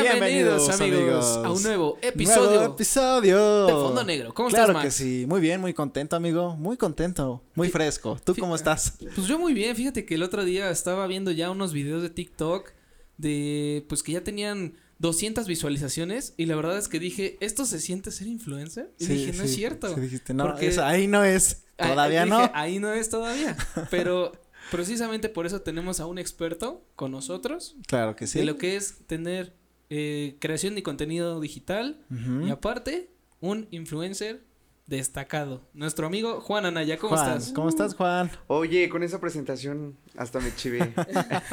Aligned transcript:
Bienvenidos, 0.00 0.68
amigos, 0.80 1.36
a 1.44 1.50
un 1.52 1.62
nuevo 1.62 1.98
episodio. 2.00 2.50
Nuevo 2.60 2.74
episodio. 2.74 3.66
De 3.66 3.72
Fondo 3.72 4.04
Negro. 4.04 4.32
¿Cómo 4.32 4.48
claro 4.48 4.72
estás, 4.72 4.82
que 4.82 4.86
Max? 4.88 4.94
sí, 4.96 5.26
muy 5.28 5.40
bien, 5.40 5.60
muy 5.60 5.74
contento, 5.74 6.16
amigo. 6.16 6.56
Muy 6.56 6.76
contento, 6.78 7.42
muy 7.54 7.68
fresco. 7.68 8.18
¿Tú 8.24 8.34
cómo 8.34 8.54
estás? 8.54 8.94
Pues 9.14 9.26
yo 9.26 9.38
muy 9.38 9.52
bien, 9.52 9.76
fíjate 9.76 10.06
que 10.06 10.14
el 10.14 10.22
otro 10.22 10.44
día 10.44 10.70
estaba 10.70 11.06
viendo 11.06 11.30
ya 11.30 11.50
unos 11.50 11.72
videos 11.74 12.02
de 12.02 12.08
TikTok 12.10 12.70
de 13.18 13.84
pues 13.88 14.02
que 14.02 14.12
ya 14.12 14.24
tenían 14.24 14.74
200 14.98 15.46
visualizaciones 15.46 16.32
y 16.38 16.46
la 16.46 16.56
verdad 16.56 16.78
es 16.78 16.88
que 16.88 16.98
dije, 16.98 17.36
¿esto 17.40 17.66
se 17.66 17.78
siente 17.78 18.10
ser 18.12 18.28
influencer? 18.28 18.94
Y 18.98 19.04
Sí, 19.06 19.12
dije, 19.14 19.32
no 19.34 19.42
es 19.44 19.54
cierto. 19.54 19.94
sí, 19.94 20.00
dijiste, 20.00 20.32
no, 20.32 20.44
porque- 20.44 20.68
eso 20.68 20.84
ahí 20.84 21.06
no 21.06 21.22
es. 21.22 21.64
Todavía 21.76 22.24
no. 22.24 22.50
Ahí 22.54 22.78
no 22.78 22.92
es 22.94 23.10
todavía. 23.10 23.56
Pero 23.90 24.32
precisamente 24.70 25.28
por 25.28 25.44
eso 25.46 25.60
tenemos 25.60 26.00
a 26.00 26.06
un 26.06 26.18
experto 26.18 26.82
con 26.96 27.10
nosotros 27.10 27.76
Claro 27.88 28.16
que 28.16 28.26
sí. 28.26 28.38
de 28.38 28.44
lo 28.46 28.56
que 28.56 28.76
es 28.76 28.98
tener 29.06 29.60
eh, 29.94 30.36
creación 30.38 30.74
de 30.74 30.82
contenido 30.82 31.38
digital 31.38 32.00
y 32.42 32.48
aparte 32.48 33.10
un 33.40 33.68
influencer 33.70 34.42
destacado. 34.86 35.68
Nuestro 35.74 36.06
amigo 36.06 36.40
Juan 36.40 36.64
Anaya, 36.64 36.96
¿cómo 36.96 37.14
Juan, 37.14 37.36
estás? 37.36 37.52
¿Cómo 37.52 37.68
estás, 37.68 37.94
Juan? 37.94 38.30
Oye, 38.46 38.88
con 38.88 39.02
esa 39.02 39.20
presentación 39.20 39.98
hasta 40.16 40.40
me 40.40 40.54
chivé. 40.54 40.94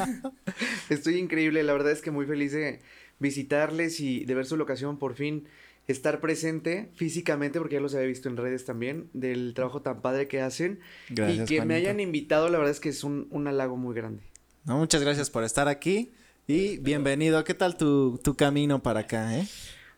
Estoy 0.88 1.18
increíble, 1.18 1.62
la 1.64 1.74
verdad 1.74 1.92
es 1.92 2.00
que 2.00 2.10
muy 2.10 2.24
feliz 2.24 2.52
de 2.52 2.80
visitarles 3.18 4.00
y 4.00 4.24
de 4.24 4.34
ver 4.34 4.46
su 4.46 4.56
locación 4.56 4.98
por 4.98 5.16
fin. 5.16 5.46
Estar 5.86 6.22
presente 6.22 6.88
físicamente, 6.94 7.58
porque 7.58 7.74
ya 7.74 7.82
los 7.82 7.94
había 7.94 8.06
visto 8.06 8.30
en 8.30 8.38
redes 8.38 8.64
también, 8.64 9.10
del 9.12 9.52
trabajo 9.52 9.82
tan 9.82 10.00
padre 10.00 10.28
que 10.28 10.40
hacen. 10.40 10.80
Gracias, 11.10 11.50
y 11.50 11.56
que 11.56 11.64
me 11.66 11.74
hayan 11.74 12.00
invitado, 12.00 12.48
la 12.48 12.56
verdad 12.56 12.72
es 12.72 12.80
que 12.80 12.88
es 12.88 13.04
un, 13.04 13.28
un 13.30 13.48
halago 13.48 13.76
muy 13.76 13.94
grande. 13.94 14.22
No, 14.64 14.78
muchas 14.78 15.02
gracias 15.02 15.28
por 15.28 15.44
estar 15.44 15.68
aquí 15.68 16.14
y 16.50 16.78
bienvenido. 16.78 17.42
¿Qué 17.44 17.54
tal 17.54 17.76
tu, 17.76 18.18
tu 18.22 18.34
camino 18.34 18.82
para 18.82 19.00
acá, 19.00 19.38
eh? 19.38 19.46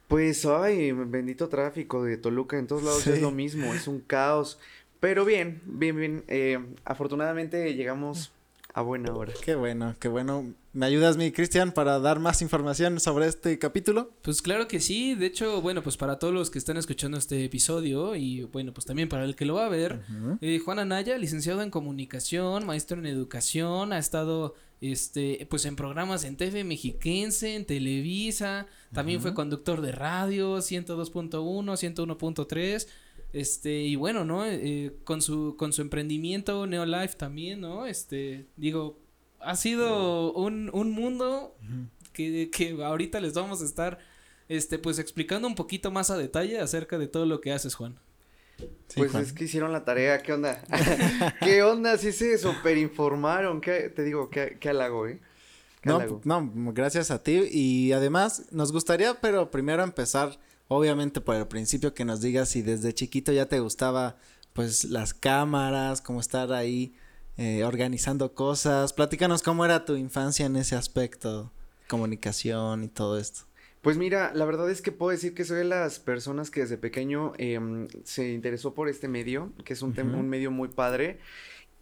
Pues, 0.09 0.45
ay, 0.45 0.93
bendito 0.93 1.49
tráfico 1.49 2.05
de 2.05 2.19
Toluca, 2.19 2.59
en 2.59 2.67
todos 2.67 2.83
lados 2.83 3.03
Sí. 3.03 3.11
es 3.11 3.23
lo 3.23 3.31
mismo, 3.31 3.73
es 3.73 3.89
un 3.89 4.01
caos. 4.01 4.59
Pero 5.01 5.25
bien, 5.25 5.63
bien, 5.65 5.97
bien. 5.97 6.25
eh, 6.29 6.59
afortunadamente 6.85 7.75
llegamos 7.75 8.33
a 8.75 8.83
buena 8.83 9.13
hora. 9.15 9.33
Qué 9.43 9.55
bueno, 9.55 9.97
qué 9.99 10.09
bueno. 10.09 10.53
¿Me 10.75 10.87
ayudas, 10.87 11.17
mi 11.17 11.33
Cristian, 11.33 11.73
para 11.73 11.99
dar 11.99 12.21
más 12.21 12.41
información 12.43 13.01
sobre 13.01 13.27
este 13.27 13.59
capítulo? 13.59 14.11
Pues 14.23 14.41
claro 14.43 14.69
que 14.69 14.81
sí, 14.81 15.15
de 15.15 15.27
hecho, 15.27 15.61
bueno, 15.61 15.83
pues 15.83 15.97
para 15.97 16.19
todos 16.19 16.33
los 16.33 16.51
que 16.51 16.59
están 16.59 16.77
escuchando 16.77 17.17
este 17.19 17.45
episodio 17.45 18.15
y 18.15 18.43
bueno, 18.45 18.73
pues 18.73 18.87
también 18.87 19.09
para 19.09 19.25
el 19.25 19.35
que 19.37 19.45
lo 19.45 19.55
va 19.55 19.67
a 19.67 19.71
ver, 19.71 20.01
Ujú. 20.09 20.39
eh, 20.41 20.59
Juan 20.59 20.79
Anaya, 20.79 21.17
licenciado 21.19 21.63
en 21.63 21.71
comunicación, 21.71 22.65
maestro 22.67 22.99
en 22.99 23.07
educación, 23.07 23.93
ha 23.93 23.99
estado 23.99 24.55
este 24.83 25.47
pues 25.49 25.65
en 25.65 25.77
programas 25.77 26.25
en 26.25 26.37
TV 26.37 26.65
Mexiquense, 26.65 27.55
en 27.55 27.65
Televisa, 27.65 28.67
también 28.93 29.21
fue 29.21 29.33
conductor 29.33 29.81
de 29.81 29.93
radio 29.93 30.59
102.1, 30.59 31.31
101.3. 31.31 32.89
Este, 33.33 33.83
y 33.83 33.97
bueno, 33.97 34.25
¿no? 34.25 34.45
Eh, 34.45 34.95
con 35.05 35.23
su, 35.23 35.57
con 35.57 35.73
su 35.73 35.81
emprendimiento 35.81 36.67
Neolife 36.67 37.17
también, 37.17 37.63
¿no? 37.63 37.87
Este, 37.87 38.47
digo, 38.57 38.99
ha 39.41 39.57
sido 39.57 40.33
un, 40.35 40.71
un 40.73 40.91
mundo 40.91 41.57
que, 42.13 42.51
que 42.51 42.83
ahorita 42.83 43.21
les 43.21 43.33
vamos 43.33 43.63
a 43.63 43.65
estar, 43.65 43.99
este, 44.49 44.79
pues 44.79 44.99
explicando 44.99 45.49
un 45.49 45.55
poquito 45.55 45.91
más 45.91 46.11
a 46.11 46.19
detalle 46.19 46.61
acerca 46.61 46.99
de 46.99 47.09
todo 47.09 47.25
lo 47.25 47.41
que 47.41 47.53
haces, 47.53 47.75
Juan. 47.75 47.99
Sí, 48.89 48.97
pues 49.01 49.11
Juan. 49.13 49.23
es 49.23 49.33
que 49.33 49.45
hicieron 49.45 49.73
la 49.73 49.85
tarea, 49.85 50.23
¿qué 50.23 50.33
onda? 50.35 50.63
¿Qué 51.41 51.63
onda? 51.63 51.97
Sí 51.99 52.13
se 52.13 52.37
superinformaron, 52.39 53.61
¿qué, 53.61 53.89
te 53.95 54.03
digo, 54.05 54.29
qué, 54.31 54.59
qué 54.61 54.69
halago, 54.71 55.07
¿eh? 55.07 55.21
Qué 55.81 55.89
No, 55.91 55.97
halago. 55.97 56.21
no, 56.25 56.51
gracias 56.73 57.11
a 57.11 57.23
ti. 57.23 57.49
Y 57.51 57.93
además, 57.93 58.45
nos 58.51 58.71
gustaría, 58.73 59.21
pero 59.21 59.51
primero 59.51 59.83
empezar, 59.83 60.39
obviamente, 60.69 61.21
por 61.21 61.37
el 61.37 61.47
principio, 61.49 61.95
que 61.95 62.05
nos 62.05 62.21
digas 62.21 62.51
si 62.51 62.63
desde 62.63 62.93
chiquito 62.93 63.33
ya 63.33 63.47
te 63.47 63.61
gustaba, 63.61 64.17
pues, 64.53 64.85
las 64.85 65.15
cámaras, 65.15 66.03
cómo 66.03 66.21
estar 66.21 66.53
ahí 66.53 66.95
eh, 67.39 67.65
organizando 67.65 68.35
cosas. 68.35 68.93
Platícanos 68.93 69.43
cómo 69.43 69.65
era 69.65 69.85
tu 69.87 69.97
infancia 69.97 70.45
en 70.47 70.57
ese 70.57 70.77
aspecto, 70.77 71.51
comunicación 71.89 72.85
y 72.85 72.89
todo 72.89 73.19
esto. 73.19 73.43
Pues 73.83 73.99
mira, 73.99 74.33
la 74.33 74.45
verdad 74.45 74.71
es 74.71 74.81
que 74.81 74.93
puedo 74.93 75.11
decir 75.11 75.35
que 75.35 75.45
soy 75.45 75.59
de 75.59 75.65
las 75.65 75.99
personas 75.99 76.51
que 76.51 76.61
desde 76.61 76.79
pequeño 76.79 77.33
em, 77.37 77.89
se 78.05 78.31
interesó 78.31 78.75
por 78.75 78.89
este 78.89 79.09
medio, 79.09 79.53
que 79.65 79.73
es 79.73 79.83
un, 79.83 79.99
un 79.99 80.29
medio 80.29 80.53
muy 80.53 80.69
padre. 80.69 81.19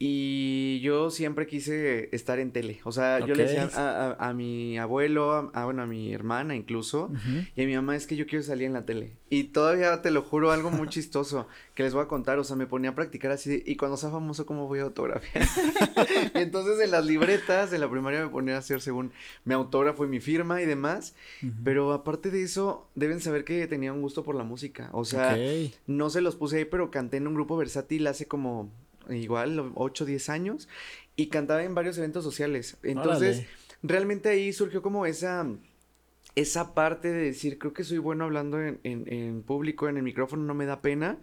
Y 0.03 0.81
yo 0.81 1.11
siempre 1.11 1.47
quise 1.47 2.09
estar 2.17 2.39
en 2.39 2.53
tele. 2.53 2.81
O 2.85 2.91
sea, 2.91 3.19
yo 3.21 3.35
le 3.35 3.45
decía 3.45 3.65
a, 3.77 4.17
a- 4.19 4.29
a 4.31 4.33
mi 4.33 4.79
abuelo, 4.79 5.33
a, 5.33 5.51
a, 5.53 5.67
bueno, 5.67 5.83
a 5.83 5.87
mi 5.87 6.15
hermana 6.15 6.57
incluso, 6.57 7.13
y 7.55 7.63
a 7.63 7.67
mi 7.67 7.75
mamá 7.77 7.97
es 7.97 8.07
que 8.07 8.17
yo 8.17 8.27
quiero 8.27 8.43
salir 8.43 8.65
en 8.67 8.73
la 8.73 8.87
tele. 8.87 9.13
Y 9.29 9.45
todavía 9.45 10.01
te 10.01 10.11
lo 10.11 10.23
juro, 10.23 10.53
algo 10.53 10.71
muy 10.71 10.89
chistoso 10.89 11.47
que 11.75 11.83
les 11.83 11.93
voy 11.93 12.03
a 12.03 12.09
contar. 12.09 12.39
O 12.39 12.45
sea, 12.45 12.57
me 12.57 12.67
ponía 12.67 12.91
a 12.91 12.95
practicar 12.95 13.31
así, 13.31 13.51
de, 13.51 13.63
y 13.67 13.77
cuando 13.77 13.99
sea 13.99 14.09
famoso, 14.11 14.47
¿cómo 14.47 14.67
voy 14.69 14.79
a 14.79 14.85
autografiar? 14.85 15.47
y 16.35 16.39
entonces 16.39 16.81
en 16.81 16.93
las 16.93 17.05
libretas 17.05 17.71
de 17.71 17.79
la 17.79 17.91
primaria 17.91 18.23
me 18.25 18.31
ponía 18.31 18.55
a 18.55 18.59
hacer 18.61 18.81
según 18.81 19.13
mi 19.45 19.53
autógrafo 19.53 20.07
y 20.07 20.09
mi 20.09 20.21
firma 20.21 20.63
y 20.63 20.65
demás. 20.67 21.15
Pero 21.63 21.93
aparte 21.93 22.31
de 22.31 22.43
eso, 22.43 22.89
deben 22.95 23.21
saber 23.21 23.45
que 23.45 23.67
tenía 23.67 23.93
un 23.93 24.01
gusto 24.01 24.23
por 24.23 24.35
la 24.35 24.45
música. 24.45 24.89
O 24.93 25.05
sea, 25.05 25.35
no 25.87 26.09
se 26.09 26.23
los 26.23 26.37
puse 26.37 26.57
ahí, 26.57 26.65
pero 26.65 26.91
canté 26.91 27.19
en 27.19 27.27
un 27.27 27.35
grupo 27.35 27.59
versátil 27.59 28.07
hace 28.07 28.25
como 28.27 28.71
igual 29.11 29.73
8 29.75 30.05
o 30.05 30.07
10 30.07 30.29
años 30.29 30.69
y 31.17 31.27
cantaba 31.27 31.63
en 31.63 31.75
varios 31.75 31.99
eventos 31.99 32.25
sociales. 32.25 32.77
Entonces, 32.83 33.39
Órale. 33.39 33.49
realmente 33.83 34.29
ahí 34.29 34.53
surgió 34.53 34.83
como 34.83 35.07
esa 35.07 35.47
esa 36.41 36.75
parte 36.75 37.13
de 37.13 37.23
decir, 37.25 37.59
creo 37.59 37.73
que 37.73 37.85
soy 37.85 37.99
bueno 37.99 38.25
hablando 38.25 38.61
en, 38.61 38.81
en, 38.85 39.13
en 39.13 39.43
público, 39.43 39.89
en 39.89 39.97
el 39.97 40.03
micrófono, 40.03 40.43
no 40.45 40.55
me 40.55 40.67
da 40.67 40.81
pena, 40.83 41.19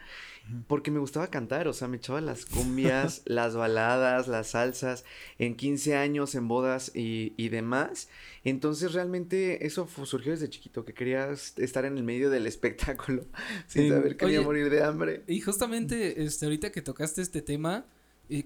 porque 0.68 0.92
me 0.92 1.00
gustaba 1.00 1.28
cantar, 1.28 1.68
o 1.68 1.74
sea, 1.74 1.88
me 1.88 1.98
echaba 1.98 2.22
las 2.22 2.46
cumbias, 2.46 3.22
las 3.26 3.56
baladas, 3.56 4.28
las 4.28 4.48
salsas, 4.52 5.04
en 5.40 5.56
15 5.56 5.96
años, 5.96 6.36
en 6.36 6.48
bodas 6.48 6.92
y, 6.96 7.34
y 7.38 7.50
demás. 7.50 8.10
Entonces, 8.44 8.94
realmente 8.94 9.66
eso 9.66 9.88
surgió 10.06 10.32
desde 10.32 10.50
chiquito, 10.50 10.86
que 10.86 10.94
quería 10.94 11.30
s- 11.32 11.62
estar 11.62 11.84
en 11.86 11.98
el 11.98 12.04
medio 12.04 12.30
del 12.30 12.48
espectáculo, 12.48 13.26
sin 13.68 13.90
saber 13.90 14.16
que 14.18 14.26
me 14.26 14.32
iba 14.32 14.42
a 14.42 14.44
Oye, 14.44 14.48
morir 14.48 14.70
de 14.70 14.84
hambre. 14.84 15.24
Y 15.28 15.42
justamente, 15.42 16.24
este, 16.24 16.46
ahorita 16.46 16.72
que 16.72 16.82
tocaste 16.82 17.22
este 17.22 17.42
tema, 17.42 17.86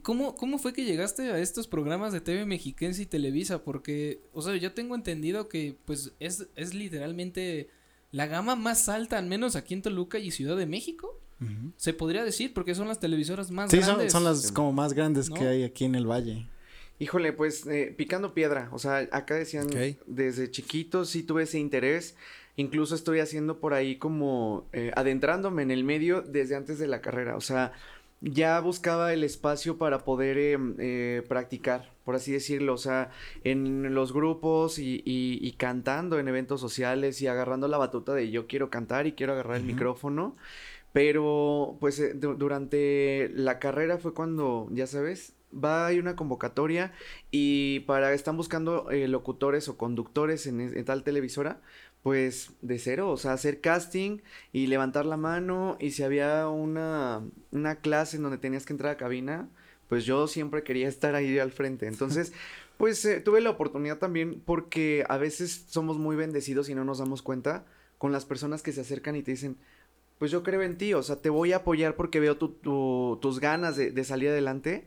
¿cómo, 0.04 0.36
¿cómo 0.36 0.60
fue 0.60 0.74
que 0.74 0.86
llegaste 0.86 1.32
a 1.32 1.40
estos 1.40 1.68
programas 1.68 2.14
de 2.14 2.22
TV 2.22 2.46
Mexiquense 2.46 3.02
y 3.02 3.06
Televisa? 3.06 3.64
Porque, 3.64 4.20
o 4.34 4.42
sea, 4.42 4.56
yo 4.56 4.74
tengo 4.74 4.96
entendido 4.96 5.48
que, 5.50 5.76
pues, 5.86 6.12
es, 6.20 6.48
es 6.56 6.74
literalmente 6.74 7.70
la 8.12 8.28
gama 8.28 8.56
más 8.56 8.90
alta, 8.90 9.18
al 9.18 9.26
menos 9.26 9.56
aquí 9.56 9.74
en 9.74 9.82
Toluca 9.82 10.20
y 10.20 10.32
Ciudad 10.32 10.58
de 10.58 10.66
México. 10.66 11.18
Se 11.78 11.94
podría 11.94 12.24
decir, 12.24 12.54
porque 12.54 12.76
son 12.76 12.88
las 12.88 13.00
televisoras 13.00 13.50
más 13.50 13.72
Sí, 13.72 13.78
son, 13.78 13.96
grandes. 13.96 14.12
son 14.12 14.24
las 14.24 14.52
como 14.52 14.72
más 14.74 14.94
grandes 14.94 15.28
¿no? 15.32 15.36
que 15.38 15.48
hay 15.48 15.64
aquí 15.64 15.86
en 15.86 15.96
el 15.96 16.06
valle. 16.06 16.46
Híjole, 17.00 17.34
pues 17.34 17.66
eh, 17.66 17.92
picando 17.98 18.36
piedra, 18.36 18.70
o 18.72 18.78
sea, 18.78 18.98
acá 19.12 19.34
decían 19.34 19.66
Ok. 19.66 19.98
desde 20.06 20.52
chiquito 20.52 21.04
sí 21.04 21.24
tuve 21.24 21.44
ese 21.44 21.58
interés, 21.58 22.16
incluso 22.58 22.94
estoy 22.94 23.22
haciendo 23.22 23.60
por 23.60 23.74
ahí 23.74 23.96
como 23.96 24.68
eh, 24.72 24.92
adentrándome 24.96 25.64
en 25.64 25.72
el 25.72 25.84
medio 25.84 26.22
desde 26.22 26.56
antes 26.56 26.78
de 26.78 26.86
la 26.88 27.02
carrera, 27.02 27.36
o 27.38 27.42
sea, 27.42 27.74
ya 28.22 28.60
buscaba 28.60 29.14
el 29.14 29.24
espacio 29.24 29.78
para 29.78 30.04
poder 30.06 30.38
em, 30.38 30.76
eh, 30.80 31.24
practicar, 31.28 31.92
por 32.06 32.16
así 32.16 32.32
decirlo, 32.32 32.74
o 32.76 32.78
sea, 32.78 33.10
en 33.44 33.94
los 33.96 34.14
grupos 34.14 34.78
y, 34.80 35.02
y- 35.06 35.40
y 35.42 35.54
cantando 35.54 36.20
en 36.20 36.28
eventos 36.28 36.62
sociales 36.62 37.22
y 37.22 37.28
agarrando 37.28 37.68
la 37.68 37.78
batuta 37.78 38.14
de 38.14 38.30
yo 38.32 38.48
quiero 38.48 38.70
cantar 38.70 39.08
y 39.08 39.14
quiero 39.14 39.34
agarrar 39.34 39.58
el 39.58 39.64
micrófono. 39.64 40.36
Pero, 40.94 41.78
pues, 41.80 42.00
eh, 42.00 42.14
du- 42.14 42.36
durante 42.36 43.30
la 43.34 43.60
carrera 43.60 43.98
fue 43.98 44.14
cuando, 44.14 44.68
ya 44.72 44.88
sabes, 44.88 45.36
va, 45.54 45.88
hay 45.88 46.00
una 46.00 46.16
convocatoria 46.16 46.92
y 47.32 47.82
para, 47.82 48.14
están 48.14 48.36
buscando 48.38 48.90
eh, 48.92 49.08
locutores 49.08 49.68
o 49.70 49.78
conductores 49.78 50.48
en, 50.48 50.62
es- 50.62 50.74
en 50.76 50.84
tal 50.86 51.04
televisora, 51.04 51.62
pues, 52.04 52.52
de 52.62 52.80
cero, 52.80 53.10
o 53.12 53.18
sea, 53.18 53.34
hacer 53.34 53.62
casting 53.62 54.20
y 54.52 54.68
levantar 54.68 55.06
la 55.06 55.18
mano 55.18 55.78
y 55.80 55.92
si 55.92 56.04
había 56.04 56.48
una, 56.48 57.22
una 57.52 57.76
clase 57.76 58.18
en 58.18 58.24
donde 58.24 58.38
tenías 58.38 58.66
que 58.66 58.74
entrar 58.74 58.92
a 58.94 58.98
cabina, 58.98 59.50
pues 59.88 60.06
yo 60.06 60.28
siempre 60.28 60.64
quería 60.64 60.88
estar 60.90 61.16
ahí 61.16 61.38
al 61.40 61.52
frente. 61.52 61.88
Entonces, 61.88 62.34
pues, 62.78 63.04
eh, 63.06 63.22
tuve 63.22 63.42
la 63.42 63.52
oportunidad 63.52 63.98
también 64.00 64.42
porque 64.46 65.06
a 65.10 65.18
veces 65.18 65.66
somos 65.68 65.98
muy 65.98 66.16
bendecidos 66.16 66.70
y 66.70 66.76
no 66.76 66.86
nos 66.86 67.00
damos 67.00 67.22
cuenta 67.22 67.66
con 67.98 68.12
las 68.12 68.26
personas 68.26 68.64
que 68.64 68.72
se 68.72 68.82
acercan 68.82 69.16
y 69.16 69.22
te 69.22 69.32
dicen, 69.32 69.58
pues 70.22 70.30
yo 70.30 70.44
creo 70.44 70.62
en 70.62 70.78
ti, 70.78 70.94
o 70.94 71.02
sea, 71.02 71.16
te 71.20 71.32
voy 71.32 71.52
a 71.52 71.58
apoyar 71.58 71.96
porque 71.96 72.20
veo 72.20 72.38
tu- 72.38 72.50
tu- 72.50 73.18
tus 73.24 73.40
ganas 73.40 73.76
de, 73.76 73.90
de 73.90 74.04
salir 74.04 74.30
adelante. 74.30 74.86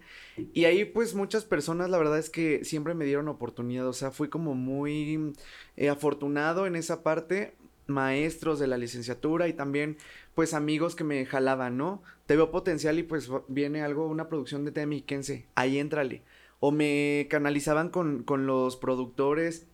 Y 0.52 0.66
ahí 0.66 0.84
pues 0.84 1.16
muchas 1.16 1.44
personas, 1.44 1.90
la 1.90 1.98
verdad 1.98 2.20
es 2.20 2.30
que 2.30 2.64
siempre 2.64 2.94
me 2.94 3.04
dieron 3.04 3.26
oportunidad, 3.26 3.88
o 3.88 3.92
sea, 3.92 4.12
fui 4.12 4.28
como 4.28 4.54
muy 4.54 5.32
eh, 5.76 5.88
afortunado 5.88 6.66
en 6.68 6.76
esa 6.76 7.02
parte, 7.02 7.56
maestros 7.88 8.60
de 8.60 8.68
la 8.68 8.78
licenciatura 8.78 9.48
y 9.48 9.54
también 9.54 9.96
pues 10.36 10.54
amigos 10.54 10.94
que 10.94 11.02
me 11.02 11.26
jalaban, 11.26 11.76
¿no? 11.76 12.00
Te 12.26 12.36
veo 12.36 12.52
potencial 12.52 12.96
y 13.00 13.02
pues 13.02 13.28
viene 13.48 13.82
algo, 13.82 14.06
una 14.06 14.28
producción 14.28 14.64
de 14.64 14.70
tema 14.70 14.90
mexiquense, 14.90 15.46
ahí 15.56 15.78
éntrale. 15.80 16.22
O 16.60 16.70
me 16.70 17.26
canalizaban 17.28 17.88
con, 17.90 18.22
con 18.22 18.46
los 18.46 18.76
productores 18.76 19.66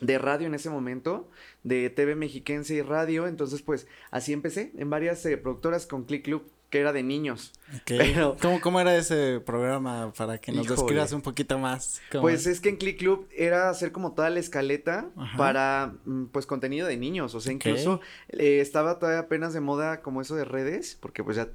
de 0.00 0.18
radio 0.18 0.46
en 0.46 0.54
ese 0.54 0.70
momento, 0.70 1.28
de 1.62 1.90
TV 1.90 2.14
Mexiquense 2.14 2.74
y 2.74 2.82
radio, 2.82 3.26
entonces 3.26 3.62
pues 3.62 3.86
así 4.10 4.32
empecé 4.32 4.72
en 4.76 4.90
varias 4.90 5.24
eh, 5.26 5.36
productoras 5.36 5.86
con 5.86 6.04
Click 6.04 6.24
Club 6.24 6.50
que 6.70 6.80
era 6.80 6.92
de 6.92 7.02
niños. 7.02 7.52
Pero, 7.86 8.36
¿Cómo, 8.40 8.60
¿Cómo, 8.60 8.80
era 8.80 8.96
ese 8.96 9.40
programa 9.40 10.12
para 10.16 10.38
que 10.38 10.52
nos 10.52 10.66
describas 10.66 11.12
un 11.12 11.22
poquito 11.22 11.58
más? 11.58 12.00
Pues 12.20 12.46
es? 12.46 12.60
que 12.60 12.70
en 12.70 12.76
Click 12.76 12.98
Club 12.98 13.28
era 13.36 13.70
hacer 13.70 13.92
como 13.92 14.12
toda 14.12 14.30
la 14.30 14.40
escaleta 14.40 15.08
para 15.36 15.94
mm, 16.04 16.26
pues 16.26 16.46
contenido 16.46 16.86
de 16.86 16.96
niños, 16.96 17.34
o 17.34 17.40
sea, 17.40 17.52
incluso 17.52 18.00
eh, 18.28 18.60
estaba 18.60 18.98
todavía 18.98 19.20
apenas 19.20 19.54
de 19.54 19.60
moda 19.60 20.02
como 20.02 20.20
eso 20.20 20.34
de 20.34 20.44
redes, 20.44 20.98
porque 21.00 21.22
pues 21.22 21.36
ya 21.36 21.48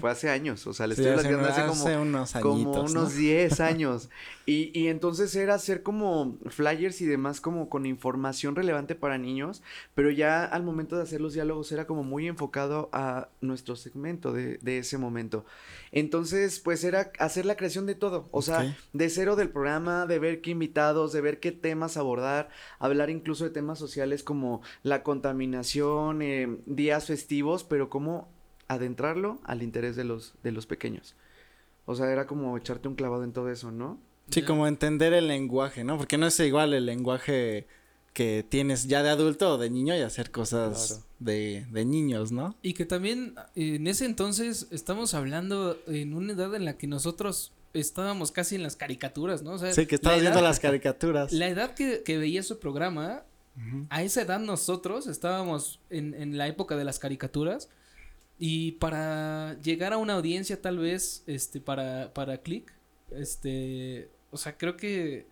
fue 0.00 0.10
hace 0.10 0.28
años, 0.28 0.66
o 0.66 0.72
sea, 0.72 0.86
le 0.86 0.94
estoy 0.94 1.08
hablando 1.08 1.40
hace, 1.46 1.66
como, 1.66 2.02
unos 2.02 2.32
como 2.32 2.82
unos 2.82 3.14
10 3.14 3.60
años. 3.60 4.10
Y, 4.46 4.70
y 4.78 4.88
entonces 4.88 5.34
era 5.36 5.54
hacer 5.54 5.82
como 5.82 6.36
flyers 6.48 7.00
y 7.00 7.06
demás 7.06 7.40
como 7.40 7.68
con 7.68 7.86
información 7.86 8.56
relevante 8.56 8.94
para 8.94 9.16
niños, 9.16 9.62
pero 9.94 10.10
ya 10.10 10.44
al 10.44 10.64
momento 10.64 10.96
de 10.96 11.02
hacer 11.04 11.20
los 11.20 11.34
diálogos 11.34 11.70
era 11.72 11.86
como 11.86 12.02
muy 12.02 12.26
enfocado 12.26 12.90
a 12.92 13.28
nuestro 13.40 13.76
segmento 13.76 14.32
de, 14.32 14.58
de 14.58 14.78
ese 14.78 14.98
momento. 14.98 15.44
Entonces, 15.92 16.60
pues 16.60 16.84
era 16.84 17.12
hacer 17.18 17.46
la 17.46 17.56
creación 17.56 17.86
de 17.86 17.94
todo, 17.94 18.28
o 18.30 18.42
sea, 18.42 18.76
de 18.92 19.10
cero 19.10 19.34
del 19.36 19.50
programa, 19.50 20.06
de 20.06 20.18
ver 20.18 20.40
qué 20.40 20.50
invitados, 20.50 21.12
de 21.12 21.20
ver 21.20 21.40
qué 21.40 21.52
temas 21.52 21.96
abordar, 21.96 22.48
hablar 22.78 23.10
incluso 23.10 23.44
de 23.44 23.50
temas 23.50 23.78
sociales 23.78 24.22
como 24.22 24.62
la 24.82 25.02
contaminación, 25.02 26.22
eh, 26.22 26.58
días 26.66 27.06
festivos, 27.06 27.64
pero 27.64 27.88
como 27.88 28.28
adentrarlo 28.70 29.40
al 29.44 29.62
interés 29.62 29.96
de 29.96 30.04
los, 30.04 30.34
de 30.44 30.52
los 30.52 30.66
pequeños. 30.66 31.16
O 31.86 31.96
sea, 31.96 32.10
era 32.10 32.28
como 32.28 32.56
echarte 32.56 32.86
un 32.86 32.94
clavado 32.94 33.24
en 33.24 33.32
todo 33.32 33.50
eso, 33.50 33.72
¿no? 33.72 33.98
Sí, 34.30 34.42
como 34.42 34.68
entender 34.68 35.12
el 35.12 35.26
lenguaje, 35.26 35.82
¿no? 35.82 35.98
Porque 35.98 36.16
no 36.16 36.28
es 36.28 36.38
igual 36.38 36.72
el 36.72 36.86
lenguaje 36.86 37.66
que 38.12 38.46
tienes 38.48 38.86
ya 38.86 39.02
de 39.02 39.10
adulto 39.10 39.54
o 39.54 39.58
de 39.58 39.70
niño 39.70 39.96
y 39.96 40.00
hacer 40.02 40.30
cosas 40.30 41.04
de, 41.18 41.66
de, 41.70 41.84
niños, 41.84 42.30
¿no? 42.30 42.54
Y 42.62 42.74
que 42.74 42.86
también 42.86 43.34
en 43.56 43.88
ese 43.88 44.04
entonces 44.04 44.68
estamos 44.70 45.14
hablando 45.14 45.76
en 45.88 46.14
una 46.14 46.32
edad 46.32 46.54
en 46.54 46.64
la 46.64 46.76
que 46.76 46.86
nosotros 46.86 47.52
estábamos 47.72 48.30
casi 48.30 48.54
en 48.54 48.62
las 48.62 48.76
caricaturas, 48.76 49.42
¿no? 49.42 49.52
O 49.52 49.58
sea, 49.58 49.72
sí, 49.72 49.86
que 49.86 49.96
estabas 49.96 50.20
viendo 50.20 50.40
las 50.40 50.60
caricaturas. 50.60 51.32
La 51.32 51.48
edad 51.48 51.74
que, 51.74 52.04
que 52.04 52.18
veía 52.18 52.44
su 52.44 52.60
programa, 52.60 53.24
a 53.90 54.02
esa 54.04 54.22
edad 54.22 54.38
nosotros 54.38 55.08
estábamos 55.08 55.80
en, 55.90 56.14
en 56.14 56.38
la 56.38 56.46
época 56.46 56.76
de 56.76 56.84
las 56.84 57.00
caricaturas 57.00 57.68
y 58.42 58.72
para 58.72 59.60
llegar 59.60 59.92
a 59.92 59.98
una 59.98 60.14
audiencia 60.14 60.62
tal 60.62 60.78
vez, 60.78 61.22
este, 61.26 61.60
para, 61.60 62.14
para 62.14 62.38
Click, 62.38 62.72
este, 63.10 64.08
o 64.30 64.38
sea, 64.38 64.56
creo 64.56 64.78
que, 64.78 65.26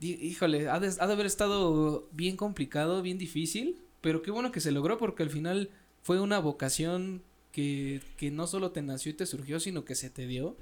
híjole, 0.00 0.68
ha 0.68 0.78
de, 0.78 0.92
ha 0.98 1.06
de 1.06 1.12
haber 1.14 1.24
estado 1.24 2.06
bien 2.12 2.36
complicado, 2.36 3.00
bien 3.00 3.16
difícil, 3.16 3.78
pero 4.02 4.20
qué 4.20 4.30
bueno 4.30 4.52
que 4.52 4.60
se 4.60 4.70
logró 4.70 4.98
porque 4.98 5.22
al 5.22 5.30
final 5.30 5.70
fue 6.02 6.20
una 6.20 6.38
vocación 6.40 7.22
que, 7.52 8.02
que 8.18 8.30
no 8.30 8.46
solo 8.46 8.70
te 8.70 8.82
nació 8.82 9.12
y 9.12 9.14
te 9.14 9.24
surgió, 9.24 9.58
sino 9.58 9.86
que 9.86 9.94
se 9.94 10.10
te 10.10 10.26
dio. 10.26 10.58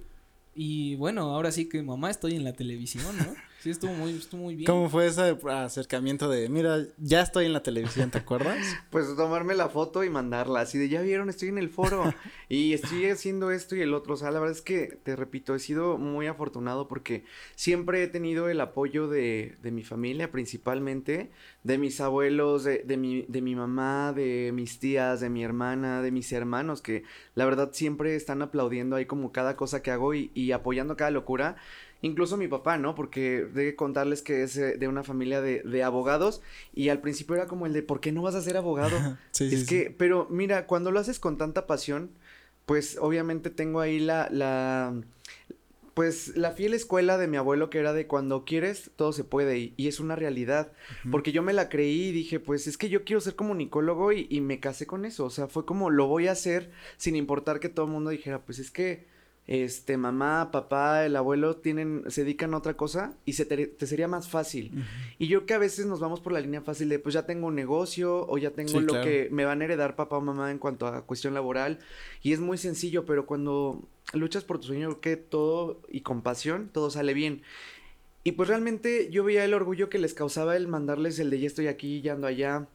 Y 0.54 0.94
bueno, 0.94 1.22
ahora 1.22 1.50
sí 1.50 1.68
que 1.68 1.82
mamá 1.82 2.08
estoy 2.08 2.36
en 2.36 2.44
la 2.44 2.52
televisión, 2.52 3.16
¿no? 3.16 3.34
Sí, 3.58 3.70
estuvo 3.70 3.92
muy, 3.92 4.12
estuvo 4.12 4.42
muy 4.42 4.54
bien. 4.54 4.66
¿Cómo 4.66 4.88
fue 4.88 5.08
ese 5.08 5.36
acercamiento 5.48 6.30
de, 6.30 6.48
mira, 6.48 6.78
ya 6.96 7.22
estoy 7.22 7.46
en 7.46 7.52
la 7.52 7.60
televisión, 7.60 8.08
¿te 8.08 8.18
acuerdas? 8.18 8.56
pues 8.90 9.16
tomarme 9.16 9.56
la 9.56 9.68
foto 9.68 10.04
y 10.04 10.10
mandarla, 10.10 10.60
así 10.60 10.78
de, 10.78 10.88
ya 10.88 11.02
vieron, 11.02 11.28
estoy 11.28 11.48
en 11.48 11.58
el 11.58 11.68
foro 11.68 12.14
y 12.48 12.72
estoy 12.72 13.06
haciendo 13.06 13.50
esto 13.50 13.74
y 13.74 13.80
el 13.80 13.94
otro. 13.94 14.14
O 14.14 14.16
sea, 14.16 14.30
la 14.30 14.38
verdad 14.38 14.54
es 14.54 14.62
que, 14.62 14.98
te 15.02 15.16
repito, 15.16 15.56
he 15.56 15.58
sido 15.58 15.98
muy 15.98 16.28
afortunado 16.28 16.86
porque 16.86 17.24
siempre 17.56 18.04
he 18.04 18.06
tenido 18.06 18.48
el 18.48 18.60
apoyo 18.60 19.08
de, 19.08 19.56
de 19.60 19.72
mi 19.72 19.82
familia 19.82 20.30
principalmente, 20.30 21.32
de 21.64 21.78
mis 21.78 22.00
abuelos, 22.00 22.62
de, 22.62 22.84
de, 22.84 22.96
mi, 22.96 23.22
de 23.22 23.42
mi 23.42 23.56
mamá, 23.56 24.12
de 24.12 24.52
mis 24.54 24.78
tías, 24.78 25.18
de 25.18 25.30
mi 25.30 25.42
hermana, 25.42 26.00
de 26.00 26.12
mis 26.12 26.30
hermanos, 26.30 26.80
que 26.80 27.02
la 27.34 27.44
verdad 27.44 27.70
siempre 27.72 28.14
están 28.14 28.40
aplaudiendo 28.40 28.94
ahí 28.94 29.06
como 29.06 29.32
cada 29.32 29.56
cosa 29.56 29.82
que 29.82 29.90
hago 29.90 30.14
y, 30.14 30.30
y 30.32 30.52
apoyando 30.52 30.96
cada 30.96 31.10
locura 31.10 31.56
incluso 32.02 32.36
mi 32.36 32.48
papá, 32.48 32.78
¿no? 32.78 32.94
Porque 32.94 33.44
de 33.44 33.74
contarles 33.74 34.22
que 34.22 34.42
es 34.42 34.56
eh, 34.56 34.76
de 34.76 34.88
una 34.88 35.02
familia 35.02 35.40
de, 35.40 35.62
de, 35.62 35.82
abogados 35.82 36.40
y 36.74 36.88
al 36.90 37.00
principio 37.00 37.36
era 37.36 37.46
como 37.46 37.66
el 37.66 37.72
de, 37.72 37.82
¿por 37.82 38.00
qué 38.00 38.12
no 38.12 38.22
vas 38.22 38.34
a 38.34 38.42
ser 38.42 38.56
abogado? 38.56 38.96
sí, 39.32 39.52
es 39.52 39.66
que, 39.66 39.94
pero 39.96 40.26
mira, 40.30 40.66
cuando 40.66 40.90
lo 40.90 41.00
haces 41.00 41.18
con 41.18 41.38
tanta 41.38 41.66
pasión, 41.66 42.10
pues 42.66 42.98
obviamente 43.00 43.50
tengo 43.50 43.80
ahí 43.80 43.98
la, 43.98 44.28
la, 44.30 44.94
pues 45.94 46.36
la 46.36 46.52
fiel 46.52 46.74
escuela 46.74 47.18
de 47.18 47.26
mi 47.26 47.36
abuelo 47.36 47.70
que 47.70 47.78
era 47.78 47.92
de 47.92 48.06
cuando 48.06 48.44
quieres, 48.44 48.90
todo 48.94 49.12
se 49.12 49.24
puede 49.24 49.58
y, 49.58 49.74
y 49.76 49.88
es 49.88 49.98
una 49.98 50.14
realidad, 50.14 50.70
porque 51.10 51.32
yo 51.32 51.42
me 51.42 51.52
la 51.52 51.68
creí 51.68 52.08
y 52.08 52.12
dije, 52.12 52.38
pues 52.38 52.66
es 52.66 52.78
que 52.78 52.88
yo 52.88 53.04
quiero 53.04 53.20
ser 53.20 53.34
comunicólogo 53.34 54.12
y, 54.12 54.26
y 54.30 54.40
me 54.40 54.60
casé 54.60 54.86
con 54.86 55.04
eso, 55.04 55.24
o 55.24 55.30
sea, 55.30 55.48
fue 55.48 55.64
como 55.64 55.90
lo 55.90 56.06
voy 56.06 56.28
a 56.28 56.32
hacer 56.32 56.70
sin 56.98 57.16
importar 57.16 57.58
que 57.58 57.68
todo 57.68 57.86
el 57.86 57.92
mundo 57.92 58.10
dijera, 58.10 58.42
pues 58.42 58.60
es 58.60 58.70
que 58.70 59.06
este, 59.48 59.96
mamá, 59.96 60.50
papá, 60.52 61.06
el 61.06 61.16
abuelo 61.16 61.56
tienen, 61.56 62.04
se 62.08 62.22
dedican 62.22 62.52
a 62.52 62.58
otra 62.58 62.74
cosa 62.74 63.16
y 63.24 63.32
se 63.32 63.46
te, 63.46 63.74
sería 63.86 64.06
más 64.06 64.28
fácil. 64.28 64.84
Y 65.18 65.26
yo 65.26 65.46
que 65.46 65.54
a 65.54 65.58
veces 65.58 65.86
nos 65.86 66.00
vamos 66.00 66.20
por 66.20 66.34
la 66.34 66.40
línea 66.40 66.60
fácil 66.60 66.90
de, 66.90 66.98
pues 66.98 67.14
ya 67.14 67.24
tengo 67.24 67.46
un 67.46 67.54
negocio 67.54 68.26
o 68.28 68.36
ya 68.36 68.50
tengo 68.50 68.78
lo 68.78 69.00
que 69.00 69.28
me 69.32 69.46
van 69.46 69.62
a 69.62 69.64
heredar 69.64 69.96
papá 69.96 70.18
o 70.18 70.20
mamá 70.20 70.50
en 70.50 70.58
cuanto 70.58 70.86
a 70.86 71.06
cuestión 71.06 71.32
laboral. 71.32 71.78
Y 72.22 72.34
es 72.34 72.40
muy 72.40 72.58
sencillo, 72.58 73.06
pero 73.06 73.24
cuando 73.24 73.88
luchas 74.12 74.44
por 74.44 74.60
tu 74.60 74.66
sueño, 74.66 75.00
que 75.00 75.16
todo 75.16 75.80
y 75.88 76.02
con 76.02 76.20
pasión, 76.20 76.68
todo 76.70 76.90
sale 76.90 77.14
bien. 77.14 77.40
Y 78.24 78.32
pues 78.32 78.50
realmente 78.50 79.08
yo 79.10 79.24
veía 79.24 79.46
el 79.46 79.54
orgullo 79.54 79.88
que 79.88 79.98
les 79.98 80.12
causaba 80.12 80.58
el 80.58 80.68
mandarles 80.68 81.18
el 81.20 81.30
de 81.30 81.40
ya 81.40 81.46
estoy 81.46 81.68
aquí, 81.68 82.02
ya 82.02 82.12
ando 82.12 82.26
allá 82.26 82.68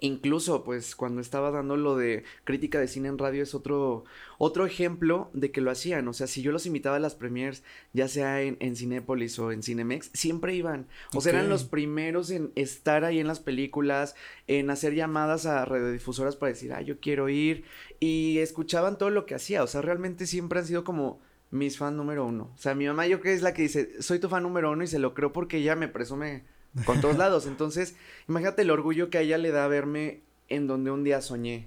Incluso, 0.00 0.62
pues, 0.62 0.94
cuando 0.94 1.20
estaba 1.20 1.50
dando 1.50 1.76
lo 1.76 1.96
de 1.96 2.24
crítica 2.44 2.78
de 2.78 2.88
cine 2.88 3.08
en 3.08 3.18
radio 3.18 3.42
es 3.42 3.54
otro, 3.54 4.04
otro 4.38 4.66
ejemplo 4.66 5.30
de 5.32 5.50
que 5.50 5.60
lo 5.60 5.70
hacían. 5.70 6.06
O 6.08 6.12
sea, 6.12 6.26
si 6.26 6.42
yo 6.42 6.52
los 6.52 6.66
invitaba 6.66 6.96
a 6.96 7.00
las 7.00 7.14
premiers, 7.14 7.62
ya 7.94 8.06
sea 8.08 8.42
en, 8.42 8.56
en 8.60 8.76
Cinépolis 8.76 9.38
o 9.38 9.52
en 9.52 9.62
Cinemex, 9.62 10.10
siempre 10.12 10.54
iban. 10.54 10.86
O 11.14 11.20
sea, 11.20 11.32
eran 11.32 11.48
los 11.48 11.64
primeros 11.64 12.30
en 12.30 12.52
estar 12.56 13.04
ahí 13.04 13.20
en 13.20 13.26
las 13.26 13.40
películas, 13.40 14.14
en 14.46 14.68
hacer 14.70 14.94
llamadas 14.94 15.46
a 15.46 15.64
radiodifusoras 15.64 16.36
para 16.36 16.52
decir, 16.52 16.72
ah, 16.74 16.82
yo 16.82 17.00
quiero 17.00 17.28
ir. 17.28 17.64
Y 17.98 18.38
escuchaban 18.38 18.98
todo 18.98 19.10
lo 19.10 19.24
que 19.24 19.34
hacía. 19.34 19.62
O 19.62 19.66
sea, 19.66 19.80
realmente 19.80 20.26
siempre 20.26 20.58
han 20.58 20.66
sido 20.66 20.84
como 20.84 21.20
mis 21.50 21.78
fan 21.78 21.96
número 21.96 22.26
uno. 22.26 22.50
O 22.54 22.58
sea, 22.58 22.74
mi 22.74 22.86
mamá 22.86 23.06
yo 23.06 23.20
creo 23.20 23.32
que 23.32 23.36
es 23.36 23.42
la 23.42 23.54
que 23.54 23.62
dice, 23.62 24.02
soy 24.02 24.18
tu 24.18 24.28
fan 24.28 24.42
número 24.42 24.70
uno 24.70 24.84
y 24.84 24.88
se 24.88 24.98
lo 24.98 25.14
creo 25.14 25.32
porque 25.32 25.58
ella 25.58 25.76
me 25.76 25.88
presume 25.88 26.44
con 26.84 27.00
todos 27.00 27.16
lados. 27.16 27.46
Entonces, 27.46 27.94
imagínate 28.28 28.62
el 28.62 28.70
orgullo 28.70 29.10
que 29.10 29.18
a 29.18 29.20
ella 29.22 29.38
le 29.38 29.50
da 29.50 29.66
verme 29.68 30.20
en 30.48 30.66
donde 30.66 30.90
un 30.90 31.04
día 31.04 31.20
soñé. 31.20 31.66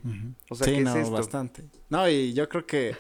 O 0.50 0.56
sea, 0.56 0.66
¿qué 0.68 0.82
es 0.82 0.96
esto? 0.96 1.12
bastante. 1.12 1.64
No, 1.90 2.08
y 2.10 2.34
yo 2.34 2.48
creo 2.48 2.66
que, 2.66 2.96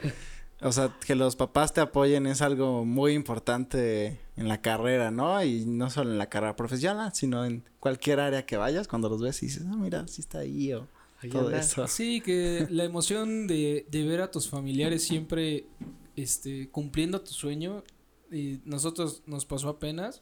o 0.61 0.71
sea, 0.71 0.95
que 1.05 1.15
los 1.15 1.35
papás 1.35 1.73
te 1.73 1.81
apoyen 1.81 2.25
es 2.27 2.41
algo 2.41 2.85
muy 2.85 3.13
importante 3.13 4.19
en 4.35 4.47
la 4.47 4.61
carrera, 4.61 5.11
¿no? 5.11 5.43
Y 5.43 5.65
no 5.65 5.89
solo 5.89 6.11
en 6.11 6.17
la 6.17 6.29
carrera 6.29 6.55
profesional, 6.55 7.11
sino 7.13 7.45
en 7.45 7.63
cualquier 7.79 8.19
área 8.19 8.45
que 8.45 8.57
vayas, 8.57 8.87
cuando 8.87 9.09
los 9.09 9.21
ves 9.21 9.41
y 9.43 9.47
dices, 9.47 9.63
ah, 9.67 9.75
mira, 9.77 10.07
sí 10.07 10.21
está 10.21 10.39
ahí 10.39 10.73
o 10.73 10.87
todo 11.31 11.51
eso. 11.51 11.87
Sí, 11.87 12.21
que 12.21 12.67
la 12.69 12.83
emoción 12.85 13.47
de, 13.47 13.85
de 13.89 14.07
ver 14.07 14.21
a 14.21 14.31
tus 14.31 14.49
familiares 14.49 15.03
siempre, 15.03 15.65
este, 16.15 16.69
cumpliendo 16.69 17.21
tu 17.21 17.31
sueño, 17.31 17.83
y 18.31 18.59
nosotros 18.65 19.23
nos 19.25 19.45
pasó 19.45 19.69
apenas, 19.69 20.21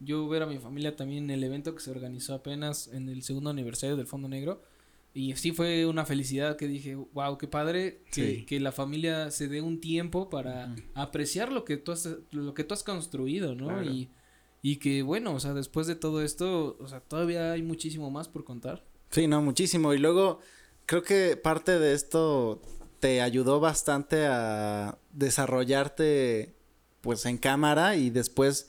yo 0.00 0.28
ver 0.28 0.42
a 0.42 0.46
mi 0.46 0.58
familia 0.58 0.96
también 0.96 1.24
en 1.24 1.30
el 1.30 1.44
evento 1.44 1.74
que 1.74 1.80
se 1.80 1.90
organizó 1.90 2.34
apenas 2.34 2.88
en 2.88 3.08
el 3.08 3.22
segundo 3.22 3.50
aniversario 3.50 3.96
del 3.96 4.06
Fondo 4.06 4.28
Negro. 4.28 4.62
Y 5.14 5.34
sí 5.36 5.52
fue 5.52 5.86
una 5.86 6.04
felicidad 6.04 6.56
que 6.56 6.68
dije, 6.68 6.94
wow, 6.94 7.38
qué 7.38 7.48
padre 7.48 8.02
que, 8.12 8.44
que 8.44 8.60
la 8.60 8.70
familia 8.70 9.30
se 9.30 9.48
dé 9.48 9.62
un 9.62 9.80
tiempo 9.80 10.28
para 10.28 10.76
apreciar 10.94 11.50
lo 11.50 11.64
que 11.64 11.78
tú 11.78 11.92
has, 11.92 12.06
lo 12.32 12.52
que 12.52 12.64
tú 12.64 12.74
has 12.74 12.82
construido, 12.82 13.54
¿no? 13.54 13.82
Y, 13.82 14.10
y 14.60 14.76
que 14.76 15.02
bueno, 15.02 15.32
o 15.32 15.40
sea, 15.40 15.54
después 15.54 15.86
de 15.86 15.96
todo 15.96 16.20
esto, 16.20 16.76
o 16.80 16.88
sea, 16.88 17.00
todavía 17.00 17.52
hay 17.52 17.62
muchísimo 17.62 18.10
más 18.10 18.28
por 18.28 18.44
contar. 18.44 18.84
Sí, 19.08 19.26
no, 19.26 19.40
muchísimo. 19.40 19.94
Y 19.94 19.98
luego 19.98 20.40
creo 20.84 21.02
que 21.02 21.38
parte 21.38 21.78
de 21.78 21.94
esto 21.94 22.60
te 23.00 23.22
ayudó 23.22 23.58
bastante 23.58 24.26
a 24.26 24.98
desarrollarte 25.12 26.54
pues 27.00 27.24
en 27.24 27.38
cámara 27.38 27.96
y 27.96 28.10
después 28.10 28.68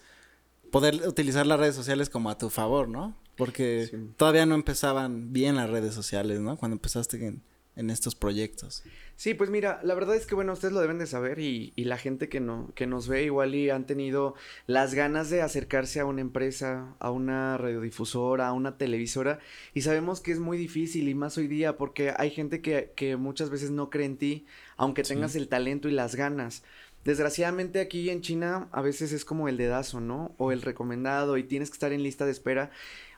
poder 0.71 1.07
utilizar 1.07 1.45
las 1.45 1.59
redes 1.59 1.75
sociales 1.75 2.09
como 2.09 2.29
a 2.29 2.37
tu 2.37 2.49
favor, 2.49 2.87
¿no? 2.87 3.15
Porque 3.35 3.89
todavía 4.17 4.45
no 4.45 4.55
empezaban 4.55 5.31
bien 5.31 5.55
las 5.55 5.69
redes 5.69 5.93
sociales, 5.93 6.39
¿no? 6.39 6.57
Cuando 6.57 6.75
empezaste 6.75 7.23
en, 7.23 7.43
en, 7.75 7.91
estos 7.91 8.15
proyectos. 8.15 8.83
Sí, 9.15 9.35
pues 9.35 9.51
mira, 9.51 9.79
la 9.83 9.93
verdad 9.93 10.15
es 10.15 10.25
que 10.25 10.33
bueno, 10.33 10.53
ustedes 10.53 10.73
lo 10.73 10.81
deben 10.81 10.97
de 10.97 11.05
saber 11.05 11.37
y, 11.37 11.71
y, 11.75 11.83
la 11.83 11.97
gente 11.97 12.29
que 12.29 12.39
no, 12.39 12.71
que 12.73 12.87
nos 12.87 13.07
ve 13.07 13.23
igual 13.23 13.53
y 13.53 13.69
han 13.69 13.85
tenido 13.85 14.33
las 14.65 14.95
ganas 14.95 15.29
de 15.29 15.43
acercarse 15.43 15.99
a 15.99 16.05
una 16.05 16.21
empresa, 16.21 16.95
a 16.97 17.11
una 17.11 17.57
radiodifusora, 17.57 18.47
a 18.47 18.53
una 18.53 18.77
televisora, 18.77 19.37
y 19.75 19.81
sabemos 19.81 20.19
que 20.19 20.31
es 20.31 20.39
muy 20.39 20.57
difícil 20.57 21.07
y 21.07 21.13
más 21.13 21.37
hoy 21.37 21.47
día 21.47 21.77
porque 21.77 22.13
hay 22.17 22.31
gente 22.31 22.61
que, 22.61 22.91
que 22.95 23.17
muchas 23.17 23.51
veces 23.51 23.69
no 23.69 23.91
cree 23.91 24.07
en 24.07 24.17
ti, 24.17 24.45
aunque 24.77 25.03
tengas 25.03 25.35
el 25.35 25.47
talento 25.47 25.87
y 25.87 25.91
las 25.91 26.15
ganas. 26.15 26.63
Desgraciadamente 27.07 27.79
aquí 27.79 28.09
en 28.09 28.19
China 28.21 28.67
a 28.73 28.81
veces 28.81 29.13
es 29.13 29.23
como 29.23 29.47
el 29.47 29.55
dedazo, 29.55 30.01
¿no? 30.01 30.35
O 30.37 30.51
el 30.51 30.61
recomendado 30.61 31.37
y 31.37 31.43
tienes 31.43 31.69
que 31.69 31.75
estar 31.75 31.93
en 31.93 32.03
lista 32.03 32.25
de 32.25 32.31
espera. 32.31 32.69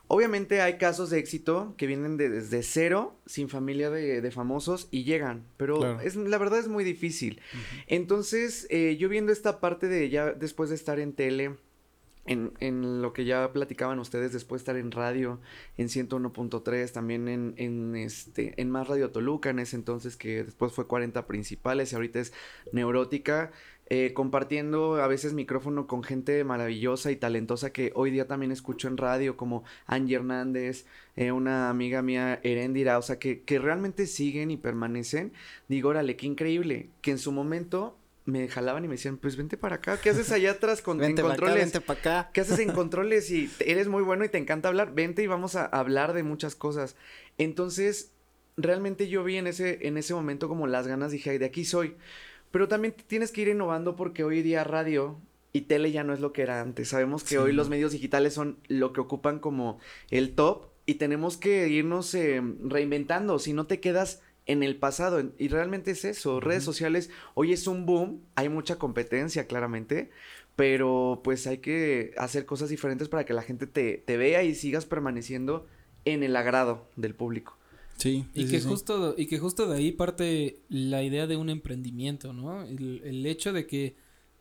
Obviamente 0.06 0.60
hay 0.60 0.78
casos 0.78 1.10
de 1.10 1.18
éxito 1.18 1.74
que 1.76 1.88
vienen 1.88 2.16
de- 2.16 2.28
desde 2.30 2.62
cero, 2.62 3.16
sin 3.26 3.48
familia 3.48 3.90
de, 3.90 4.20
de 4.20 4.30
famosos 4.30 4.86
y 4.92 5.02
llegan, 5.02 5.44
pero 5.56 5.78
Claro. 5.80 6.00
es, 6.02 6.14
la 6.14 6.38
verdad 6.38 6.60
es 6.60 6.68
muy 6.68 6.84
difícil. 6.84 7.40
Entonces, 7.88 8.68
eh, 8.70 8.96
yo 8.96 9.08
viendo 9.08 9.32
esta 9.32 9.58
parte 9.60 9.88
de 9.88 10.08
ya 10.08 10.32
después 10.32 10.70
de 10.70 10.76
estar 10.76 11.00
en 11.00 11.12
tele, 11.12 11.56
en, 12.26 12.52
en 12.60 13.02
lo 13.02 13.12
que 13.12 13.24
ya 13.24 13.52
platicaban 13.52 13.98
ustedes, 13.98 14.32
después 14.32 14.60
de 14.60 14.62
estar 14.62 14.76
en 14.76 14.92
radio, 14.92 15.40
en 15.78 15.88
101.3, 15.88 16.92
también 16.92 17.26
en, 17.28 17.54
en, 17.56 17.96
este, 17.96 18.54
en 18.60 18.70
Más 18.70 18.86
Radio 18.88 19.10
Toluca, 19.10 19.50
en 19.50 19.58
ese 19.58 19.74
entonces 19.76 20.16
que 20.16 20.44
después 20.44 20.72
fue 20.72 20.86
40 20.86 21.26
principales 21.26 21.90
y 21.92 21.96
ahorita 21.96 22.20
es 22.20 22.32
Neurótica, 22.72 23.50
eh, 23.92 24.12
compartiendo 24.14 25.02
a 25.02 25.08
veces 25.08 25.34
micrófono 25.34 25.88
con 25.88 26.04
gente 26.04 26.44
maravillosa 26.44 27.10
y 27.10 27.16
talentosa 27.16 27.72
que 27.72 27.90
hoy 27.96 28.12
día 28.12 28.28
también 28.28 28.52
escucho 28.52 28.86
en 28.86 28.96
radio, 28.96 29.36
como 29.36 29.64
Angie 29.86 30.14
Hernández, 30.14 30.86
eh, 31.16 31.32
una 31.32 31.68
amiga 31.68 32.00
mía, 32.00 32.38
Erendira, 32.44 32.98
o 32.98 33.02
sea, 33.02 33.18
que, 33.18 33.42
que 33.42 33.58
realmente 33.58 34.06
siguen 34.06 34.52
y 34.52 34.56
permanecen. 34.56 35.32
Digo, 35.68 35.88
órale, 35.88 36.14
qué 36.16 36.26
increíble, 36.26 36.90
que 37.02 37.10
en 37.10 37.18
su 37.18 37.32
momento 37.32 37.98
me 38.26 38.46
jalaban 38.46 38.84
y 38.84 38.86
me 38.86 38.94
decían, 38.94 39.16
pues 39.16 39.36
vente 39.36 39.56
para 39.56 39.76
acá, 39.76 40.00
¿qué 40.00 40.10
haces 40.10 40.30
allá 40.30 40.52
atrás 40.52 40.82
con, 40.82 41.02
en 41.02 41.12
acá, 41.12 41.22
controles? 41.22 41.56
vente 41.56 41.80
para 41.80 41.98
acá. 41.98 42.30
¿Qué 42.32 42.42
haces 42.42 42.60
en 42.60 42.70
controles? 42.70 43.28
Y 43.32 43.50
eres 43.58 43.88
muy 43.88 44.04
bueno 44.04 44.24
y 44.24 44.28
te 44.28 44.38
encanta 44.38 44.68
hablar, 44.68 44.94
vente 44.94 45.24
y 45.24 45.26
vamos 45.26 45.56
a 45.56 45.64
hablar 45.64 46.12
de 46.12 46.22
muchas 46.22 46.54
cosas. 46.54 46.94
Entonces, 47.38 48.12
realmente 48.56 49.08
yo 49.08 49.24
vi 49.24 49.36
en 49.36 49.48
ese, 49.48 49.86
en 49.88 49.96
ese 49.96 50.14
momento 50.14 50.48
como 50.48 50.68
las 50.68 50.86
ganas, 50.86 51.10
dije, 51.10 51.30
"Ay, 51.30 51.38
de 51.38 51.46
aquí 51.46 51.64
soy. 51.64 51.96
Pero 52.50 52.68
también 52.68 52.94
tienes 53.06 53.30
que 53.32 53.42
ir 53.42 53.48
innovando 53.48 53.96
porque 53.96 54.24
hoy 54.24 54.42
día 54.42 54.64
radio 54.64 55.18
y 55.52 55.62
tele 55.62 55.92
ya 55.92 56.04
no 56.04 56.12
es 56.12 56.20
lo 56.20 56.32
que 56.32 56.42
era 56.42 56.60
antes. 56.60 56.88
Sabemos 56.88 57.22
que 57.22 57.30
Sí. 57.30 57.36
hoy 57.36 57.52
los 57.52 57.68
medios 57.68 57.92
digitales 57.92 58.34
son 58.34 58.58
lo 58.68 58.92
que 58.92 59.00
ocupan 59.00 59.38
como 59.38 59.78
el 60.10 60.34
top 60.34 60.66
y 60.86 60.94
tenemos 60.94 61.36
que 61.36 61.68
irnos 61.68 62.14
eh, 62.14 62.42
reinventando. 62.64 63.38
Si 63.38 63.52
no 63.52 63.66
te 63.66 63.80
quedas 63.80 64.22
en 64.46 64.62
el 64.64 64.76
pasado. 64.76 65.22
Y 65.38 65.48
realmente 65.48 65.92
es 65.92 66.04
eso. 66.04 66.40
Redes 66.40 66.64
sociales 66.64 67.10
hoy 67.34 67.52
es 67.52 67.66
un 67.68 67.86
boom. 67.86 68.20
Hay 68.34 68.48
mucha 68.48 68.76
competencia, 68.76 69.46
claramente. 69.46 70.10
Pero 70.56 71.20
pues 71.22 71.46
hay 71.46 71.58
que 71.58 72.12
hacer 72.16 72.46
cosas 72.46 72.68
diferentes 72.68 73.08
para 73.08 73.24
que 73.24 73.32
la 73.32 73.42
gente 73.42 73.66
te, 73.66 73.98
te 73.98 74.16
vea 74.16 74.42
y 74.42 74.54
sigas 74.54 74.86
permaneciendo 74.86 75.66
en 76.04 76.22
el 76.22 76.34
agrado 76.34 76.88
del 76.96 77.14
público. 77.14 77.56
Sí. 78.00 78.24
Y 78.34 78.44
sí, 78.46 78.50
que 78.50 78.60
sí, 78.60 78.66
justo, 78.68 79.14
y 79.16 79.26
que 79.26 79.38
justo 79.38 79.66
de 79.68 79.76
ahí 79.76 79.92
parte 79.92 80.60
la 80.68 81.02
idea 81.04 81.26
de 81.28 81.36
un 81.36 81.50
emprendimiento, 81.50 82.32
¿no? 82.32 82.62
El, 82.64 83.02
el 83.04 83.24
hecho 83.26 83.52
de 83.52 83.66
que, 83.66 83.94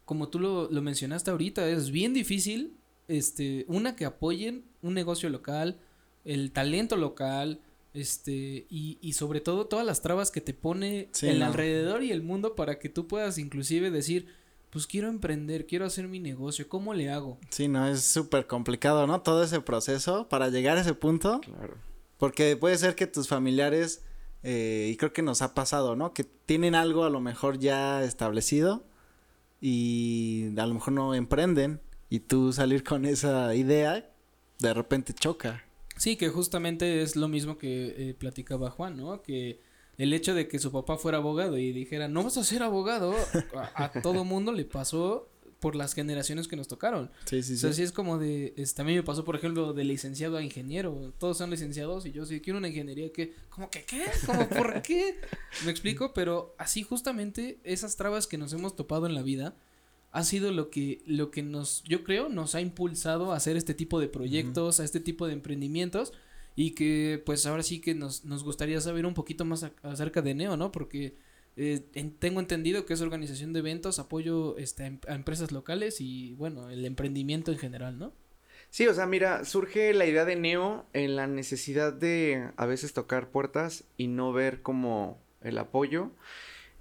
como 0.05 0.29
tú 0.29 0.39
lo, 0.39 0.71
lo 0.71 0.81
mencionaste 0.81 1.29
ahorita, 1.29 1.69
es 1.69 1.91
bien 1.91 2.13
difícil, 2.13 2.73
este, 3.07 3.65
una 3.67 3.95
que 3.95 4.05
apoyen 4.05 4.63
un 4.81 4.93
negocio 4.93 5.29
local, 5.29 5.77
el 6.25 6.51
talento 6.51 6.95
local, 6.95 7.59
este, 7.93 8.65
y, 8.69 8.97
y 9.01 9.13
sobre 9.13 9.41
todo 9.41 9.65
todas 9.65 9.85
las 9.85 10.01
trabas 10.01 10.31
que 10.31 10.41
te 10.41 10.53
pone 10.53 11.09
Sí, 11.11 11.27
el 11.27 11.39
no. 11.39 11.45
alrededor 11.47 12.03
y 12.03 12.11
el 12.11 12.21
mundo 12.23 12.55
para 12.55 12.79
que 12.79 12.87
tú 12.87 13.07
puedas 13.07 13.37
inclusive 13.39 13.89
decir, 13.91 14.27
pues 14.69 14.85
quiero 14.85 15.09
emprender, 15.09 15.65
quiero 15.65 15.85
hacer 15.85 16.07
mi 16.07 16.19
negocio, 16.19 16.69
¿cómo 16.69 16.93
le 16.93 17.09
hago? 17.09 17.39
Sí, 17.49 17.67
no, 17.67 17.87
es 17.87 18.03
súper 18.03 18.45
complicado, 18.45 19.07
¿no? 19.07 19.21
Todo 19.21 19.43
ese 19.43 19.59
proceso 19.61 20.29
para 20.29 20.49
llegar 20.49 20.77
a 20.77 20.81
ese 20.81 20.93
punto. 20.93 21.41
Claro. 21.41 21.77
Porque 22.19 22.57
puede 22.57 22.77
ser 22.77 22.95
que 22.95 23.07
tus 23.07 23.29
familiares, 23.29 24.03
eh, 24.43 24.89
y 24.91 24.97
creo 24.97 25.13
que 25.13 25.21
nos 25.21 25.41
ha 25.41 25.55
pasado, 25.55 25.95
¿no? 25.95 26.13
Que 26.13 26.25
tienen 26.25 26.75
algo 26.75 27.05
a 27.05 27.09
lo 27.09 27.21
mejor 27.21 27.57
ya 27.59 28.03
establecido 28.03 28.83
y 29.61 30.53
a 30.57 30.65
lo 30.67 30.75
mejor 30.75 30.93
no 30.93 31.15
emprenden 31.15 31.81
y 32.09 32.19
tú 32.19 32.51
salir 32.51 32.83
con 32.83 33.05
esa 33.05 33.55
idea, 33.55 34.11
de 34.59 34.73
repente 34.73 35.13
choca. 35.13 35.63
Sí, 35.95 36.17
que 36.17 36.27
justamente 36.27 37.01
es 37.01 37.15
lo 37.15 37.29
mismo 37.29 37.57
que 37.57 38.09
eh, 38.09 38.13
platicaba 38.13 38.69
Juan, 38.69 38.97
¿no? 38.97 39.21
Que 39.21 39.61
el 39.97 40.11
hecho 40.11 40.33
de 40.33 40.49
que 40.49 40.59
su 40.59 40.73
papá 40.73 40.97
fuera 40.97 41.19
abogado 41.19 41.57
y 41.57 41.71
dijera, 41.71 42.09
no 42.09 42.23
vas 42.23 42.35
a 42.35 42.43
ser 42.43 42.63
abogado, 42.63 43.15
a, 43.55 43.83
a 43.85 44.01
todo 44.01 44.25
mundo 44.25 44.51
le 44.51 44.65
pasó 44.65 45.29
por 45.59 45.75
las 45.75 45.93
generaciones 45.93 46.47
que 46.47 46.55
nos 46.55 46.67
tocaron. 46.67 47.11
Sí, 47.25 47.43
sí, 47.43 47.53
O 47.53 47.57
sea, 47.57 47.73
sí 47.73 47.83
es 47.83 47.91
como 47.91 48.17
de, 48.17 48.53
este, 48.57 48.81
a 48.81 48.85
mí 48.85 48.95
me 48.95 49.03
pasó, 49.03 49.25
por 49.25 49.35
ejemplo, 49.35 49.73
de 49.73 49.83
licenciado 49.83 50.37
a 50.37 50.41
ingeniero. 50.43 51.13
Todos 51.17 51.37
son 51.37 51.49
licenciados 51.49 52.05
y 52.05 52.11
yo 52.11 52.25
sí 52.25 52.39
quiero 52.39 52.59
una 52.59 52.69
ingeniería 52.69 53.11
que, 53.11 53.33
¿cómo 53.49 53.69
que 53.69 53.83
qué? 53.83 54.05
¿Cómo 54.25 54.47
por 54.49 54.81
qué? 54.81 55.19
Me 55.65 55.71
explico, 55.71 56.13
pero 56.13 56.55
así 56.57 56.83
justamente 56.83 57.59
esas 57.63 57.95
trabas 57.97 58.25
que 58.27 58.37
nos 58.37 58.53
hemos 58.53 58.75
topado 58.75 59.05
en 59.05 59.13
la 59.15 59.21
vida 59.21 59.55
ha 60.11 60.23
sido 60.23 60.51
lo 60.51 60.69
que, 60.69 61.01
lo 61.05 61.29
que 61.29 61.43
nos, 61.43 61.83
yo 61.83 62.03
creo, 62.03 62.29
nos 62.29 62.55
ha 62.55 62.61
impulsado 62.61 63.31
a 63.31 63.35
hacer 63.35 63.57
este 63.57 63.73
tipo 63.73 63.99
de 63.99 64.07
proyectos, 64.07 64.79
a 64.79 64.83
este 64.85 64.99
tipo 64.99 65.27
de 65.27 65.33
emprendimientos 65.33 66.13
y 66.55 66.71
que 66.71 67.21
pues 67.25 67.45
ahora 67.45 67.61
sí 67.63 67.79
que 67.79 67.93
nos, 67.93 68.25
nos 68.25 68.43
gustaría 68.43 68.81
saber 68.81 69.05
un 69.05 69.13
poquito 69.13 69.45
más 69.45 69.63
a- 69.63 69.71
acerca 69.83 70.21
de 70.21 70.33
Neo, 70.33 70.57
¿no? 70.57 70.71
Porque 70.71 71.15
eh, 71.59 71.83
en- 71.95 72.13
tengo 72.13 72.39
entendido 72.39 72.85
que 72.85 72.93
es 72.93 73.01
organización 73.01 73.53
de 73.53 73.59
eventos, 73.59 73.99
apoyo 73.99 74.57
este, 74.57 74.83
a 74.83 74.87
em- 74.87 74.99
a 75.07 75.15
empresas 75.15 75.51
locales 75.51 76.01
y 76.01 76.33
bueno, 76.35 76.69
el 76.69 76.85
emprendimiento 76.85 77.51
en 77.51 77.57
general, 77.59 77.99
¿no? 77.99 78.13
Sí, 78.69 78.87
o 78.87 78.93
sea, 78.93 79.05
mira, 79.07 79.45
surge 79.45 79.93
la 79.93 80.05
idea 80.05 80.25
de 80.25 80.35
Neo 80.35 80.85
en 80.93 81.15
la 81.15 81.27
necesidad 81.27 81.91
de 81.93 82.49
a 82.55 82.65
veces 82.65 82.93
tocar 82.93 83.29
puertas 83.31 83.83
y 83.97 84.07
no 84.07 84.31
ver 84.31 84.61
como 84.61 85.19
el 85.41 85.57
apoyo. 85.57 86.11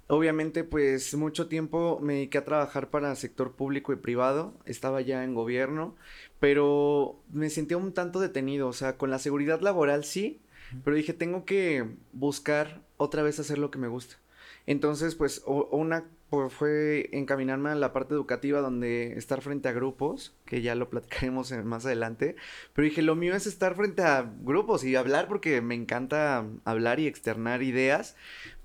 Obviamente, 0.07 0.63
pues 0.63 1.13
mucho 1.15 1.47
tiempo 1.47 1.99
me 2.01 2.13
dediqué 2.15 2.39
a 2.39 2.45
trabajar 2.45 2.89
para 2.89 3.15
sector 3.15 3.53
público 3.55 3.93
y 3.93 3.97
privado, 3.97 4.53
estaba 4.65 5.01
ya 5.01 5.23
en 5.23 5.35
gobierno, 5.35 5.95
pero 6.39 7.21
me 7.31 7.49
sentía 7.51 7.77
un 7.77 7.93
tanto 7.93 8.19
detenido, 8.19 8.67
o 8.67 8.73
sea, 8.73 8.97
con 8.97 9.11
la 9.11 9.19
seguridad 9.19 9.61
laboral 9.61 10.03
sí, 10.03 10.41
pero 10.83 10.95
dije, 10.95 11.13
tengo 11.13 11.45
que 11.45 11.85
buscar 12.13 12.81
otra 12.97 13.23
vez 13.23 13.39
hacer 13.39 13.59
lo 13.59 13.69
que 13.71 13.77
me 13.79 13.87
gusta. 13.87 14.17
Entonces, 14.69 15.15
pues, 15.15 15.41
una 15.47 16.05
pues, 16.29 16.53
fue 16.53 17.09
encaminarme 17.11 17.71
a 17.71 17.75
la 17.75 17.91
parte 17.91 18.13
educativa 18.13 18.61
donde 18.61 19.13
estar 19.17 19.41
frente 19.41 19.67
a 19.67 19.71
grupos, 19.71 20.35
que 20.45 20.61
ya 20.61 20.75
lo 20.75 20.91
platicaremos 20.91 21.51
más 21.63 21.87
adelante, 21.87 22.35
pero 22.73 22.85
dije, 22.85 23.01
lo 23.01 23.15
mío 23.15 23.35
es 23.35 23.47
estar 23.47 23.73
frente 23.73 24.03
a 24.03 24.31
grupos 24.41 24.83
y 24.83 24.95
hablar 24.95 25.27
porque 25.27 25.59
me 25.61 25.73
encanta 25.73 26.45
hablar 26.65 26.99
y 26.99 27.07
externar 27.07 27.63
ideas, 27.63 28.15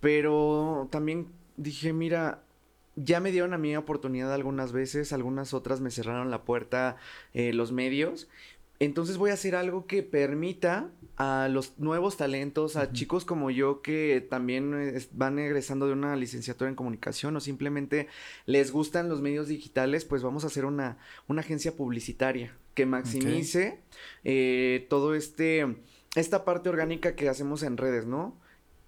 pero 0.00 0.88
también 0.90 1.28
dije, 1.56 1.94
mira, 1.94 2.42
ya 2.96 3.20
me 3.20 3.32
dieron 3.32 3.54
a 3.54 3.58
mí 3.58 3.74
oportunidad 3.74 4.34
algunas 4.34 4.72
veces, 4.72 5.14
algunas 5.14 5.54
otras 5.54 5.80
me 5.80 5.90
cerraron 5.90 6.30
la 6.30 6.44
puerta 6.44 6.96
eh, 7.32 7.54
los 7.54 7.72
medios. 7.72 8.28
Entonces 8.80 9.16
voy 9.16 9.30
a 9.30 9.34
hacer 9.34 9.54
algo 9.54 9.86
que 9.86 10.02
permita 10.02 10.90
a 11.16 11.48
los 11.48 11.78
nuevos 11.78 12.16
talentos, 12.16 12.76
a 12.76 12.92
chicos 12.92 13.24
como 13.24 13.50
yo 13.50 13.82
que 13.82 14.26
también 14.28 14.74
eh, 14.74 15.06
van 15.12 15.38
egresando 15.38 15.86
de 15.86 15.92
una 15.92 16.16
licenciatura 16.16 16.68
en 16.68 16.74
comunicación 16.74 17.36
o 17.36 17.40
simplemente 17.40 18.08
les 18.46 18.72
gustan 18.72 19.08
los 19.08 19.20
medios 19.20 19.46
digitales, 19.46 20.04
pues 20.04 20.22
vamos 20.22 20.44
a 20.44 20.48
hacer 20.48 20.64
una, 20.64 20.98
una 21.28 21.40
agencia 21.42 21.76
publicitaria 21.76 22.56
que 22.74 22.86
maximice 22.86 23.78
eh, 24.24 24.86
todo 24.90 25.14
este, 25.14 25.76
esta 26.16 26.44
parte 26.44 26.68
orgánica 26.68 27.14
que 27.14 27.28
hacemos 27.28 27.62
en 27.62 27.76
redes, 27.76 28.06
¿no? 28.06 28.36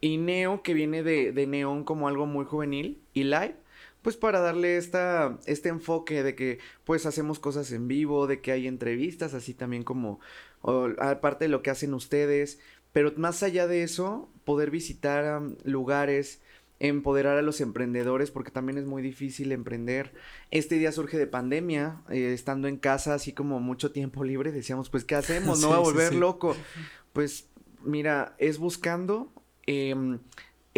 Y 0.01 0.19
Neo, 0.19 0.63
que 0.63 0.75
viene 0.75 1.03
de, 1.03 1.33
de 1.33 1.47
Neón 1.47 1.85
como 1.85 2.09
algo 2.09 2.27
muy 2.27 2.45
juvenil, 2.45 3.01
y 3.15 3.25
Live, 3.25 3.57
pues 4.07 4.17
para 4.17 4.39
darle 4.39 4.77
esta, 4.77 5.37
este 5.47 5.69
enfoque 5.69 6.23
de 6.23 6.37
que 6.37 6.61
pues 6.85 7.07
hacemos 7.07 7.41
cosas 7.41 7.73
en 7.73 7.89
vivo, 7.89 8.29
de 8.29 8.41
que 8.41 8.53
hay 8.53 8.69
entrevistas, 8.69 9.35
así 9.35 9.53
también 9.53 9.83
como, 9.83 10.21
o, 10.61 10.91
aparte 11.01 11.47
de 11.47 11.49
lo 11.49 11.61
que 11.61 11.71
hacen 11.71 11.93
ustedes, 11.93 12.61
pero 12.93 13.13
más 13.17 13.43
allá 13.43 13.67
de 13.67 13.83
eso, 13.83 14.31
poder 14.45 14.71
visitar 14.71 15.43
um, 15.43 15.57
lugares, 15.65 16.41
empoderar 16.79 17.37
a 17.37 17.43
los 17.43 17.61
emprendedores, 17.61 18.31
porque 18.31 18.53
también 18.53 18.79
es 18.79 18.85
muy 18.85 19.03
difícil 19.03 19.51
emprender. 19.51 20.13
Este 20.53 20.77
día 20.77 20.93
surge 20.93 21.19
de 21.19 21.27
pandemia, 21.27 22.01
eh, 22.09 22.33
estando 22.33 22.69
en 22.69 22.77
casa, 22.77 23.13
así 23.13 23.33
como 23.33 23.59
mucho 23.59 23.91
tiempo 23.91 24.23
libre, 24.23 24.53
decíamos, 24.53 24.89
pues, 24.89 25.05
¿qué 25.05 25.17
hacemos? 25.17 25.59
No 25.63 25.67
Sí, 25.67 25.73
va 25.73 25.77
a 25.79 25.81
volver 25.81 26.11
sí. 26.11 26.17
loco. 26.17 26.55
Pues, 27.13 27.49
mira, 27.83 28.37
es 28.39 28.59
buscando 28.59 29.33
em, 29.67 30.21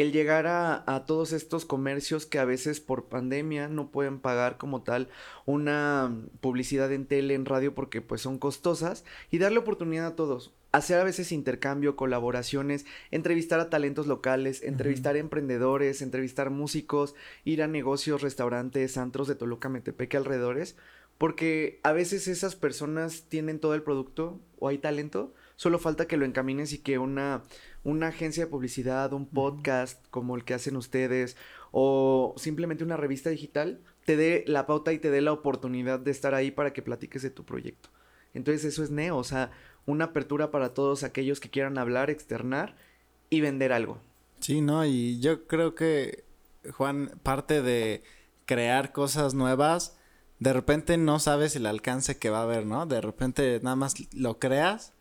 el 0.01 0.13
llegar 0.13 0.47
a, 0.47 0.85
a 0.87 1.07
todos 1.07 1.33
estos 1.33 1.65
comercios 1.65 2.25
que 2.25 2.39
a 2.39 2.45
veces 2.45 2.79
por 2.79 3.07
pandemia 3.07 3.67
no 3.67 3.91
pueden 3.91 4.21
pagar 4.21 4.57
como 4.57 4.83
tal 4.83 5.09
una 5.45 6.15
publicidad 6.41 6.93
en 6.93 7.05
tele, 7.05 7.35
en 7.35 7.45
radio, 7.45 7.75
porque 7.75 8.01
pues 8.01 8.21
son 8.21 8.39
costosas, 8.39 9.05
y 9.33 9.39
darle 9.39 9.59
oportunidad 9.59 10.07
a 10.07 10.15
todos. 10.15 10.53
Hacer 10.71 11.01
a 11.01 11.05
veces 11.05 11.33
intercambio, 11.33 11.97
colaboraciones, 11.97 12.87
entrevistar 13.11 13.59
a 13.59 13.71
talentos 13.71 14.07
locales, 14.07 14.63
entrevistar 14.63 15.17
emprendedores, 15.17 16.01
entrevistar 16.01 16.51
músicos, 16.51 17.17
ir 17.45 17.61
a 17.61 17.67
negocios, 17.67 18.23
restaurantes, 18.23 18.99
antros 18.99 19.27
de 19.27 19.35
Toluca, 19.35 19.69
Metepec, 19.69 20.15
alrededores, 20.15 20.77
porque 21.17 21.81
a 21.83 21.93
veces 21.93 22.29
esas 22.29 22.55
personas 22.55 23.25
tienen 23.29 23.59
todo 23.59 23.75
el 23.75 23.83
producto 23.83 24.39
o 24.61 24.69
hay 24.69 24.79
talento, 24.79 25.35
solo 25.59 25.81
falta 25.81 26.07
que 26.07 26.17
lo 26.17 26.25
encamines 26.25 26.73
y 26.73 26.79
que 26.79 26.99
una, 26.99 27.43
una 27.83 28.07
agencia 28.07 28.45
de 28.45 28.51
publicidad, 28.51 29.13
un 29.13 29.27
podcast 29.27 30.07
como 30.11 30.37
el 30.37 30.45
que 30.45 30.55
hacen 30.55 30.77
ustedes 30.77 31.37
o 31.73 32.33
simplemente 32.37 32.85
una 32.85 32.97
revista 32.97 33.29
digital 33.29 33.81
te 34.05 34.17
dé 34.17 34.45
la 34.47 34.67
pauta 34.67 34.93
y 34.93 35.01
te 35.01 35.11
dé 35.11 35.21
la 35.21 35.33
oportunidad 35.33 35.99
de 35.99 36.13
estar 36.13 36.33
ahí 36.33 36.53
para 36.53 36.73
que 36.73 36.81
platiques 36.81 37.23
de 37.23 37.31
tu 37.31 37.45
proyecto. 37.45 37.91
Entonces 38.35 38.65
eso 38.67 38.85
es 38.85 38.91
Neo, 38.93 39.17
o 39.17 39.25
sea, 39.25 39.51
una 39.85 40.07
apertura 40.07 40.53
para 40.53 40.75
todos 40.75 41.03
aquellos 41.03 41.41
que 41.41 41.51
quieran 41.51 41.77
hablar, 41.77 42.09
externar 42.09 42.77
y 43.29 43.41
vender 43.41 43.73
algo. 43.73 43.99
Sí, 44.39 44.61
no, 44.61 44.87
y 44.87 45.19
yo 45.19 45.49
creo 45.49 45.75
que, 45.75 46.23
Juan, 46.71 47.19
parte 47.25 47.63
de 47.63 48.05
crear 48.47 48.93
cosas 48.93 49.35
nuevas, 49.35 49.99
de 50.39 50.53
repente 50.53 50.99
no 50.99 51.19
sabes 51.19 51.57
el 51.57 51.67
alcance 51.67 52.17
que 52.17 52.31
va 52.31 52.39
a 52.39 52.45
haber, 52.45 52.65
¿no? 52.65 52.87
De 52.87 53.01
repente 53.01 53.59
nada 53.61 53.75
más 53.75 53.97
lo 54.15 54.39
creas 54.39 54.95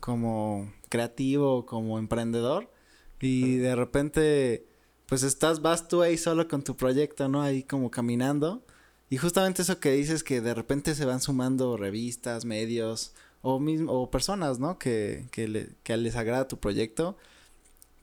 como 0.00 0.72
creativo, 0.88 1.66
como 1.66 1.98
emprendedor, 1.98 2.70
y 3.20 3.56
de 3.56 3.74
repente, 3.76 4.66
pues 5.06 5.22
estás, 5.22 5.62
vas 5.62 5.88
tú 5.88 6.02
ahí 6.02 6.16
solo 6.18 6.48
con 6.48 6.62
tu 6.62 6.76
proyecto, 6.76 7.28
¿no? 7.28 7.42
Ahí 7.42 7.62
como 7.62 7.90
caminando. 7.90 8.64
Y 9.08 9.18
justamente 9.18 9.62
eso 9.62 9.80
que 9.80 9.92
dices 9.92 10.22
que 10.24 10.40
de 10.40 10.54
repente 10.54 10.94
se 10.94 11.04
van 11.04 11.20
sumando 11.20 11.76
revistas, 11.76 12.44
medios 12.44 13.14
o, 13.42 13.58
mismo, 13.60 13.92
o 13.92 14.10
personas, 14.10 14.58
¿no? 14.58 14.78
Que, 14.78 15.28
que, 15.32 15.48
le, 15.48 15.70
que 15.82 15.96
les 15.96 16.16
agrada 16.16 16.48
tu 16.48 16.58
proyecto 16.58 17.16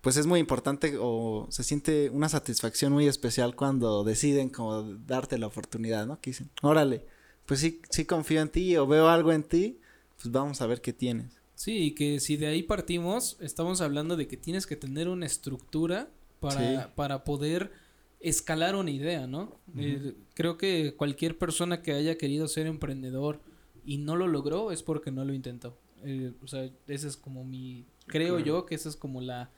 pues 0.03 0.17
es 0.17 0.27
muy 0.27 0.41
importante 0.41 0.97
o 0.99 1.47
se 1.49 1.63
siente 1.63 2.09
una 2.09 2.27
satisfacción 2.27 2.91
muy 2.91 3.07
especial 3.07 3.55
cuando 3.55 4.03
deciden 4.03 4.49
como 4.49 4.83
darte 4.83 5.37
la 5.37 5.47
oportunidad, 5.47 6.05
¿no? 6.05 6.19
Que 6.19 6.31
dicen, 6.31 6.49
órale, 6.61 7.05
pues 7.45 7.61
sí, 7.61 7.81
sí 7.89 8.03
confío 8.03 8.41
en 8.41 8.49
ti 8.49 8.75
o 8.75 8.85
veo 8.85 9.07
algo 9.07 9.31
en 9.31 9.43
ti, 9.43 9.79
pues 10.21 10.29
vamos 10.29 10.59
a 10.59 10.67
ver 10.67 10.81
qué 10.81 10.91
tienes. 10.91 11.39
Sí, 11.63 11.77
y 11.77 11.91
que 11.91 12.19
si 12.19 12.35
de 12.35 12.47
ahí 12.47 12.61
partimos, 12.61 13.37
estamos 13.39 13.79
hablando 13.79 14.17
de 14.17 14.27
que 14.27 14.35
tienes 14.35 14.67
que 14.67 14.75
tener 14.75 15.07
una 15.07 15.25
estructura 15.25 16.09
para, 16.41 16.93
para 16.93 17.23
poder 17.23 17.71
escalar 18.19 18.75
una 18.75 18.91
idea, 18.91 19.27
¿no? 19.27 19.61
Eh, 19.77 20.13
creo 20.33 20.57
que 20.57 20.93
cualquier 20.97 21.37
persona 21.37 21.81
que 21.81 21.93
haya 21.93 22.17
querido 22.17 22.49
ser 22.49 22.67
emprendedor 22.67 23.39
y 23.85 23.97
no 23.97 24.17
lo 24.17 24.27
logró 24.27 24.73
es 24.73 24.83
porque 24.83 25.09
no 25.09 25.23
lo 25.23 25.33
intentó. 25.33 25.77
Eh, 26.03 26.33
o 26.43 26.47
sea, 26.47 26.69
ese 26.87 27.07
es 27.07 27.15
como 27.15 27.45
mi, 27.45 27.85
creo 28.07 28.39
yo 28.39 28.65
que 28.65 28.75
esa 28.75 28.89
es 28.89 28.97
como 28.97 29.21
la 29.21 29.49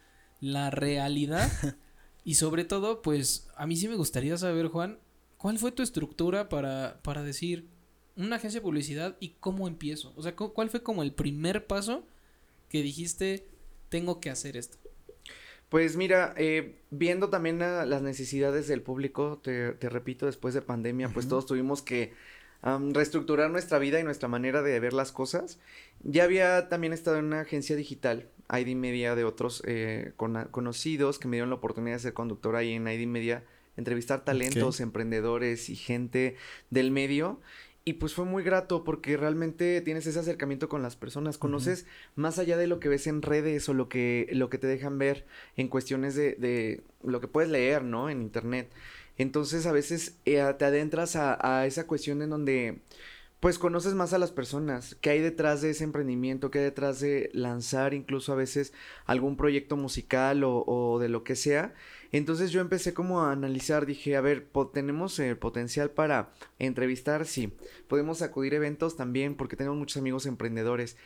la 0.41 0.69
realidad. 0.69 1.49
y 2.23 2.35
sobre 2.35 2.65
todo, 2.65 3.01
pues 3.01 3.47
a 3.55 3.65
mí 3.65 3.77
sí 3.77 3.87
me 3.87 3.95
gustaría 3.95 4.37
saber, 4.37 4.67
Juan, 4.67 4.99
¿cuál 5.37 5.57
fue 5.57 5.71
tu 5.71 5.81
estructura 5.81 6.49
para, 6.49 6.99
para 7.01 7.23
decir 7.23 7.67
una 8.15 8.37
agencia 8.37 8.59
de 8.59 8.63
publicidad 8.63 9.17
y 9.19 9.35
cómo 9.39 9.67
empiezo? 9.67 10.13
O 10.15 10.23
sea, 10.23 10.35
¿cuál 10.35 10.69
fue 10.69 10.83
como 10.83 11.03
el 11.03 11.13
primer 11.13 11.65
paso 11.67 12.05
que 12.69 12.81
dijiste, 12.81 13.47
tengo 13.89 14.19
que 14.19 14.29
hacer 14.29 14.57
esto? 14.57 14.77
Pues 15.69 15.97
mira, 15.97 16.33
eh, 16.37 16.75
viendo 16.91 17.29
también 17.29 17.59
las 17.59 18.01
necesidades 18.01 18.67
del 18.67 18.81
público, 18.81 19.39
te, 19.43 19.73
repito, 19.89 20.25
después 20.25 20.53
de 20.53 20.61
pandemia, 20.61 21.09
pues 21.09 21.27
todos 21.27 21.45
tuvimos 21.45 21.81
que 21.81 22.13
reestructurar 22.63 23.51
nuestra 23.51 23.77
vida 23.77 23.99
y 23.99 24.03
nuestra 24.03 24.27
manera 24.27 24.61
de 24.61 24.79
ver 24.79 24.93
las 24.93 25.11
cosas. 25.11 25.59
Ya 26.03 26.23
había 26.23 26.69
también 26.69 26.93
estado 26.93 27.17
en 27.17 27.25
una 27.25 27.41
agencia 27.41 27.75
digital 27.75 28.29
ID 28.49 28.75
Media 28.75 29.15
de 29.15 29.23
otros 29.23 29.63
eh, 29.65 30.13
conocidos 30.15 31.19
que 31.19 31.27
me 31.27 31.37
dieron 31.37 31.49
la 31.49 31.57
oportunidad 31.57 31.95
de 31.95 31.99
ser 31.99 32.13
conductor 32.13 32.55
ahí 32.55 32.73
en 32.73 32.87
ID 32.87 33.07
Media, 33.07 33.43
entrevistar 33.75 34.23
talentos, 34.23 34.79
emprendedores 34.79 35.69
y 35.69 35.75
gente 35.75 36.37
del 36.69 36.91
medio. 36.91 37.39
Y 37.87 37.93
pues 37.93 38.15
fue 38.15 38.25
muy 38.25 38.41
grato 38.41 38.83
porque 38.83 39.15
realmente 39.15 39.79
tienes 39.81 40.07
ese 40.07 40.17
acercamiento 40.17 40.67
con 40.67 40.81
las 40.81 40.95
personas, 40.95 41.37
conoces 41.37 41.85
más 42.15 42.39
allá 42.39 42.57
de 42.57 42.65
lo 42.65 42.79
que 42.79 42.89
ves 42.89 43.05
en 43.05 43.21
redes 43.21 43.69
o 43.69 43.75
lo 43.75 43.89
que, 43.89 44.27
lo 44.31 44.49
que 44.49 44.57
te 44.57 44.65
dejan 44.65 44.97
ver 44.97 45.27
en 45.55 45.67
cuestiones 45.67 46.15
de, 46.15 46.33
de 46.33 46.81
lo 47.03 47.21
que 47.21 47.27
puedes 47.27 47.51
leer, 47.51 47.83
¿no? 47.83 48.09
En 48.09 48.23
internet. 48.23 48.71
Entonces 49.19 49.67
a 49.67 49.71
veces 49.71 50.17
eh, 50.25 50.41
te 50.57 50.65
adentras 50.65 51.15
a, 51.15 51.37
a 51.59 51.67
esa 51.67 51.85
cuestión 51.85 52.23
en 52.23 52.31
donde 52.31 52.79
pues 53.45 53.59
conoces 53.59 53.93
más 53.93 54.11
a 54.11 54.17
las 54.17 54.31
personas, 54.31 54.97
qué 55.01 55.11
hay 55.11 55.21
detrás 55.21 55.61
de 55.61 55.69
ese 55.69 55.83
emprendimiento, 55.83 56.49
qué 56.49 56.57
hay 56.57 56.65
detrás 56.65 56.99
de 56.99 57.29
lanzar 57.31 57.93
incluso 57.93 58.33
a 58.33 58.35
veces 58.35 58.73
algún 59.05 59.37
proyecto 59.37 59.77
musical 59.77 60.41
o, 60.43 60.97
de 60.99 61.09
lo 61.09 61.23
que 61.23 61.35
sea. 61.35 61.75
Entonces 62.11 62.49
yo 62.49 62.59
empecé 62.59 62.95
como 62.95 63.21
a 63.21 63.31
analizar, 63.31 63.85
dije, 63.85 64.15
a 64.15 64.21
ver, 64.21 64.47
tenemos 64.73 65.19
el 65.19 65.37
potencial 65.37 65.91
para 65.91 66.31
entrevistar, 66.57 67.27
sí, 67.27 67.53
podemos 67.87 68.23
acudir 68.23 68.53
a 68.53 68.55
eventos 68.55 68.97
también 68.97 69.35
porque 69.35 69.55
tenemos 69.55 69.77
muchos 69.77 69.97
amigos 69.97 70.25
emprendedores. 70.25 70.97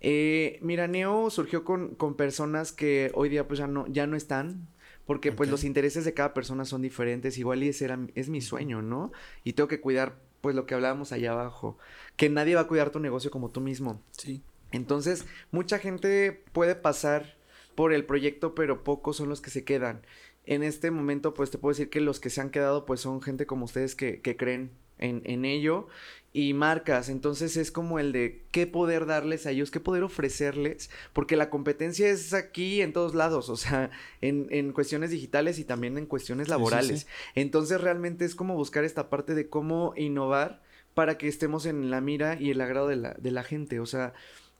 Eh, 0.00 0.60
mira, 0.62 0.88
Neo 0.88 1.28
surgió 1.28 1.62
con, 1.62 1.94
con, 1.94 2.14
personas 2.14 2.72
que 2.72 3.10
hoy 3.12 3.28
día 3.28 3.46
pues 3.46 3.58
ya 3.58 3.66
no, 3.66 3.86
ya 3.86 4.06
no 4.06 4.16
están, 4.16 4.66
porque 5.04 5.30
pues 5.30 5.50
los 5.50 5.62
intereses 5.62 6.06
de 6.06 6.14
cada 6.14 6.32
persona 6.32 6.64
son 6.64 6.80
diferentes, 6.80 7.36
igual 7.36 7.62
y 7.62 7.68
ese 7.68 7.84
era, 7.84 7.98
es 8.14 8.30
mi 8.30 8.40
sueño, 8.40 8.80
¿no? 8.80 9.12
Y 9.44 9.52
tengo 9.52 9.68
que 9.68 9.82
cuidar 9.82 10.31
pues 10.42 10.54
lo 10.54 10.66
que 10.66 10.74
hablábamos 10.74 11.12
allá 11.12 11.32
abajo, 11.32 11.78
que 12.16 12.28
nadie 12.28 12.56
va 12.56 12.62
a 12.62 12.66
cuidar 12.66 12.90
tu 12.90 13.00
negocio 13.00 13.30
como 13.30 13.48
tú 13.48 13.62
mismo. 13.62 14.02
Sí. 14.10 14.42
Entonces, 14.72 15.24
mucha 15.50 15.78
gente 15.78 16.44
puede 16.52 16.74
pasar 16.74 17.36
por 17.74 17.94
el 17.94 18.04
proyecto, 18.04 18.54
pero 18.54 18.84
pocos 18.84 19.16
son 19.16 19.30
los 19.30 19.40
que 19.40 19.50
se 19.50 19.64
quedan. 19.64 20.02
En 20.44 20.62
este 20.62 20.90
momento, 20.90 21.32
pues 21.32 21.50
te 21.50 21.58
puedo 21.58 21.72
decir 21.72 21.88
que 21.88 22.00
los 22.00 22.20
que 22.20 22.28
se 22.28 22.40
han 22.40 22.50
quedado, 22.50 22.84
pues 22.84 23.00
son 23.00 23.22
gente 23.22 23.46
como 23.46 23.64
ustedes 23.64 23.94
que, 23.94 24.20
que 24.20 24.36
creen 24.36 24.72
en, 24.98 25.22
en 25.24 25.44
ello 25.44 25.86
y 26.32 26.54
marcas. 26.54 27.08
Entonces 27.08 27.56
es 27.56 27.70
como 27.70 27.98
el 27.98 28.12
de 28.12 28.44
qué 28.50 28.66
poder 28.66 29.06
darles 29.06 29.46
a 29.46 29.50
ellos, 29.50 29.70
qué 29.70 29.80
poder 29.80 30.02
ofrecerles, 30.02 30.90
porque 31.12 31.36
la 31.36 31.50
competencia 31.50 32.08
es 32.08 32.32
aquí 32.34 32.80
en 32.80 32.92
todos 32.92 33.14
lados, 33.14 33.48
o 33.48 33.56
sea, 33.56 33.90
en, 34.20 34.46
en 34.50 34.72
cuestiones 34.72 35.10
digitales 35.10 35.58
y 35.58 35.64
también 35.64 35.98
en 35.98 36.06
cuestiones 36.06 36.48
laborales. 36.48 37.06
Entonces 37.34 37.80
realmente 37.80 38.24
es 38.24 38.34
como 38.34 38.54
buscar 38.54 38.84
esta 38.84 39.10
parte 39.10 39.34
de 39.34 39.48
cómo 39.48 39.94
innovar 39.96 40.62
para 40.94 41.16
que 41.18 41.28
estemos 41.28 41.66
en 41.66 41.90
la 41.90 42.00
mira 42.00 42.36
y 42.40 42.50
el 42.50 42.60
agrado 42.60 42.88
de 42.88 42.96
la, 42.96 43.14
de 43.14 43.30
la 43.30 43.42
gente, 43.42 43.80
o 43.80 43.86
sea, 43.86 44.12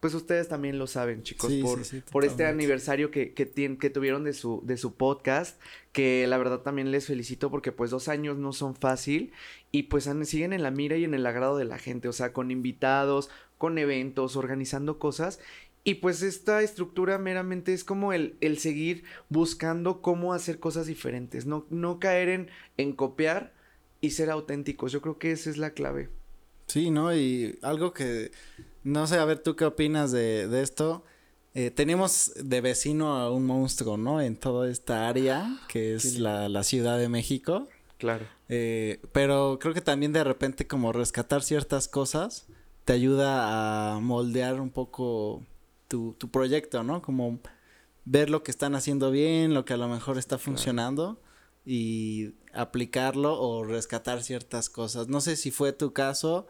pues 0.03 0.15
ustedes 0.15 0.49
también 0.49 0.81
lo 0.81 0.89
saben, 0.89 1.23
chicos, 1.23 1.53
por, 1.63 1.81
por 2.11 2.25
este 2.25 2.45
aniversario 2.45 3.13
que, 3.13 3.35
que, 3.35 3.49
que 3.79 3.89
tuvieron 3.89 4.25
de 4.25 4.33
su, 4.33 4.61
de 4.65 4.77
su 4.77 4.97
podcast, 4.97 5.61
que 5.93 6.27
la 6.27 6.39
verdad 6.39 6.63
también 6.63 6.91
les 6.91 7.07
felicito 7.07 7.53
porque 7.53 7.71
pues 7.71 7.93
dos 7.93 8.09
años 8.09 8.37
no 8.37 8.53
son 8.53 8.75
fácil 8.75 9.31
y 9.71 9.85
pues 9.85 10.11
siguen 10.25 10.53
en 10.53 10.65
la 10.65 10.73
mira 10.73 10.97
y 10.97 11.05
en 11.05 11.15
el 11.15 11.25
agrado 11.25 11.57
de 11.57 11.67
la 11.67 11.79
gente, 11.79 12.09
o 12.09 12.13
sea, 12.13 12.33
con 12.33 12.51
invitados, 12.51 13.31
con 13.59 13.79
eventos, 13.79 14.35
organizando 14.35 14.99
cosas. 14.99 15.39
Y 15.85 15.95
pues 15.95 16.23
esta 16.23 16.63
estructura 16.63 17.17
meramente 17.19 17.73
es 17.73 17.85
como 17.85 18.13
el, 18.13 18.35
el 18.41 18.59
seguir 18.59 19.05
buscando 19.29 20.03
cómo 20.03 20.35
hacer 20.35 20.59
cosas 20.59 20.89
diferentes, 20.89 21.47
no, 21.47 21.65
no 21.71 22.01
caer 22.01 22.29
en, 22.29 22.51
en 22.77 22.93
copiar 22.93 23.55
y 24.01 24.11
ser 24.11 24.31
auténticos. 24.31 24.91
Yo 24.91 25.01
creo 25.01 25.21
que 25.21 25.31
esa 25.31 25.49
es 25.49 25.59
la 25.59 25.75
clave. 25.75 26.09
Sí, 26.67 26.91
¿no? 26.91 27.15
Y 27.15 27.57
algo 27.63 27.93
que 27.93 28.33
no 28.85 29.07
sé, 29.07 29.19
a 29.19 29.25
ver, 29.25 29.39
¿tú 29.39 29.57
qué 29.57 29.65
opinas 29.65 30.13
de, 30.13 30.49
de 30.49 30.63
esto? 30.63 31.05
Eh, 31.55 31.71
tenemos 31.71 32.33
de 32.37 32.61
vecino 32.61 33.17
a 33.17 33.31
un 33.31 33.45
monstruo, 33.45 33.97
¿no? 33.97 34.21
En 34.21 34.37
toda 34.37 34.71
esta 34.71 35.09
área, 35.09 35.61
que 35.69 35.95
es 35.95 36.19
la, 36.19 36.49
la, 36.49 36.63
Ciudad 36.63 36.99
de 36.99 37.09
México. 37.09 37.69
Claro. 37.99 38.27
Eh, 38.49 39.01
pero 39.13 39.59
creo 39.61 39.75
que 39.75 39.83
también 39.83 40.13
de 40.13 40.25
repente 40.25 40.67
como 40.67 40.93
rescatar 40.93 41.43
ciertas 41.43 41.89
cosas 41.89 42.47
te 42.85 42.95
ayuda 42.95 43.95
a 43.95 44.01
moldear 44.01 44.61
un 44.61 44.71
poco 44.71 45.43
tu, 45.89 46.15
tu 46.19 46.31
proyecto, 46.31 46.83
¿no? 46.83 47.03
Como 47.03 47.39
ver 48.05 48.31
lo 48.31 48.43
que 48.43 48.51
están 48.51 48.75
haciendo 48.75 49.11
bien, 49.11 49.55
lo 49.55 49.65
que 49.65 49.75
a 49.75 49.77
lo 49.77 49.89
mejor 49.89 50.19
está 50.19 50.39
funcionando 50.39 51.21
y 51.65 52.35
aplicarlo 52.53 53.41
o 53.41 53.63
rescatar 53.63 54.23
ciertas 54.23 54.69
cosas. 54.69 55.09
No 55.09 55.21
sé 55.21 55.37
si 55.37 55.51
fue 55.51 55.73
tu 55.73 55.93
caso 55.93 56.47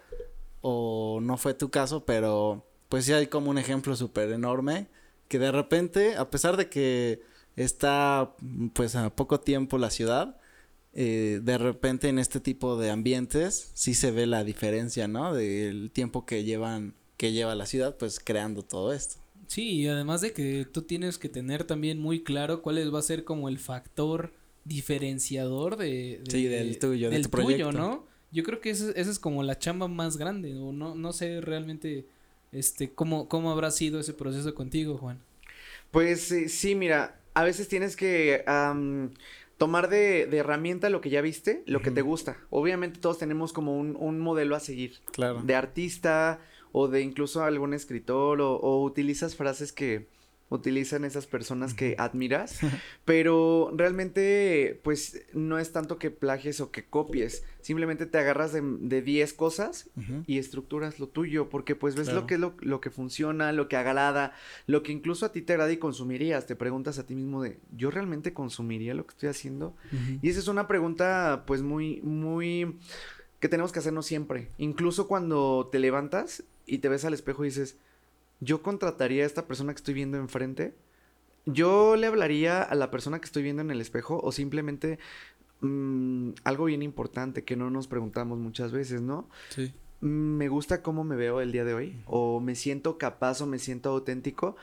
o 0.63 1.21
no 1.21 1.37
fue 1.37 1.55
tu 1.55 1.71
caso, 1.71 2.05
pero 2.05 2.65
pues 2.89 3.05
sí 3.05 3.13
hay 3.13 3.27
como 3.27 3.51
un 3.51 3.59
ejemplo 3.59 3.95
súper 3.97 4.31
enorme 4.33 4.89
que 5.29 5.39
de 5.39 5.53
repente, 5.53 6.17
a 6.17 6.31
pesar 6.31 6.57
de 6.57 6.69
que 6.69 7.23
está 7.57 8.35
pues 8.75 8.97
a 8.97 9.15
poco 9.15 9.41
tiempo 9.41 9.79
la 9.79 9.91
ciudad, 9.91 10.39
eh, 10.95 11.41
de 11.43 11.59
repente 11.59 12.09
en 12.09 12.19
este 12.19 12.39
tipo 12.39 12.77
de 12.77 12.91
ambientes 12.91 13.71
sí 13.75 13.95
se 13.95 14.11
ve 14.11 14.27
la 14.27 14.45
diferencia, 14.45 15.09
¿no? 15.09 15.35
Del 15.35 15.91
tiempo 15.91 16.27
que 16.27 16.45
llevan, 16.45 16.95
que 17.17 17.33
lleva 17.33 17.55
la 17.55 17.67
ciudad 17.67 17.97
pues 17.97 18.21
creando 18.21 18.63
todo 18.63 18.93
esto. 18.93 19.21
Sí, 19.47 19.71
y 19.71 19.89
además 19.89 20.21
de 20.21 20.33
que 20.33 20.67
tú 20.71 20.83
tienes 20.83 21.19
que 21.19 21.29
tener 21.29 21.65
también 21.65 21.99
muy 21.99 22.23
claro 22.23 22.63
cuál 22.63 22.95
va 22.95 22.99
a 22.99 23.03
ser 23.03 23.25
como 23.25 23.49
el 23.49 23.59
factor 23.59 24.33
diferenciador 24.65 25.77
de, 25.77 26.23
sí, 26.29 26.45
del 26.45 26.79
tuyo, 26.79 27.11
del 27.11 27.29
tuyo, 27.29 27.73
¿no? 27.73 28.07
Yo 28.33 28.43
creo 28.43 28.61
que 28.61 28.71
esa, 28.71 28.91
es 28.93 29.19
como 29.19 29.43
la 29.43 29.59
chamba 29.59 29.89
más 29.89 30.17
grande, 30.17 30.55
o 30.55 30.73
no, 30.73 30.95
no 30.95 31.13
sé 31.13 31.41
realmente 31.41 32.07
este 32.51 32.91
cómo, 32.91 33.29
cómo 33.29 33.51
habrá 33.51 33.71
sido 33.71 34.01
ese 34.01 34.15
proceso 34.15 34.55
contigo, 34.55 34.97
Juan. 34.97 35.21
Pues 35.91 36.33
eh, 36.33 36.49
sí, 36.49 36.75
mira, 36.75 37.21
a 37.35 37.45
veces 37.45 37.69
tienes 37.69 37.97
que 37.97 38.45
tomar 39.59 39.89
de, 39.89 40.27
de, 40.27 40.39
herramienta 40.39 40.91
lo 40.91 41.01
que 41.01 41.11
ya 41.11 41.21
viste, 41.21 41.63
lo 41.67 41.83
que 41.83 41.91
te 41.91 42.01
gusta. 42.01 42.39
Obviamente 42.51 43.01
todos 43.01 43.19
tenemos 43.19 43.53
como 43.53 43.77
un, 43.77 43.97
un 43.99 44.19
modelo 44.19 44.57
a 44.57 44.61
seguir. 44.61 44.95
Claro. 45.13 45.43
De 45.43 45.55
artista 45.55 46.41
o 46.73 46.89
de 46.89 47.03
incluso 47.03 47.45
algún 47.45 47.75
escritor 47.75 48.41
o, 48.41 48.57
o 48.57 48.83
utilizas 48.83 49.37
frases 49.37 49.73
que 49.73 50.09
utilizan 50.53 51.05
esas 51.05 51.27
personas 51.27 51.75
que 51.75 51.95
admiras, 51.99 52.61
pero 53.05 53.73
realmente 53.75 54.81
pues 54.83 55.25
no 55.33 55.59
es 55.59 55.73
tanto 55.73 55.99
que 55.99 56.11
plagies 56.11 56.61
o 56.61 56.71
que 56.71 56.85
copies, 56.85 57.45
simplemente 57.61 58.07
te 58.07 58.19
agarras 58.19 58.53
de 58.53 59.03
10 59.03 59.33
cosas 59.35 59.91
y 60.27 60.39
estructuras 60.39 60.99
lo 60.99 61.09
tuyo, 61.09 61.49
porque 61.49 61.75
pues 61.75 61.95
ves 61.95 62.13
lo 62.13 62.27
que 62.27 62.35
es 62.35 62.41
lo, 62.41 62.81
que 62.81 62.91
funciona, 62.91 63.53
lo 63.53 63.69
que 63.69 63.77
agrada, 63.77 64.33
lo 64.67 64.83
que 64.83 64.93
incluso 64.93 65.27
a 65.27 65.33
ti 65.33 65.43
te 65.43 65.55
agrada 65.55 65.73
y 65.73 65.79
consumirías, 65.79 66.47
te 66.47 66.57
preguntas 66.57 66.99
a 66.99 67.07
ti 67.07 67.15
mismo 67.15 67.43
de, 67.43 67.59
¿yo 67.75 67.91
realmente 67.91 68.33
consumiría 68.33 68.95
lo 68.95 69.07
que 69.07 69.13
estoy 69.13 69.29
haciendo? 69.29 69.77
Y 70.21 70.29
esa 70.29 70.41
es 70.41 70.49
una 70.49 70.69
pregunta 70.69 71.45
pues 71.47 71.63
muy, 71.63 72.01
muy 72.03 72.79
que 73.41 73.49
tenemos 73.49 73.73
que 73.73 73.81
hacernos 73.81 74.07
siempre, 74.07 74.51
incluso 74.59 75.09
cuando 75.09 75.69
te 75.73 75.81
levantas 75.81 76.45
y 76.65 76.79
te 76.79 76.89
ves 76.89 77.05
al 77.05 77.15
espejo 77.15 77.45
y 77.45 77.49
dices, 77.49 77.77
yo 78.43 78.63
contrataría 78.63 79.23
a 79.23 79.27
esta 79.27 79.47
persona 79.47 79.73
que 79.73 79.79
estoy 79.79 79.95
viendo 79.95 80.19
enfrente, 80.19 80.75
yo 81.47 81.97
le 81.97 82.07
hablaría 82.07 82.63
a 82.63 82.75
la 82.75 82.91
persona 82.91 83.21
que 83.21 83.27
estoy 83.27 83.43
viendo 83.43 83.63
en 83.63 83.71
el 83.71 83.81
espejo 83.81 84.21
o 84.23 84.33
simplemente 84.33 84.99
mm, 85.61 86.31
algo 86.45 86.67
bien 86.67 86.83
importante 86.83 87.45
que 87.45 87.57
no 87.57 87.71
nos 87.71 87.89
preguntamos 87.89 88.39
muchas 88.39 88.73
veces, 88.73 89.01
¿no? 89.01 89.29
Sí. 89.49 89.73
Mm, 90.01 90.37
me 90.37 90.49
gusta 90.49 90.83
cómo 90.83 91.05
me 91.05 91.17
veo 91.17 91.41
el 91.41 91.53
día 91.53 91.65
de 91.65 91.75
hoy 91.75 92.03
o 92.07 92.41
me 92.41 92.55
siento 92.55 92.99
capaz 92.99 93.41
o 93.41 93.47
me 93.47 93.59
siento 93.59 93.91
auténtico 93.91 94.57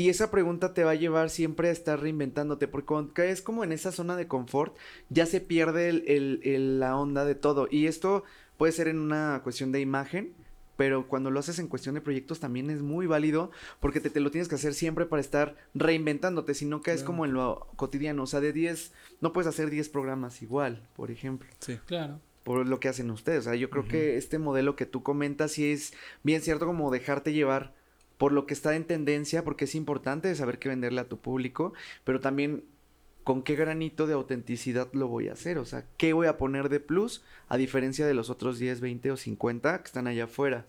y 0.00 0.08
esa 0.08 0.30
pregunta 0.30 0.72
te 0.72 0.82
va 0.82 0.92
a 0.92 0.94
llevar 0.94 1.28
siempre 1.28 1.68
a 1.68 1.72
estar 1.72 2.00
reinventándote, 2.00 2.68
porque 2.68 2.86
cuando 2.86 3.12
caes 3.12 3.42
como 3.42 3.64
en 3.64 3.70
esa 3.70 3.92
zona 3.92 4.16
de 4.16 4.26
confort, 4.26 4.74
ya 5.10 5.26
se 5.26 5.42
pierde 5.42 5.90
el, 5.90 6.80
la 6.80 6.96
onda 6.96 7.26
de 7.26 7.34
todo. 7.34 7.68
Y 7.70 7.86
esto 7.86 8.24
puede 8.56 8.72
ser 8.72 8.88
en 8.88 8.98
una 8.98 9.42
cuestión 9.44 9.72
de 9.72 9.80
imagen, 9.82 10.32
pero 10.80 11.06
cuando 11.06 11.30
lo 11.30 11.38
haces 11.38 11.58
en 11.58 11.68
cuestión 11.68 11.94
de 11.94 12.00
proyectos 12.00 12.40
también 12.40 12.70
es 12.70 12.80
muy 12.80 13.06
válido 13.06 13.50
porque 13.80 14.00
te, 14.00 14.08
te 14.08 14.18
lo 14.18 14.30
tienes 14.30 14.48
que 14.48 14.54
hacer 14.54 14.72
siempre 14.72 15.04
para 15.04 15.20
estar 15.20 15.54
reinventándote, 15.74 16.54
si 16.54 16.64
no 16.64 16.80
caes 16.80 17.02
como 17.02 17.26
en 17.26 17.34
lo 17.34 17.68
cotidiano, 17.76 18.22
o 18.22 18.26
sea, 18.26 18.40
de 18.40 18.54
10, 18.54 18.90
no 19.20 19.34
puedes 19.34 19.46
hacer 19.46 19.68
10 19.68 19.90
programas 19.90 20.40
igual, 20.40 20.88
por 20.96 21.10
ejemplo. 21.10 21.50
Sí, 21.58 21.78
claro. 21.84 22.18
Por 22.44 22.66
lo 22.66 22.80
que 22.80 22.88
hacen 22.88 23.10
ustedes, 23.10 23.40
o 23.40 23.50
sea, 23.50 23.56
yo 23.56 23.68
creo 23.68 23.86
que 23.86 24.16
este 24.16 24.38
modelo 24.38 24.74
que 24.74 24.86
tú 24.86 25.02
comentas 25.02 25.52
sí 25.52 25.70
es 25.70 25.92
bien 26.22 26.40
cierto 26.40 26.64
como 26.64 26.90
dejarte 26.90 27.34
llevar 27.34 27.74
por 28.16 28.32
lo 28.32 28.46
que 28.46 28.54
está 28.54 28.74
en 28.74 28.86
tendencia, 28.86 29.44
porque 29.44 29.66
es 29.66 29.74
importante 29.74 30.34
saber 30.34 30.58
qué 30.58 30.70
venderle 30.70 31.02
a 31.02 31.08
tu 31.10 31.18
público, 31.18 31.74
pero 32.04 32.20
también 32.20 32.64
con 33.24 33.42
qué 33.42 33.54
granito 33.54 34.06
de 34.06 34.14
autenticidad 34.14 34.88
lo 34.92 35.08
voy 35.08 35.28
a 35.28 35.32
hacer, 35.32 35.58
o 35.58 35.64
sea, 35.64 35.84
qué 35.96 36.12
voy 36.12 36.26
a 36.26 36.36
poner 36.36 36.68
de 36.68 36.80
plus 36.80 37.22
a 37.48 37.56
diferencia 37.56 38.06
de 38.06 38.14
los 38.14 38.30
otros 38.30 38.58
10, 38.58 38.80
20 38.80 39.10
o 39.12 39.16
50 39.16 39.82
que 39.82 39.86
están 39.86 40.06
allá 40.06 40.24
afuera. 40.24 40.66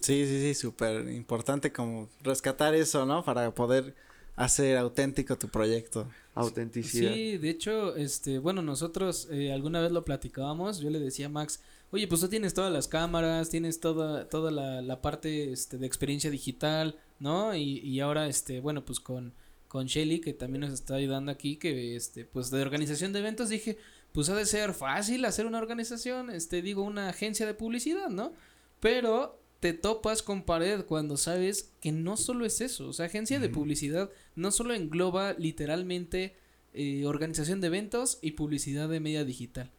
Sí, 0.00 0.26
sí, 0.26 0.40
sí, 0.40 0.54
súper 0.54 1.08
importante 1.08 1.72
como 1.72 2.08
rescatar 2.22 2.74
eso, 2.74 3.04
¿no? 3.04 3.24
Para 3.24 3.52
poder 3.52 3.94
hacer 4.36 4.76
auténtico 4.76 5.36
tu 5.36 5.48
proyecto. 5.48 6.08
Autenticidad. 6.34 7.12
Sí, 7.12 7.36
de 7.36 7.50
hecho, 7.50 7.96
este, 7.96 8.38
bueno, 8.38 8.62
nosotros 8.62 9.26
eh, 9.32 9.52
alguna 9.52 9.80
vez 9.80 9.90
lo 9.90 10.04
platicábamos, 10.04 10.78
yo 10.78 10.88
le 10.88 11.00
decía 11.00 11.26
a 11.26 11.30
Max, 11.30 11.60
oye, 11.90 12.06
pues 12.06 12.20
tú 12.20 12.28
tienes 12.28 12.54
todas 12.54 12.72
las 12.72 12.86
cámaras, 12.86 13.50
tienes 13.50 13.80
toda, 13.80 14.28
toda 14.28 14.52
la, 14.52 14.80
la 14.80 15.02
parte 15.02 15.52
este, 15.52 15.78
de 15.78 15.86
experiencia 15.86 16.30
digital, 16.30 16.96
¿no? 17.18 17.56
Y, 17.56 17.80
y 17.80 17.98
ahora, 17.98 18.28
este, 18.28 18.60
bueno, 18.60 18.84
pues 18.84 19.00
con, 19.00 19.34
con 19.68 19.86
Shelly, 19.86 20.20
que 20.20 20.32
también 20.32 20.62
nos 20.62 20.72
está 20.72 20.94
ayudando 20.94 21.30
aquí, 21.30 21.56
que 21.56 21.94
este, 21.94 22.24
pues 22.24 22.50
de 22.50 22.62
organización 22.62 23.12
de 23.12 23.20
eventos, 23.20 23.48
dije, 23.50 23.78
pues 24.12 24.28
ha 24.30 24.34
de 24.34 24.46
ser 24.46 24.72
fácil 24.74 25.24
hacer 25.24 25.46
una 25.46 25.58
organización, 25.58 26.30
este, 26.30 26.62
digo, 26.62 26.82
una 26.82 27.08
agencia 27.10 27.46
de 27.46 27.54
publicidad, 27.54 28.08
¿no? 28.08 28.32
Pero 28.80 29.40
te 29.60 29.72
topas 29.72 30.22
con 30.22 30.42
pared 30.42 30.84
cuando 30.84 31.16
sabes 31.16 31.72
que 31.80 31.92
no 31.92 32.16
solo 32.16 32.46
es 32.46 32.60
eso, 32.60 32.88
o 32.88 32.92
sea, 32.92 33.06
agencia 33.06 33.40
de 33.40 33.48
publicidad 33.48 34.10
no 34.36 34.50
solo 34.50 34.72
engloba 34.72 35.34
literalmente 35.34 36.36
eh, 36.72 37.04
organización 37.06 37.60
de 37.60 37.66
eventos 37.66 38.18
y 38.22 38.32
publicidad 38.32 38.88
de 38.88 39.00
media 39.00 39.24
digital. 39.24 39.72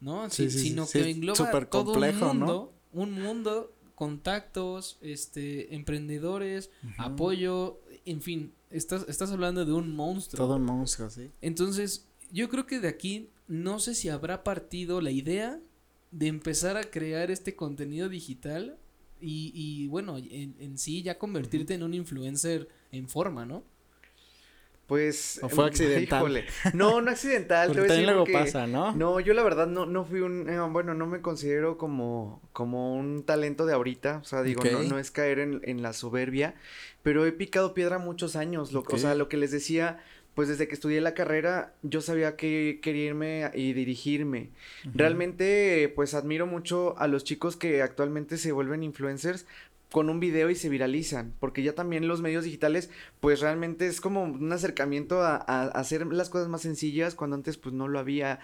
¿no? 0.00 0.28
Sí, 0.30 0.50
sino 0.50 0.86
que 0.86 1.10
engloba 1.10 1.50
todo 1.66 1.94
un 1.94 2.18
mundo, 2.18 2.74
un 2.92 3.12
mundo, 3.12 3.74
contactos, 3.94 4.98
este, 5.00 5.74
emprendedores, 5.74 6.70
apoyo, 6.98 7.80
en 8.04 8.20
fin, 8.20 8.52
estás, 8.76 9.04
estás 9.08 9.30
hablando 9.30 9.64
de 9.64 9.72
un 9.72 9.94
monstruo. 9.94 10.46
Todo 10.46 10.56
un 10.56 10.64
monstruo, 10.64 11.10
sí. 11.10 11.30
Entonces, 11.40 12.08
yo 12.30 12.48
creo 12.48 12.66
que 12.66 12.80
de 12.80 12.88
aquí 12.88 13.30
no 13.46 13.78
sé 13.78 13.94
si 13.94 14.08
habrá 14.08 14.44
partido 14.44 15.00
la 15.00 15.10
idea 15.10 15.60
de 16.10 16.26
empezar 16.26 16.76
a 16.76 16.84
crear 16.84 17.30
este 17.30 17.56
contenido 17.56 18.08
digital 18.08 18.78
y, 19.20 19.52
y 19.54 19.86
bueno, 19.88 20.18
en, 20.18 20.56
en 20.58 20.78
sí 20.78 21.02
ya 21.02 21.18
convertirte 21.18 21.74
en 21.74 21.82
un 21.82 21.94
influencer 21.94 22.68
en 22.92 23.08
forma, 23.08 23.44
¿no? 23.44 23.64
Pues. 24.86 25.40
¿O 25.42 25.48
fue 25.48 25.66
accidental? 25.68 26.44
No, 26.72 27.00
no 27.00 27.10
accidental. 27.10 27.72
te 27.72 27.80
voy 27.80 28.02
luego 28.02 28.26
pasa, 28.30 28.66
¿no? 28.66 28.94
No, 28.94 29.20
yo 29.20 29.34
la 29.34 29.42
verdad 29.42 29.66
no, 29.66 29.86
no 29.86 30.04
fui 30.04 30.20
un. 30.20 30.48
Eh, 30.48 30.60
bueno, 30.70 30.94
no 30.94 31.06
me 31.06 31.20
considero 31.20 31.78
como, 31.78 32.42
como 32.52 32.94
un 32.94 33.24
talento 33.24 33.66
de 33.66 33.74
ahorita. 33.74 34.18
O 34.18 34.24
sea, 34.24 34.42
digo, 34.42 34.62
no, 34.64 34.82
no 34.82 34.98
es 34.98 35.10
caer 35.10 35.38
en, 35.38 35.60
en, 35.64 35.82
la 35.82 35.92
soberbia. 35.92 36.54
Pero 37.02 37.26
he 37.26 37.32
picado 37.32 37.74
piedra 37.74 37.98
muchos 37.98 38.36
años. 38.36 38.72
Lo, 38.72 38.84
O 38.86 38.98
sea, 38.98 39.14
lo 39.14 39.28
que 39.28 39.36
les 39.36 39.50
decía, 39.50 40.00
pues 40.34 40.48
desde 40.48 40.68
que 40.68 40.74
estudié 40.74 41.00
la 41.00 41.14
carrera, 41.14 41.74
yo 41.82 42.00
sabía 42.00 42.36
que 42.36 42.80
quería 42.82 43.06
irme 43.06 43.50
y 43.54 43.72
dirigirme. 43.72 44.50
Realmente, 44.84 45.92
pues 45.94 46.14
admiro 46.14 46.46
mucho 46.46 46.98
a 46.98 47.08
los 47.08 47.24
chicos 47.24 47.56
que 47.56 47.82
actualmente 47.82 48.36
se 48.36 48.52
vuelven 48.52 48.82
influencers 48.82 49.46
con 49.94 50.10
un 50.10 50.18
video 50.18 50.50
y 50.50 50.56
se 50.56 50.68
viralizan, 50.68 51.34
porque 51.38 51.62
ya 51.62 51.76
también 51.76 52.08
los 52.08 52.20
medios 52.20 52.42
digitales, 52.42 52.90
pues 53.20 53.38
realmente 53.38 53.86
es 53.86 54.00
como 54.00 54.24
un 54.24 54.52
acercamiento 54.52 55.22
a, 55.22 55.36
hacer 55.36 56.04
las 56.08 56.30
cosas 56.30 56.48
más 56.48 56.62
sencillas 56.62 57.14
cuando 57.14 57.36
antes 57.36 57.58
pues 57.58 57.76
no 57.76 57.86
lo 57.86 58.00
había. 58.00 58.40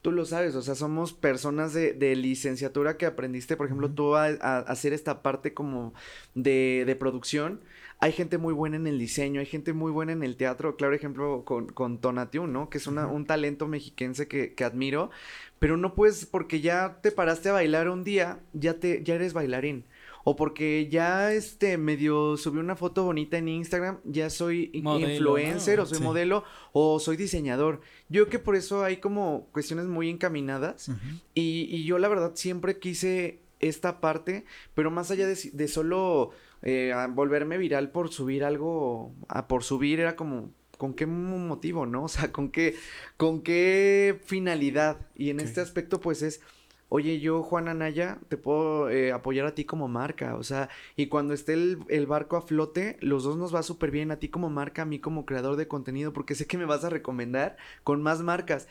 Tú 0.00 0.10
lo 0.10 0.24
sabes, 0.24 0.54
o 0.54 0.62
sea, 0.62 0.74
somos 0.74 1.12
personas 1.12 1.74
de, 1.74 1.92
de 1.92 2.16
licenciatura 2.16 2.96
que 2.96 3.04
aprendiste, 3.04 3.58
por 3.58 3.66
ejemplo, 3.66 3.90
tú 3.90 4.16
a, 4.16 4.28
hacer 4.60 4.94
esta 4.94 5.20
parte 5.20 5.52
como 5.52 5.92
de, 6.34 6.84
de 6.86 6.96
producción 6.96 7.60
hay 7.98 8.12
gente 8.12 8.38
muy 8.38 8.54
buena 8.54 8.76
en 8.76 8.86
el 8.86 8.98
diseño, 8.98 9.40
hay 9.40 9.46
gente 9.46 9.74
muy 9.74 9.92
buena 9.92 10.12
en 10.12 10.22
el 10.22 10.36
teatro, 10.36 10.76
claro 10.76 10.94
ejemplo 10.94 11.44
con, 11.44 11.68
con 11.68 11.98
Tonatiuh, 11.98 12.46
¿no? 12.46 12.70
Que 12.70 12.78
es 12.78 12.86
una, 12.86 13.06
un 13.06 13.26
talento 13.26 13.68
mexiquense 13.68 14.28
que, 14.28 14.54
que, 14.54 14.64
admiro, 14.64 15.10
pero 15.58 15.76
no 15.76 15.94
puedes, 15.94 16.26
porque 16.26 16.60
ya 16.60 17.00
te 17.02 17.10
paraste 17.10 17.50
a 17.50 17.52
bailar 17.52 17.88
un 17.88 18.04
día, 18.04 18.40
ya, 18.52 18.80
te, 18.80 19.02
ya 19.02 19.14
eres 19.14 19.32
bailarín 19.32 19.84
o 20.28 20.34
porque 20.34 20.88
ya 20.90 21.32
este 21.32 21.78
medio 21.78 22.36
subí 22.36 22.58
una 22.58 22.74
foto 22.74 23.04
bonita 23.04 23.38
en 23.38 23.46
Instagram, 23.46 24.00
ya 24.02 24.28
soy 24.28 24.70
influencer 24.72 25.78
o 25.78 25.86
soy 25.86 26.00
modelo 26.00 26.42
o 26.72 26.98
soy 26.98 27.16
diseñador. 27.16 27.80
Yo 28.08 28.24
creo 28.24 28.30
que 28.30 28.38
por 28.40 28.56
eso 28.56 28.82
hay 28.82 28.96
como 28.96 29.46
cuestiones 29.52 29.86
muy 29.86 30.10
encaminadas 30.10 30.88
y, 31.32 31.68
y, 31.70 31.84
yo 31.84 32.00
la 32.00 32.08
verdad 32.08 32.32
siempre 32.34 32.80
quise 32.80 33.38
esta 33.60 34.00
parte, 34.00 34.44
pero 34.74 34.90
más 34.90 35.12
allá 35.12 35.28
de, 35.28 35.38
de 35.52 35.68
solo 35.68 36.32
eh, 36.62 36.92
volverme 37.10 37.56
viral 37.56 37.92
por 37.92 38.12
subir 38.12 38.42
algo, 38.42 39.14
a 39.28 39.46
por 39.46 39.62
subir 39.62 40.00
era 40.00 40.16
como 40.16 40.50
¿con 40.76 40.94
qué 40.94 41.06
motivo, 41.06 41.86
no? 41.86 42.02
O 42.02 42.08
sea, 42.08 42.32
¿con 42.32 42.50
qué, 42.50 42.74
con 43.16 43.42
qué 43.42 44.20
finalidad? 44.24 45.06
Y 45.14 45.30
en 45.30 45.38
este 45.38 45.60
aspecto, 45.60 46.00
pues 46.00 46.22
es 46.22 46.40
oye, 46.88 47.20
yo, 47.20 47.42
Juan 47.42 47.68
Anaya, 47.68 48.18
te 48.28 48.36
puedo 48.36 48.90
eh, 48.90 49.12
apoyar 49.12 49.46
a 49.46 49.54
ti 49.54 49.64
como 49.64 49.88
marca, 49.88 50.36
o 50.36 50.42
sea, 50.42 50.68
y 50.96 51.06
cuando 51.06 51.34
esté 51.34 51.54
el, 51.54 52.06
barco 52.06 52.36
a 52.36 52.42
flote, 52.42 52.96
los 53.00 53.24
dos 53.24 53.36
nos 53.36 53.54
va 53.54 53.62
súper 53.62 53.90
bien, 53.90 54.10
a 54.10 54.18
ti 54.18 54.28
como 54.28 54.50
marca, 54.50 54.82
a 54.82 54.86
mí 54.86 54.98
como 55.00 55.26
creador 55.26 55.56
de 55.56 55.68
contenido, 55.68 56.12
porque 56.12 56.34
sé 56.34 56.46
que 56.46 56.58
me 56.58 56.64
vas 56.64 56.84
a 56.84 56.90
recomendar 56.90 57.56
con 57.84 58.02
más 58.02 58.20
marcas, 58.22 58.68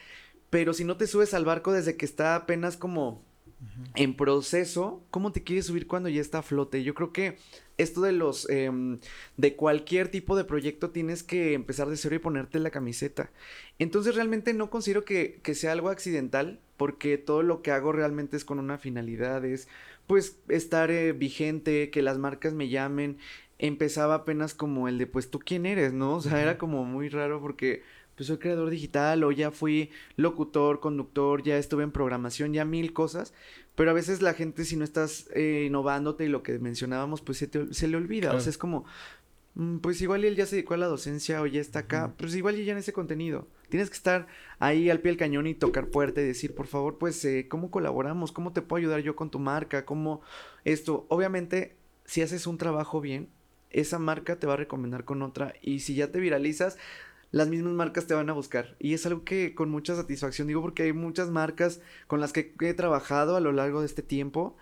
pero 0.49 0.73
si 0.73 0.85
no 0.85 0.97
te 0.97 1.07
subes 1.07 1.33
al 1.33 1.45
barco 1.45 1.73
desde 1.73 1.97
que 1.97 2.05
está 2.05 2.35
apenas 2.35 2.77
como 2.77 3.23
en 3.95 4.15
proceso, 4.15 5.03
¿cómo 5.09 5.31
te 5.31 5.43
quieres 5.43 5.65
subir 5.65 5.87
cuando 5.87 6.09
ya 6.09 6.21
está 6.21 6.39
a 6.39 6.43
flote? 6.43 6.83
Yo 6.83 6.93
creo 6.93 7.11
que 7.13 7.37
esto 7.77 8.01
de 8.01 8.11
los, 8.11 8.49
em, 8.49 8.99
de 9.37 9.55
cualquier 9.55 10.09
tipo 10.09 10.35
de 10.35 10.43
proyecto 10.43 10.91
tienes 10.91 11.23
que 11.23 11.53
empezar 11.53 11.89
de 11.89 11.97
cero 11.97 12.15
y 12.15 12.19
ponerte 12.19 12.59
la 12.59 12.69
camiseta. 12.69 13.31
Entonces 13.79 14.15
realmente 14.15 14.53
no 14.53 14.69
considero 14.69 15.03
que, 15.03 15.39
que 15.41 15.55
sea 15.55 15.71
algo 15.71 15.89
accidental, 15.89 16.59
porque 16.77 17.17
todo 17.17 17.43
lo 17.43 17.61
que 17.61 17.71
hago 17.71 17.91
realmente 17.91 18.37
es 18.37 18.45
con 18.45 18.59
una 18.59 18.77
finalidad, 18.77 19.45
es 19.45 19.67
pues 20.07 20.37
estar 20.49 20.91
eh, 20.91 21.13
vigente, 21.13 21.89
que 21.89 22.01
las 22.01 22.17
marcas 22.17 22.53
me 22.53 22.69
llamen. 22.69 23.17
Empezaba 23.57 24.15
apenas 24.15 24.53
como 24.53 24.87
el 24.87 24.97
de 24.97 25.07
pues 25.07 25.29
tú 25.29 25.39
quién 25.39 25.65
eres, 25.65 25.93
¿no? 25.93 26.15
O 26.15 26.21
sea, 26.21 26.41
era 26.41 26.57
como 26.57 26.83
muy 26.83 27.09
raro 27.09 27.39
porque 27.41 27.83
pues 28.15 28.27
soy 28.27 28.37
creador 28.37 28.69
digital 28.69 29.23
o 29.23 29.31
ya 29.31 29.51
fui 29.51 29.91
locutor, 30.15 30.79
conductor, 30.79 31.43
ya 31.43 31.57
estuve 31.57 31.83
en 31.83 31.91
programación, 31.91 32.53
ya 32.53 32.65
mil 32.65 32.93
cosas, 32.93 33.33
pero 33.75 33.91
a 33.91 33.93
veces 33.93 34.21
la 34.21 34.33
gente 34.33 34.63
si 34.63 34.77
no 34.77 34.83
estás 34.83 35.29
eh, 35.33 35.65
innovándote 35.67 36.25
y 36.25 36.29
lo 36.29 36.41
que 36.41 36.57
mencionábamos 36.59 37.21
pues 37.21 37.37
se, 37.37 37.47
te, 37.47 37.73
se 37.73 37.87
le 37.87 37.97
olvida, 37.97 38.33
o 38.33 38.39
sea, 38.39 38.49
es 38.49 38.57
como, 38.57 38.85
pues 39.81 40.01
igual 40.01 40.25
él 40.25 40.35
ya 40.35 40.45
se 40.45 40.57
dedicó 40.57 40.73
a 40.73 40.77
la 40.77 40.87
docencia 40.87 41.41
o 41.41 41.45
ya 41.45 41.61
está 41.61 41.79
acá, 41.79 42.13
pues 42.17 42.35
igual 42.35 42.57
ya 42.57 42.73
en 42.73 42.77
ese 42.77 42.91
contenido. 42.91 43.47
Tienes 43.69 43.89
que 43.89 43.95
estar 43.95 44.27
ahí 44.59 44.89
al 44.89 44.99
pie 44.99 45.11
del 45.11 45.17
cañón 45.17 45.47
y 45.47 45.55
tocar 45.55 45.87
puerta 45.87 46.21
y 46.21 46.25
decir, 46.25 46.53
por 46.53 46.67
favor, 46.67 46.97
pues, 46.97 47.23
eh, 47.23 47.47
¿cómo 47.49 47.71
colaboramos? 47.71 48.31
¿Cómo 48.31 48.51
te 48.51 48.61
puedo 48.61 48.79
ayudar 48.79 48.99
yo 49.01 49.15
con 49.15 49.31
tu 49.31 49.39
marca? 49.39 49.85
¿Cómo 49.85 50.21
esto? 50.65 51.05
Obviamente, 51.09 51.77
si 52.03 52.21
haces 52.21 52.47
un 52.47 52.57
trabajo 52.57 52.99
bien, 52.99 53.29
esa 53.69 53.97
marca 53.97 54.39
te 54.39 54.47
va 54.47 54.53
a 54.53 54.57
recomendar 54.57 55.05
con 55.05 55.21
otra 55.21 55.53
y 55.61 55.79
si 55.79 55.95
ya 55.95 56.11
te 56.11 56.19
viralizas, 56.19 56.77
las 57.31 57.47
mismas 57.47 57.73
marcas 57.73 58.07
te 58.07 58.13
van 58.13 58.29
a 58.29 58.33
buscar. 58.33 58.75
Y 58.79 58.93
es 58.93 59.05
algo 59.05 59.23
que 59.23 59.55
con 59.55 59.69
mucha 59.69 59.95
satisfacción 59.95 60.47
digo 60.47 60.61
porque 60.61 60.83
hay 60.83 60.93
muchas 60.93 61.29
marcas 61.29 61.81
con 62.07 62.19
las 62.19 62.33
que 62.33 62.53
he 62.59 62.73
trabajado 62.73 63.35
a 63.35 63.41
lo 63.41 63.51
largo 63.51 63.79
de 63.79 63.87
este 63.87 64.01
tiempo 64.01 64.57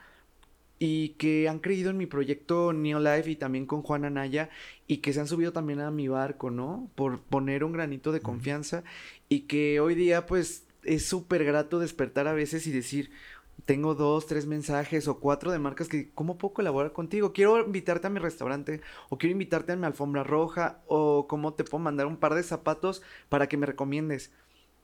y 0.79 1.09
que 1.09 1.47
han 1.47 1.59
creído 1.59 1.89
en 1.89 1.97
mi 1.97 2.05
proyecto 2.05 2.73
Neolife 2.73 3.31
y 3.31 3.36
también 3.36 3.65
con 3.65 3.81
Juan 3.81 4.05
Anaya 4.05 4.49
y 4.88 4.97
que 4.97 5.13
se 5.13 5.19
han 5.19 5.27
subido 5.27 5.53
también 5.53 5.79
a 5.79 5.91
mi 5.91 6.07
barco, 6.07 6.51
¿no? 6.51 6.89
Por 6.95 7.21
poner 7.21 7.63
un 7.63 7.71
granito 7.71 8.12
de 8.12 8.21
confianza 8.21 8.83
y 9.29 9.41
que 9.41 9.79
hoy 9.79 9.95
día 9.95 10.25
pues 10.25 10.65
es 10.83 11.05
súper 11.05 11.45
grato 11.45 11.79
despertar 11.79 12.27
a 12.27 12.33
veces 12.33 12.67
y 12.67 12.71
decir, 12.71 13.12
tengo 13.65 13.95
dos, 13.95 14.25
tres 14.25 14.45
mensajes 14.45 15.07
o 15.07 15.19
cuatro 15.19 15.51
de 15.51 15.59
marcas 15.59 15.88
que, 15.88 16.09
¿cómo 16.13 16.38
puedo 16.38 16.53
colaborar 16.53 16.91
contigo? 16.91 17.33
Quiero 17.33 17.63
invitarte 17.65 18.07
a 18.07 18.09
mi 18.09 18.19
restaurante 18.19 18.81
o 19.09 19.17
quiero 19.17 19.31
invitarte 19.31 19.71
a 19.71 19.75
mi 19.75 19.86
alfombra 19.86 20.23
roja 20.23 20.81
o 20.88 21.27
cómo 21.27 21.53
te 21.53 21.63
puedo 21.63 21.83
mandar 21.83 22.07
un 22.07 22.17
par 22.17 22.33
de 22.33 22.43
zapatos 22.43 23.01
para 23.29 23.47
que 23.47 23.57
me 23.57 23.65
recomiendes. 23.65 24.31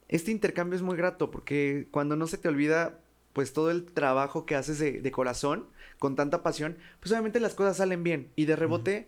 Este 0.07 0.31
intercambio 0.31 0.75
es 0.75 0.81
muy 0.81 0.95
grato 0.97 1.29
porque 1.29 1.87
cuando 1.91 2.15
no 2.15 2.27
se 2.27 2.37
te 2.37 2.47
olvida 2.47 2.99
pues 3.33 3.53
todo 3.53 3.69
el 3.71 3.85
trabajo 3.85 4.45
que 4.45 4.55
haces 4.55 4.79
de, 4.79 5.11
corazón, 5.11 5.67
con 5.99 6.15
tanta 6.15 6.41
pasión, 6.41 6.77
pues 6.99 7.11
obviamente 7.11 7.39
las 7.39 7.53
cosas 7.53 7.77
salen 7.77 8.03
bien 8.03 8.31
y 8.35 8.45
de 8.45 8.55
rebote 8.55 9.07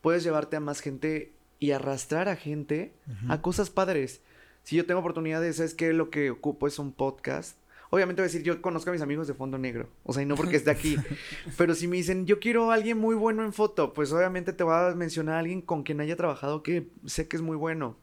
puedes 0.00 0.22
llevarte 0.22 0.56
a 0.56 0.60
más 0.60 0.80
gente 0.80 1.32
y 1.58 1.72
arrastrar 1.72 2.28
a 2.28 2.36
gente 2.36 2.92
a 3.28 3.42
cosas 3.42 3.70
padres. 3.70 4.20
Si 4.62 4.76
yo 4.76 4.86
tengo 4.86 5.00
oportunidades, 5.00 5.56
¿sabes 5.56 5.74
qué? 5.74 5.92
Lo 5.92 6.10
que 6.10 6.30
ocupo 6.30 6.66
es 6.66 6.78
un 6.78 6.92
podcast 6.92 7.56
Obviamente 7.90 8.20
voy 8.20 8.26
a 8.26 8.30
decir, 8.30 8.42
yo 8.42 8.60
conozco 8.60 8.90
a 8.90 8.92
mis 8.92 9.02
amigos 9.02 9.26
de 9.28 9.34
Fondo 9.34 9.56
Negro. 9.56 9.88
O 10.04 10.12
sea, 10.12 10.22
y 10.22 10.26
no 10.26 10.34
porque 10.34 10.56
esté 10.56 10.70
aquí. 10.70 10.96
pero 11.56 11.74
si 11.74 11.88
me 11.88 11.96
dicen, 11.96 12.26
yo 12.26 12.38
quiero 12.38 12.70
a 12.70 12.74
alguien 12.74 12.98
muy 12.98 13.14
bueno 13.14 13.44
en 13.44 13.52
foto, 13.52 13.94
pues 13.94 14.12
obviamente 14.12 14.52
te 14.52 14.62
voy 14.62 14.74
a 14.74 14.94
mencionar 14.94 15.36
a 15.36 15.38
alguien 15.38 15.62
con 15.62 15.82
quien 15.82 16.00
haya 16.00 16.16
trabajado 16.16 16.62
que 16.62 16.88
sé 17.06 17.28
que 17.28 17.36
es 17.36 17.42
muy 17.42 17.56
bueno. 17.56 17.96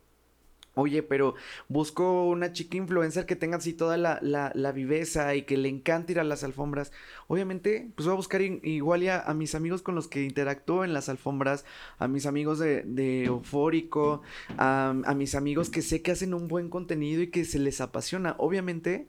Oye, 0.77 1.03
pero 1.03 1.35
busco 1.69 2.27
una 2.27 2.51
chica 2.51 2.75
influencer 2.75 3.25
que 3.25 3.37
tenga 3.37 3.57
así 3.57 3.71
toda 3.71 3.95
la, 3.95 4.19
la, 4.21 4.71
viveza 4.73 5.33
y 5.33 5.43
que 5.43 5.55
le 5.55 5.69
encante 5.69 6.11
ir 6.11 6.19
a 6.19 6.25
las 6.25 6.43
alfombras. 6.43 6.91
Obviamente, 7.27 7.89
pues 7.95 8.05
voy 8.05 8.13
a 8.13 8.17
buscar 8.17 8.41
igual 8.41 9.01
ya 9.01 9.21
a 9.21 9.33
mis 9.33 9.55
amigos 9.55 9.81
con 9.81 9.95
los 9.95 10.09
que 10.09 10.23
interactúo 10.23 10.83
en 10.83 10.93
las 10.93 11.07
alfombras, 11.07 11.63
a 11.97 12.09
mis 12.09 12.25
amigos 12.25 12.59
de, 12.59 12.83
de 12.83 13.23
Eufórico, 13.23 14.21
a, 14.57 14.89
a 14.89 15.15
mis 15.15 15.33
amigos 15.33 15.69
que 15.69 15.81
sé 15.81 16.01
que 16.01 16.11
hacen 16.11 16.33
un 16.33 16.49
buen 16.49 16.69
contenido 16.69 17.21
y 17.21 17.27
que 17.27 17.45
se 17.45 17.57
les 17.59 17.79
apasiona. 17.79 18.35
Obviamente, 18.37 19.07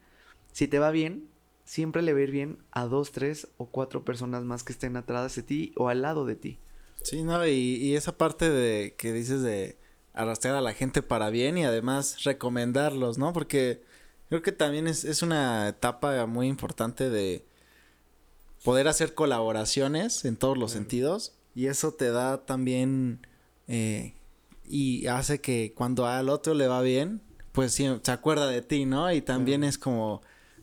si 0.53 0.69
te 0.69 0.79
va 0.79 0.93
bien, 0.93 1.29
siempre 1.65 2.01
le 2.03 2.13
va 2.13 2.21
a 2.21 2.23
ir 2.23 2.31
bien 2.31 2.59
a 2.71 2.87
dos, 2.87 3.11
tres 3.11 3.49
o 3.57 3.67
cuatro 3.67 4.05
personas 4.05 4.45
más 4.45 4.63
que 4.63 4.73
estén 4.73 4.97
atrás 4.97 5.35
de 5.35 5.43
ti 5.43 5.73
o 5.75 5.89
al 5.89 6.03
lado 6.03 6.27
de 6.27 6.37
ti. 6.37 6.59
Sí, 7.03 7.25
no, 7.25 7.45
y, 7.45 7.51
y 7.51 7.97
esa 7.97 8.17
parte 8.17 8.49
de 8.51 8.95
que 8.97 9.13
dices 9.13 9.43
de 9.43 9.77
arrastrar 10.17 10.55
a 10.57 10.61
la 10.61 10.73
gente 10.73 11.03
para 11.03 11.31
bien 11.31 11.59
y 11.59 11.65
además 11.65 12.25
recomendarlos, 12.25 13.19
¿no? 13.19 13.33
Porque 13.33 13.83
creo 14.29 14.43
que 14.43 14.53
también 14.53 14.89
es, 14.89 15.05
es 15.05 15.23
una 15.23 15.69
etapa 15.69 16.27
muy 16.27 16.49
importante 16.49 17.11
de 17.11 17.45
poder 18.65 18.89
hacer 18.89 19.15
colaboraciones 19.15 20.25
en 20.25 20.37
todos 20.37 20.59
los 20.59 20.73
sentidos 20.73 21.35
y 21.55 21.69
eso 21.69 21.93
te 21.93 22.11
da 22.11 22.45
también 22.45 23.27
eh, 23.69 24.15
y 24.65 25.07
hace 25.07 25.41
que 25.41 25.73
cuando 25.75 26.07
al 26.07 26.29
otro 26.29 26.55
le 26.55 26.67
va 26.67 26.83
bien, 26.83 27.23
pues 27.53 27.73
sí, 27.73 27.89
se 28.03 28.13
acuerda 28.13 28.49
de 28.49 28.63
ti, 28.63 28.85
¿no? 28.85 29.13
Y 29.13 29.23
también 29.23 29.65
es 29.65 29.79
como 29.79 30.21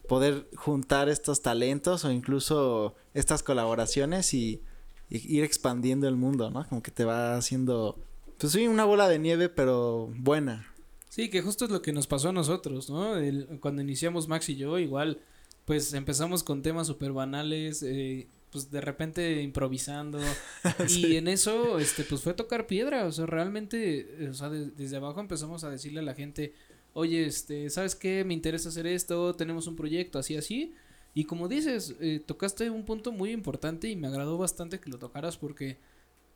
poder 0.07 0.49
juntar 0.55 1.09
estos 1.09 1.41
talentos 1.41 2.05
o 2.05 2.11
incluso 2.11 2.95
estas 3.13 3.41
colaboraciones 3.41 4.33
y, 4.33 4.61
ir 5.09 5.43
expandiendo 5.43 6.07
el 6.07 6.15
mundo, 6.15 6.49
¿no? 6.49 6.67
Como 6.67 6.81
que 6.81 6.91
te 6.91 7.05
va 7.05 7.35
haciendo, 7.35 8.03
pues 8.43 8.51
sí, 8.51 8.67
una 8.67 8.83
bola 8.83 9.07
de 9.07 9.19
nieve, 9.19 9.47
pero 9.47 10.11
buena. 10.17 10.67
Sí, 11.07 11.29
que 11.29 11.41
justo 11.41 11.63
es 11.63 11.71
lo 11.71 11.81
que 11.81 11.93
nos 11.93 12.07
pasó 12.07 12.27
a 12.27 12.33
nosotros, 12.33 12.89
¿no? 12.89 13.13
cuando 13.61 13.81
iniciamos 13.81 14.27
Max 14.27 14.49
y 14.49 14.57
yo, 14.57 14.79
igual, 14.79 15.21
pues 15.63 15.93
empezamos 15.93 16.43
con 16.43 16.61
temas 16.61 16.87
súper 16.87 17.13
banales, 17.13 17.83
eh, 17.83 18.27
pues 18.51 18.69
de 18.69 18.81
repente 18.81 19.41
improvisando. 19.41 20.19
Y 20.89 21.15
en 21.15 21.29
eso, 21.29 21.79
este, 21.79 22.03
pues 22.03 22.21
fue 22.21 22.33
tocar 22.33 22.67
piedra, 22.67 23.05
o 23.05 23.13
sea, 23.13 23.27
realmente, 23.27 24.27
o 24.29 24.33
sea, 24.33 24.49
desde 24.49 24.97
abajo 24.97 25.21
empezamos 25.21 25.63
a 25.63 25.69
decirle 25.69 26.01
a 26.01 26.03
la 26.03 26.13
gente, 26.13 26.53
oye, 26.91 27.25
este, 27.25 27.69
¿sabes 27.69 27.95
qué? 27.95 28.25
Me 28.25 28.33
interesa 28.33 28.67
hacer 28.67 28.87
esto, 28.87 29.37
tenemos 29.37 29.67
un 29.67 29.77
proyecto, 29.77 30.19
así, 30.19 30.35
así. 30.35 30.73
Y 31.13 31.23
como 31.23 31.47
dices, 31.47 31.95
eh, 32.01 32.19
tocaste 32.19 32.69
un 32.69 32.83
punto 32.83 33.13
muy 33.13 33.31
importante 33.31 33.87
y 33.87 33.95
me 33.95 34.07
agradó 34.07 34.37
bastante 34.37 34.81
que 34.81 34.89
lo 34.89 34.99
tocaras 34.99 35.37
porque 35.37 35.77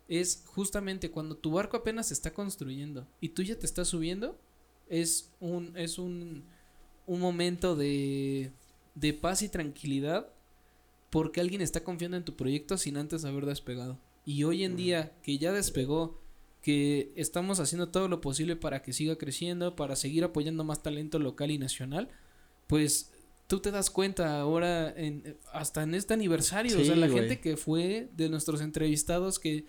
es 0.07 0.43
justamente 0.45 1.11
cuando 1.11 1.35
tu 1.35 1.51
barco 1.51 1.77
apenas 1.77 2.07
se 2.07 2.13
está 2.13 2.33
construyendo 2.33 3.07
y 3.19 3.29
tú 3.29 3.43
ya 3.43 3.57
te 3.57 3.65
estás 3.65 3.89
subiendo, 3.89 4.39
es 4.89 5.31
un, 5.39 5.75
es 5.77 5.97
un, 5.97 6.43
un 7.05 7.19
momento 7.19 7.75
de, 7.75 8.51
de 8.95 9.13
paz 9.13 9.41
y 9.41 9.49
tranquilidad 9.49 10.31
porque 11.09 11.41
alguien 11.41 11.61
está 11.61 11.83
confiando 11.83 12.17
en 12.17 12.23
tu 12.23 12.35
proyecto 12.35 12.77
sin 12.77 12.97
antes 12.97 13.25
haber 13.25 13.45
despegado. 13.45 13.97
Y 14.25 14.43
hoy 14.43 14.63
en 14.63 14.75
día 14.75 15.13
que 15.23 15.37
ya 15.37 15.51
despegó, 15.53 16.21
que 16.61 17.13
estamos 17.15 17.61
haciendo 17.61 17.89
todo 17.89 18.09
lo 18.09 18.19
posible 18.19 18.57
para 18.57 18.81
que 18.81 18.91
siga 18.91 19.17
creciendo, 19.17 19.75
para 19.75 19.95
seguir 19.95 20.23
apoyando 20.25 20.65
más 20.65 20.83
talento 20.83 21.17
local 21.17 21.49
y 21.51 21.57
nacional, 21.57 22.09
pues 22.67 23.11
tú 23.47 23.61
te 23.61 23.71
das 23.71 23.89
cuenta 23.89 24.39
ahora 24.39 24.93
en, 24.97 25.37
hasta 25.53 25.83
en 25.83 25.95
este 25.95 26.13
aniversario, 26.13 26.77
o 26.77 26.83
sea, 26.83 26.97
la 26.97 27.07
gente 27.07 27.39
que 27.39 27.55
fue 27.55 28.09
de 28.17 28.27
nuestros 28.27 28.59
entrevistados 28.59 29.39
que 29.39 29.65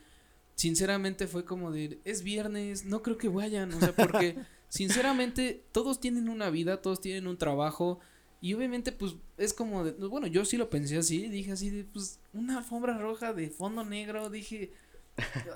sinceramente 0.58 1.28
fue 1.28 1.44
como 1.44 1.70
de 1.70 2.00
es 2.04 2.24
viernes, 2.24 2.84
no 2.84 3.00
creo 3.00 3.16
que 3.16 3.28
vayan, 3.28 3.72
o 3.72 3.78
sea, 3.78 3.94
porque 3.94 4.36
sinceramente 4.68 5.64
todos 5.70 6.00
tienen 6.00 6.28
una 6.28 6.50
vida, 6.50 6.82
todos 6.82 7.00
tienen 7.00 7.28
un 7.28 7.38
trabajo 7.38 8.00
y 8.40 8.54
obviamente 8.54 8.90
pues 8.90 9.14
es 9.36 9.54
como 9.54 9.84
de, 9.84 9.92
bueno, 9.92 10.26
yo 10.26 10.44
sí 10.44 10.56
lo 10.56 10.68
pensé 10.68 10.98
así, 10.98 11.28
dije 11.28 11.52
así 11.52 11.70
de 11.70 11.84
pues 11.84 12.18
una 12.32 12.58
alfombra 12.58 12.98
roja 12.98 13.32
de 13.32 13.50
fondo 13.50 13.84
negro, 13.84 14.30
dije 14.30 14.72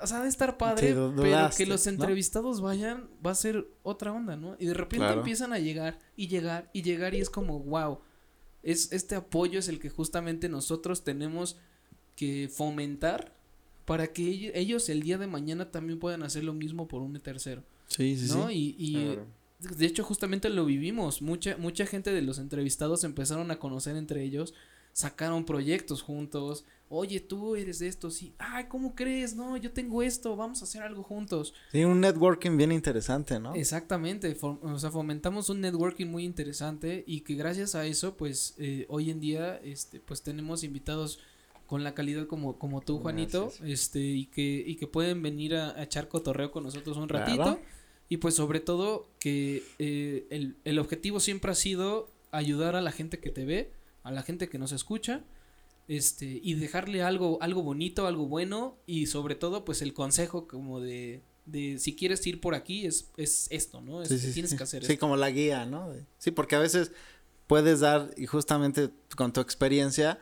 o 0.01 0.07
sea, 0.07 0.23
de 0.23 0.29
estar 0.29 0.57
padre, 0.57 0.88
pero 0.88 1.12
que 1.57 1.67
los 1.67 1.88
entrevistados 1.88 2.61
vayan 2.61 3.09
va 3.25 3.33
a 3.33 3.35
ser 3.35 3.67
otra 3.83 4.12
onda, 4.12 4.37
¿no? 4.37 4.55
Y 4.61 4.67
de 4.67 4.75
repente 4.75 5.12
empiezan 5.12 5.53
a 5.53 5.59
llegar 5.59 5.99
y 6.15 6.29
llegar 6.29 6.71
y 6.73 6.83
llegar 6.83 7.15
y 7.15 7.21
es 7.21 7.29
como, 7.29 7.59
wow, 7.59 7.99
es, 8.62 8.93
este 8.93 9.17
apoyo 9.17 9.59
es 9.59 9.67
el 9.67 9.81
que 9.81 9.91
justamente 9.91 10.49
nosotros 10.49 11.03
tenemos 11.03 11.59
que 12.15 12.49
fomentar 12.49 13.41
para 13.85 14.12
que 14.12 14.53
ellos 14.55 14.88
el 14.88 15.03
día 15.03 15.18
de 15.18 15.27
mañana 15.27 15.71
también 15.71 15.99
puedan 15.99 16.23
hacer 16.23 16.45
lo 16.45 16.55
mismo 16.55 16.88
por 16.88 17.03
un 17.03 17.18
tercero. 17.21 17.62
Sí, 17.87 18.16
sí, 18.16 18.33
¿no? 18.35 18.51
Y, 18.51 18.75
y 18.79 19.18
de 19.59 19.87
hecho 19.87 20.03
justamente 20.05 20.49
lo 20.49 20.64
vivimos, 20.64 21.23
mucha, 21.23 21.57
mucha 21.57 21.87
gente 21.87 22.12
de 22.12 22.23
los 22.23 22.38
entrevistados 22.38 23.05
empezaron 23.05 23.51
a 23.51 23.59
conocer 23.59 23.97
entre 23.97 24.23
ellos, 24.23 24.55
sacaron 24.92 25.45
proyectos 25.45 26.03
juntos, 26.03 26.64
oye, 26.88 27.21
tú 27.21 27.57
eres 27.57 27.79
de 27.79 27.88
esto, 27.88 28.11
sí, 28.11 28.35
ay, 28.38 28.66
¿cómo 28.68 28.95
crees? 28.95 29.35
No, 29.35 29.57
yo 29.57 29.73
tengo 29.73 30.03
esto, 30.03 30.37
vamos 30.37 30.61
a 30.61 30.64
hacer 30.64 30.83
algo 30.83 31.03
juntos. 31.03 31.55
Sí, 31.71 31.85
un 31.85 32.01
networking 32.01 32.57
bien 32.57 32.71
interesante, 32.71 33.40
¿no? 33.40 33.55
Exactamente, 33.55 34.37
o 34.40 34.79
sea, 34.79 34.90
fomentamos 34.90 35.49
un 35.49 35.62
networking 35.62 36.07
muy 36.07 36.25
interesante 36.25 37.03
y 37.07 37.21
que 37.21 37.35
gracias 37.35 37.75
a 37.75 37.87
eso, 37.87 38.16
pues, 38.16 38.55
eh, 38.59 38.85
hoy 38.88 39.11
en 39.11 39.21
día, 39.21 39.57
este, 39.64 40.01
pues 40.01 40.23
tenemos 40.23 40.64
invitados 40.64 41.18
con 41.73 41.85
la 41.85 41.95
calidad 41.95 42.27
como, 42.27 42.59
como 42.59 42.83
tú, 42.83 42.99
Juanito, 42.99 43.51
este, 43.65 43.99
y 43.99 44.27
que, 44.27 44.63
y 44.67 44.77
que 44.77 44.87
pueden 44.87 45.23
venir 45.23 45.55
a, 45.55 45.83
echar 45.83 46.07
cotorreo 46.07 46.51
con 46.51 46.65
nosotros 46.65 46.99
un 46.99 47.09
ratito. 47.09 47.59
Y 48.11 48.19
pues 48.19 48.35
sobre 48.35 48.61
todo 48.61 49.09
que 49.19 49.63
eh, 49.79 50.27
el, 50.29 50.57
el 50.65 50.79
objetivo 50.79 51.19
siempre 51.19 51.51
ha 51.51 51.55
sido 51.55 52.11
ayudar 52.31 52.77
a 52.77 52.83
la 52.83 52.93
gente 52.93 53.21
que 53.21 53.31
te 53.31 53.47
ve, 53.47 53.73
a 54.03 54.11
la 54.11 54.23
gente 54.23 54.51
que 54.51 54.59
nos 54.59 54.73
escucha 54.73 55.23
este 55.89 56.41
y 56.43 56.53
dejarle 56.57 57.03
algo 57.03 57.39
algo 57.41 57.63
bonito 57.63 58.07
algo 58.07 58.27
bueno 58.27 58.77
y 58.87 59.07
sobre 59.07 59.35
todo 59.35 59.65
pues 59.65 59.81
el 59.81 59.95
consejo 59.95 60.47
como 60.47 60.79
de 60.79 61.23
de 61.47 61.79
si 61.79 61.97
quieres 61.97 62.25
ir 62.27 62.41
por 62.41 62.55
aquí 62.55 62.87
es 62.87 63.11
es 63.17 63.49
esto 63.51 63.81
no 63.81 64.03
es, 64.03 64.09
tienes 64.35 64.55
que 64.55 64.63
hacer 64.63 64.85
sí 64.85 64.99
como 64.99 65.17
la 65.17 65.31
guía 65.31 65.65
no 65.65 65.93
sí 66.19 66.31
porque 66.31 66.55
a 66.55 66.61
veces 66.61 66.93
puedes 67.47 67.81
dar 67.81 68.11
y 68.17 68.27
justamente 68.27 68.91
con 69.17 69.33
tu 69.33 69.41
experiencia 69.41 70.21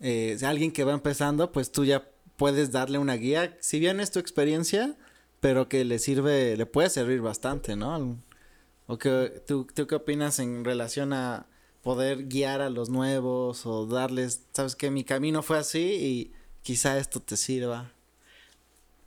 eh, 0.00 0.38
alguien 0.44 0.72
que 0.72 0.84
va 0.84 0.92
empezando 0.92 1.52
pues 1.52 1.72
tú 1.72 1.84
ya 1.84 2.08
puedes 2.36 2.72
darle 2.72 2.98
una 2.98 3.14
guía 3.14 3.56
si 3.60 3.80
bien 3.80 4.00
es 4.00 4.10
tu 4.10 4.18
experiencia 4.18 4.96
pero 5.40 5.68
que 5.68 5.84
le 5.84 5.98
sirve 5.98 6.56
le 6.56 6.66
puede 6.66 6.90
servir 6.90 7.20
bastante 7.20 7.76
no 7.76 8.18
o 8.86 8.98
que 8.98 9.42
tú, 9.46 9.66
tú 9.72 9.86
qué 9.86 9.94
opinas 9.94 10.40
en 10.40 10.64
relación 10.64 11.12
a 11.12 11.46
poder 11.82 12.26
guiar 12.26 12.60
a 12.60 12.70
los 12.70 12.90
nuevos 12.90 13.66
o 13.66 13.86
darles, 13.86 14.46
sabes 14.52 14.76
que 14.76 14.90
mi 14.90 15.04
camino 15.04 15.42
fue 15.42 15.58
así 15.58 15.80
y 15.80 16.32
quizá 16.62 16.98
esto 16.98 17.20
te 17.20 17.36
sirva. 17.36 17.92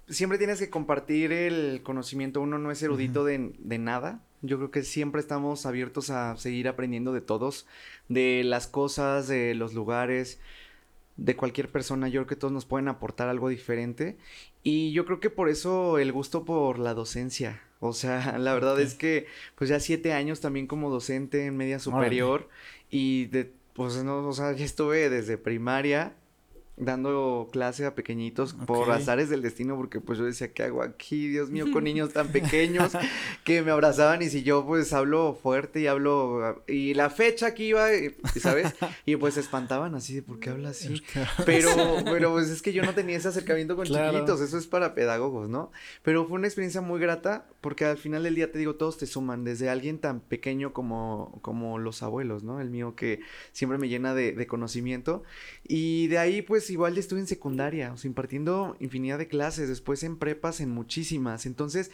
Siempre 0.10 0.38
tienes 0.38 0.60
que 0.60 0.70
compartir 0.70 1.32
el 1.32 1.82
conocimiento, 1.84 2.42
uno 2.42 2.60
no 2.60 2.72
es 2.72 2.84
erudito 2.84 3.24
de, 3.24 3.54
de, 3.58 3.78
nada. 3.78 4.22
Yo 4.42 4.58
creo 4.58 4.70
que 4.70 4.84
siempre 4.84 5.22
estamos 5.22 5.66
abiertos 5.66 6.10
a 6.10 6.36
seguir 6.36 6.68
aprendiendo 6.68 7.14
de 7.14 7.22
todos, 7.22 7.66
de 8.10 8.44
las 8.44 8.68
cosas, 8.68 9.28
de 9.28 9.56
los 9.56 9.74
lugares. 9.74 10.40
De 11.18 11.36
cualquier 11.36 11.70
persona. 11.70 12.08
Yo 12.08 12.22
creo 12.22 12.28
que 12.28 12.36
todos 12.36 12.54
nos 12.54 12.66
pueden 12.66 12.88
aportar 12.88 13.30
algo 13.30 13.50
diferente. 13.50 14.18
Y 14.64 14.92
yo 14.94 15.06
creo 15.06 15.20
que 15.20 15.30
por 15.30 15.50
eso 15.50 16.00
el 16.00 16.12
gusto 16.12 16.46
por 16.46 16.80
la 16.80 16.94
docencia. 16.94 17.62
O 17.80 17.94
sea, 17.94 18.38
la 18.40 18.54
verdad 18.54 18.80
es 18.80 18.96
que, 18.96 19.28
pues 19.56 19.70
ya 19.70 19.80
siete 19.80 20.14
años 20.14 20.40
también 20.40 20.68
como 20.68 20.90
docente 20.90 21.46
en 21.46 21.58
media 21.58 21.80
superior. 21.80 22.50
Y 22.90 23.26
de, 23.28 23.54
pues 23.74 24.04
no, 24.04 24.28
o 24.28 24.34
sea, 24.34 24.54
ya 24.54 24.66
estuve 24.66 25.10
desde 25.10 25.38
primaria 25.38 26.16
dando 26.76 27.50
clase 27.52 27.86
a 27.86 27.94
pequeñitos 27.94 28.54
por 28.54 28.90
azares 28.90 29.30
del 29.30 29.44
destino, 29.44 29.76
porque 29.76 30.02
pues 30.02 30.18
yo 30.18 30.26
decía, 30.26 30.52
¿qué 30.54 30.64
hago 30.64 30.82
aquí? 30.82 31.28
Dios 31.28 31.52
mío, 31.52 31.68
con 31.72 31.84
niños 31.84 32.14
tan 32.14 32.30
pequeños 32.30 32.94
que 33.44 33.62
me 33.62 33.72
abrazaban 33.72 34.24
y 34.24 34.30
si 34.30 34.42
yo 34.42 34.66
pues 34.66 34.92
hablo 34.92 35.38
fuerte 35.42 35.82
y 35.82 35.88
hablo, 35.88 36.64
y 36.68 36.96
la 36.96 37.12
fecha 37.12 37.54
que 37.54 37.64
iba, 37.66 37.88
¿sabes? 38.40 38.74
Y 39.06 39.16
pues 39.18 39.36
se 39.36 39.42
espantaban 39.42 39.94
así 39.94 40.16
de, 40.16 40.24
¿por 40.24 40.40
qué 40.40 40.50
habla 40.50 40.70
así? 40.70 41.04
Pero, 41.46 41.70
pero 42.06 42.32
pues 42.32 42.50
es 42.50 42.62
que 42.62 42.74
yo 42.74 42.84
no 42.84 42.94
tenía 42.94 43.18
ese 43.18 43.28
acercamiento 43.28 43.76
con 43.76 43.86
chiquitos, 43.86 44.42
eso 44.42 44.58
es 44.58 44.68
para 44.68 44.96
pedagogos, 44.96 45.50
¿no? 45.50 45.72
Pero 46.02 46.26
fue 46.26 46.36
una 46.36 46.48
experiencia 46.48 46.82
muy 46.82 47.00
grata, 47.00 47.46
porque 47.62 47.86
al 47.86 47.98
final 47.98 48.24
del 48.24 48.36
día 48.36 48.52
te 48.52 48.58
digo, 48.60 48.76
todos 48.76 48.98
te 48.98 49.06
suman, 49.06 49.44
desde 49.44 49.70
alguien 49.70 50.00
tan 50.00 50.20
pequeño 50.20 50.74
como, 50.74 51.40
como 51.42 51.80
los 51.80 52.04
abuelos, 52.04 52.44
¿no? 52.44 52.62
El 52.62 52.70
mío 52.70 52.96
que 52.96 53.20
siempre 53.52 53.78
me 53.78 53.90
llena 53.90 54.14
de, 54.14 54.34
de 54.34 54.48
conocimiento, 54.48 55.24
y 55.68 56.08
de 56.08 56.18
ahí 56.18 56.42
pues 56.42 56.63
igual 56.70 56.98
estuve 56.98 57.20
en 57.20 57.28
secundaria, 57.28 57.94
o 57.94 57.98
sea, 57.98 58.10
impartiendo 58.10 58.76
infinidad 58.80 59.18
de 59.18 59.28
clases, 59.28 59.70
después 59.70 60.04
en 60.04 60.18
prepas, 60.18 60.60
en 60.62 60.70
muchísimas. 60.70 61.46
Entonces, 61.46 61.92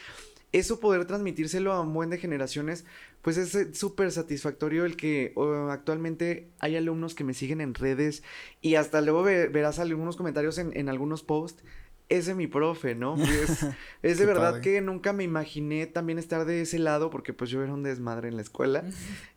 eso 0.51 0.79
poder 0.79 1.05
transmitírselo 1.05 1.73
a 1.73 1.81
un 1.81 1.93
buen 1.93 2.09
de 2.09 2.17
generaciones, 2.17 2.85
pues 3.21 3.37
es 3.37 3.53
eh, 3.53 3.73
súper 3.73 4.11
satisfactorio 4.11 4.85
el 4.85 4.95
que 4.95 5.33
actualmente 5.69 6.49
hay 6.59 6.75
alumnos 6.75 7.13
que 7.13 7.23
me 7.23 7.33
siguen 7.33 7.61
en 7.61 7.75
redes 7.75 8.23
y 8.61 8.75
hasta 8.75 9.01
luego 9.01 9.23
verás 9.23 9.79
algunos 9.79 10.15
comentarios 10.15 10.57
en, 10.57 10.89
algunos 10.89 11.23
posts. 11.23 11.63
Ese 12.07 12.31
es 12.31 12.37
mi 12.37 12.47
profe, 12.47 12.95
¿no? 12.95 13.15
Es, 13.23 13.67
es 14.01 14.17
de 14.17 14.25
verdad 14.25 14.61
que 14.61 14.81
nunca 14.81 15.13
me 15.13 15.23
imaginé 15.23 15.85
también 15.85 16.17
estar 16.17 16.45
de 16.45 16.61
ese 16.61 16.79
lado 16.79 17.11
porque 17.11 17.33
pues 17.33 17.51
yo 17.51 17.61
era 17.61 17.71
un 17.71 17.83
desmadre 17.83 18.29
en 18.29 18.35
la 18.35 18.41
escuela 18.41 18.83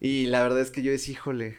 y 0.01 0.27
la 0.27 0.43
verdad 0.43 0.61
es 0.61 0.71
que 0.71 0.83
yo 0.83 0.91
decía, 0.91 1.13
híjole, 1.13 1.59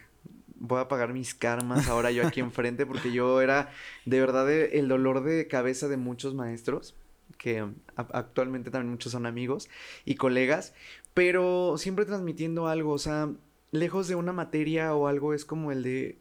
voy 0.66 0.80
a 0.80 0.88
pagar 0.88 1.12
mis 1.12 1.34
karmas 1.34 1.88
ahora 1.88 2.10
yo 2.10 2.26
aquí 2.26 2.40
enfrente 2.40 2.86
porque 2.86 3.12
yo 3.12 3.40
era 3.40 3.70
de 4.04 4.20
verdad 4.20 4.50
el 4.50 4.88
dolor 4.88 5.22
de 5.22 5.46
cabeza 5.46 5.88
de 5.88 5.96
muchos 5.96 6.34
maestros 6.34 6.94
que 7.38 7.66
actualmente 7.96 8.70
también 8.70 8.92
muchos 8.92 9.12
son 9.12 9.26
amigos 9.26 9.68
y 10.04 10.14
colegas, 10.14 10.74
pero 11.12 11.76
siempre 11.78 12.04
transmitiendo 12.04 12.68
algo, 12.68 12.92
o 12.92 12.98
sea, 12.98 13.30
lejos 13.70 14.08
de 14.08 14.14
una 14.14 14.32
materia 14.32 14.94
o 14.94 15.08
algo 15.08 15.34
es 15.34 15.44
como 15.44 15.72
el 15.72 15.82
de 15.82 16.18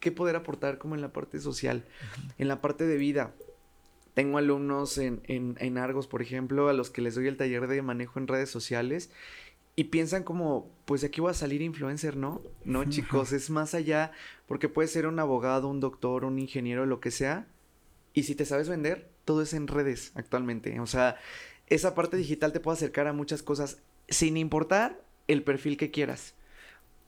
qué 0.00 0.12
poder 0.12 0.36
aportar 0.36 0.78
como 0.78 0.94
en 0.94 1.00
la 1.00 1.12
parte 1.12 1.40
social, 1.40 1.84
en 2.38 2.48
la 2.48 2.60
parte 2.60 2.86
de 2.86 2.96
vida. 2.96 3.32
Tengo 4.14 4.38
alumnos 4.38 4.98
en, 4.98 5.20
en, 5.24 5.56
en 5.60 5.78
Argos, 5.78 6.08
por 6.08 6.22
ejemplo, 6.22 6.68
a 6.68 6.72
los 6.72 6.90
que 6.90 7.02
les 7.02 7.14
doy 7.14 7.28
el 7.28 7.36
taller 7.36 7.68
de 7.68 7.82
manejo 7.82 8.18
en 8.18 8.26
redes 8.26 8.50
sociales 8.50 9.10
y 9.78 9.84
piensan 9.84 10.24
como, 10.24 10.68
pues 10.86 11.02
de 11.02 11.06
aquí 11.06 11.20
voy 11.20 11.30
a 11.30 11.34
salir 11.34 11.62
influencer, 11.62 12.16
¿no? 12.16 12.42
No, 12.64 12.84
chicos, 12.86 13.30
es 13.32 13.48
más 13.48 13.74
allá, 13.74 14.10
porque 14.48 14.68
puedes 14.68 14.90
ser 14.90 15.06
un 15.06 15.20
abogado, 15.20 15.68
un 15.68 15.78
doctor, 15.78 16.24
un 16.24 16.40
ingeniero, 16.40 16.84
lo 16.84 16.98
que 16.98 17.12
sea, 17.12 17.46
y 18.12 18.24
si 18.24 18.34
te 18.34 18.44
sabes 18.44 18.68
vender, 18.68 19.08
todo 19.24 19.40
es 19.40 19.54
en 19.54 19.68
redes 19.68 20.10
actualmente. 20.16 20.80
O 20.80 20.88
sea, 20.88 21.16
esa 21.68 21.94
parte 21.94 22.16
digital 22.16 22.52
te 22.52 22.58
puede 22.58 22.74
acercar 22.74 23.06
a 23.06 23.12
muchas 23.12 23.44
cosas 23.44 23.78
sin 24.08 24.36
importar 24.36 25.00
el 25.28 25.44
perfil 25.44 25.76
que 25.76 25.92
quieras. 25.92 26.34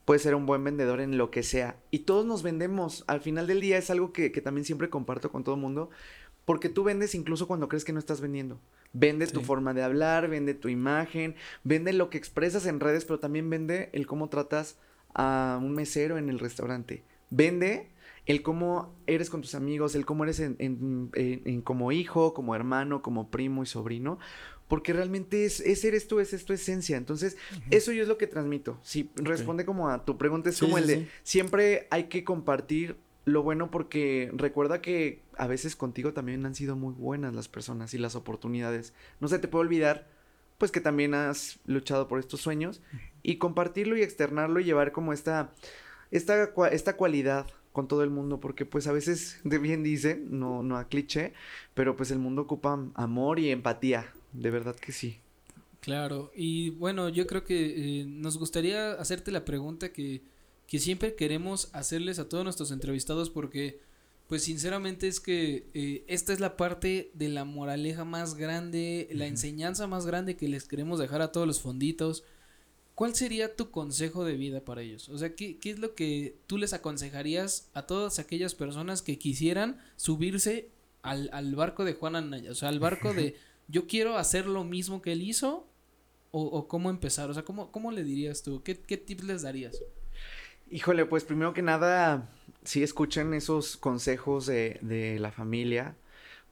Puedes 0.04 0.22
ser 0.22 0.36
un 0.36 0.46
buen 0.46 0.62
vendedor 0.62 1.00
en 1.00 1.18
lo 1.18 1.32
que 1.32 1.42
sea. 1.42 1.76
Y 1.90 2.00
todos 2.00 2.24
nos 2.24 2.44
vendemos. 2.44 3.02
Al 3.08 3.20
final 3.20 3.48
del 3.48 3.60
día 3.60 3.78
es 3.78 3.90
algo 3.90 4.12
que, 4.12 4.30
que 4.30 4.42
también 4.42 4.64
siempre 4.64 4.90
comparto 4.90 5.32
con 5.32 5.42
todo 5.42 5.56
el 5.56 5.60
mundo. 5.60 5.90
Porque 6.44 6.68
tú 6.68 6.84
vendes 6.84 7.16
incluso 7.16 7.48
cuando 7.48 7.68
crees 7.68 7.84
que 7.84 7.92
no 7.92 7.98
estás 7.98 8.20
vendiendo. 8.20 8.60
Vende 8.92 9.26
tu 9.28 9.40
forma 9.40 9.72
de 9.72 9.82
hablar, 9.82 10.28
vende 10.28 10.54
tu 10.54 10.68
imagen, 10.68 11.36
vende 11.62 11.92
lo 11.92 12.10
que 12.10 12.18
expresas 12.18 12.66
en 12.66 12.80
redes, 12.80 13.04
pero 13.04 13.20
también 13.20 13.48
vende 13.48 13.88
el 13.92 14.06
cómo 14.06 14.28
tratas 14.28 14.78
a 15.14 15.58
un 15.62 15.72
mesero 15.72 16.18
en 16.18 16.28
el 16.28 16.38
restaurante. 16.38 17.04
Vende 17.30 17.90
el 18.26 18.42
cómo 18.42 18.94
eres 19.06 19.30
con 19.30 19.42
tus 19.42 19.54
amigos, 19.54 19.94
el 19.94 20.04
cómo 20.04 20.24
eres 20.24 20.40
en, 20.40 21.62
como 21.64 21.92
hijo, 21.92 22.34
como 22.34 22.54
hermano, 22.54 23.02
como 23.02 23.30
primo 23.30 23.62
y 23.62 23.66
sobrino, 23.66 24.18
porque 24.68 24.92
realmente 24.92 25.44
es, 25.44 25.60
ese 25.60 25.88
eres 25.88 26.06
tú, 26.06 26.20
es 26.20 26.44
tu 26.44 26.52
esencia. 26.52 26.96
Entonces, 26.96 27.36
eso 27.70 27.92
yo 27.92 28.02
es 28.02 28.08
lo 28.08 28.18
que 28.18 28.26
transmito. 28.26 28.78
Si 28.82 29.10
responde 29.16 29.64
como 29.64 29.88
a 29.88 30.04
tu 30.04 30.16
pregunta, 30.18 30.50
es 30.50 30.58
como 30.58 30.78
el 30.78 30.86
de 30.86 31.08
siempre 31.22 31.86
hay 31.90 32.04
que 32.04 32.24
compartir 32.24 32.96
lo 33.30 33.42
bueno 33.42 33.70
porque 33.70 34.30
recuerda 34.34 34.82
que 34.82 35.22
a 35.36 35.46
veces 35.46 35.76
contigo 35.76 36.12
también 36.12 36.44
han 36.46 36.54
sido 36.54 36.76
muy 36.76 36.92
buenas 36.92 37.34
las 37.34 37.48
personas 37.48 37.94
y 37.94 37.98
las 37.98 38.16
oportunidades. 38.16 38.92
No 39.20 39.28
se 39.28 39.38
te 39.38 39.48
puede 39.48 39.66
olvidar, 39.66 40.06
pues 40.58 40.70
que 40.70 40.80
también 40.80 41.14
has 41.14 41.58
luchado 41.66 42.08
por 42.08 42.18
estos 42.18 42.40
sueños 42.40 42.82
y 43.22 43.36
compartirlo 43.36 43.96
y 43.96 44.02
externarlo 44.02 44.60
y 44.60 44.64
llevar 44.64 44.92
como 44.92 45.12
esta, 45.12 45.52
esta, 46.10 46.52
esta 46.70 46.96
cualidad 46.96 47.46
con 47.72 47.88
todo 47.88 48.02
el 48.02 48.10
mundo, 48.10 48.40
porque 48.40 48.66
pues 48.66 48.86
a 48.86 48.92
veces, 48.92 49.40
de 49.44 49.58
bien 49.58 49.82
dice, 49.82 50.20
no, 50.22 50.62
no 50.62 50.76
a 50.76 50.88
cliché, 50.88 51.32
pero 51.74 51.96
pues 51.96 52.10
el 52.10 52.18
mundo 52.18 52.42
ocupa 52.42 52.84
amor 52.94 53.38
y 53.38 53.50
empatía, 53.50 54.12
de 54.32 54.50
verdad 54.50 54.74
que 54.74 54.92
sí. 54.92 55.20
Claro, 55.80 56.30
y 56.34 56.70
bueno, 56.70 57.08
yo 57.08 57.26
creo 57.26 57.44
que 57.44 58.00
eh, 58.00 58.04
nos 58.06 58.38
gustaría 58.38 58.92
hacerte 58.92 59.30
la 59.30 59.44
pregunta 59.44 59.92
que 59.92 60.20
que 60.70 60.78
siempre 60.78 61.16
queremos 61.16 61.68
hacerles 61.72 62.20
a 62.20 62.28
todos 62.28 62.44
nuestros 62.44 62.70
entrevistados 62.70 63.28
porque 63.28 63.80
pues 64.28 64.44
sinceramente 64.44 65.08
es 65.08 65.18
que 65.18 65.66
eh, 65.74 66.04
esta 66.06 66.32
es 66.32 66.38
la 66.38 66.56
parte 66.56 67.10
de 67.14 67.28
la 67.28 67.44
moraleja 67.44 68.04
más 68.04 68.36
grande, 68.36 69.08
la 69.10 69.26
enseñanza 69.26 69.88
más 69.88 70.06
grande 70.06 70.36
que 70.36 70.46
les 70.46 70.68
queremos 70.68 71.00
dejar 71.00 71.22
a 71.22 71.32
todos 71.32 71.44
los 71.44 71.60
fonditos. 71.60 72.22
¿Cuál 72.94 73.16
sería 73.16 73.56
tu 73.56 73.72
consejo 73.72 74.24
de 74.24 74.36
vida 74.36 74.64
para 74.64 74.82
ellos? 74.82 75.08
O 75.08 75.18
sea, 75.18 75.34
¿qué, 75.34 75.58
qué 75.58 75.70
es 75.70 75.80
lo 75.80 75.96
que 75.96 76.36
tú 76.46 76.56
les 76.56 76.72
aconsejarías 76.72 77.68
a 77.74 77.88
todas 77.88 78.20
aquellas 78.20 78.54
personas 78.54 79.02
que 79.02 79.18
quisieran 79.18 79.80
subirse 79.96 80.68
al, 81.02 81.30
al 81.32 81.56
barco 81.56 81.84
de 81.84 81.94
Juan 81.94 82.14
Anaya? 82.14 82.52
O 82.52 82.54
sea, 82.54 82.68
al 82.68 82.78
barco 82.78 83.12
de 83.12 83.34
yo 83.66 83.88
quiero 83.88 84.18
hacer 84.18 84.46
lo 84.46 84.62
mismo 84.62 85.02
que 85.02 85.10
él 85.10 85.22
hizo 85.22 85.66
o, 86.30 86.44
o 86.44 86.68
cómo 86.68 86.90
empezar. 86.90 87.28
O 87.28 87.34
sea, 87.34 87.44
¿cómo, 87.44 87.72
cómo 87.72 87.90
le 87.90 88.04
dirías 88.04 88.44
tú? 88.44 88.62
¿Qué, 88.62 88.78
qué 88.78 88.96
tips 88.96 89.24
les 89.24 89.42
darías? 89.42 89.76
Híjole, 90.70 91.04
pues 91.04 91.24
primero 91.24 91.52
que 91.52 91.62
nada, 91.62 92.30
sí 92.62 92.82
escuchen 92.84 93.34
esos 93.34 93.76
consejos 93.76 94.46
de, 94.46 94.78
de 94.82 95.18
la 95.18 95.32
familia, 95.32 95.96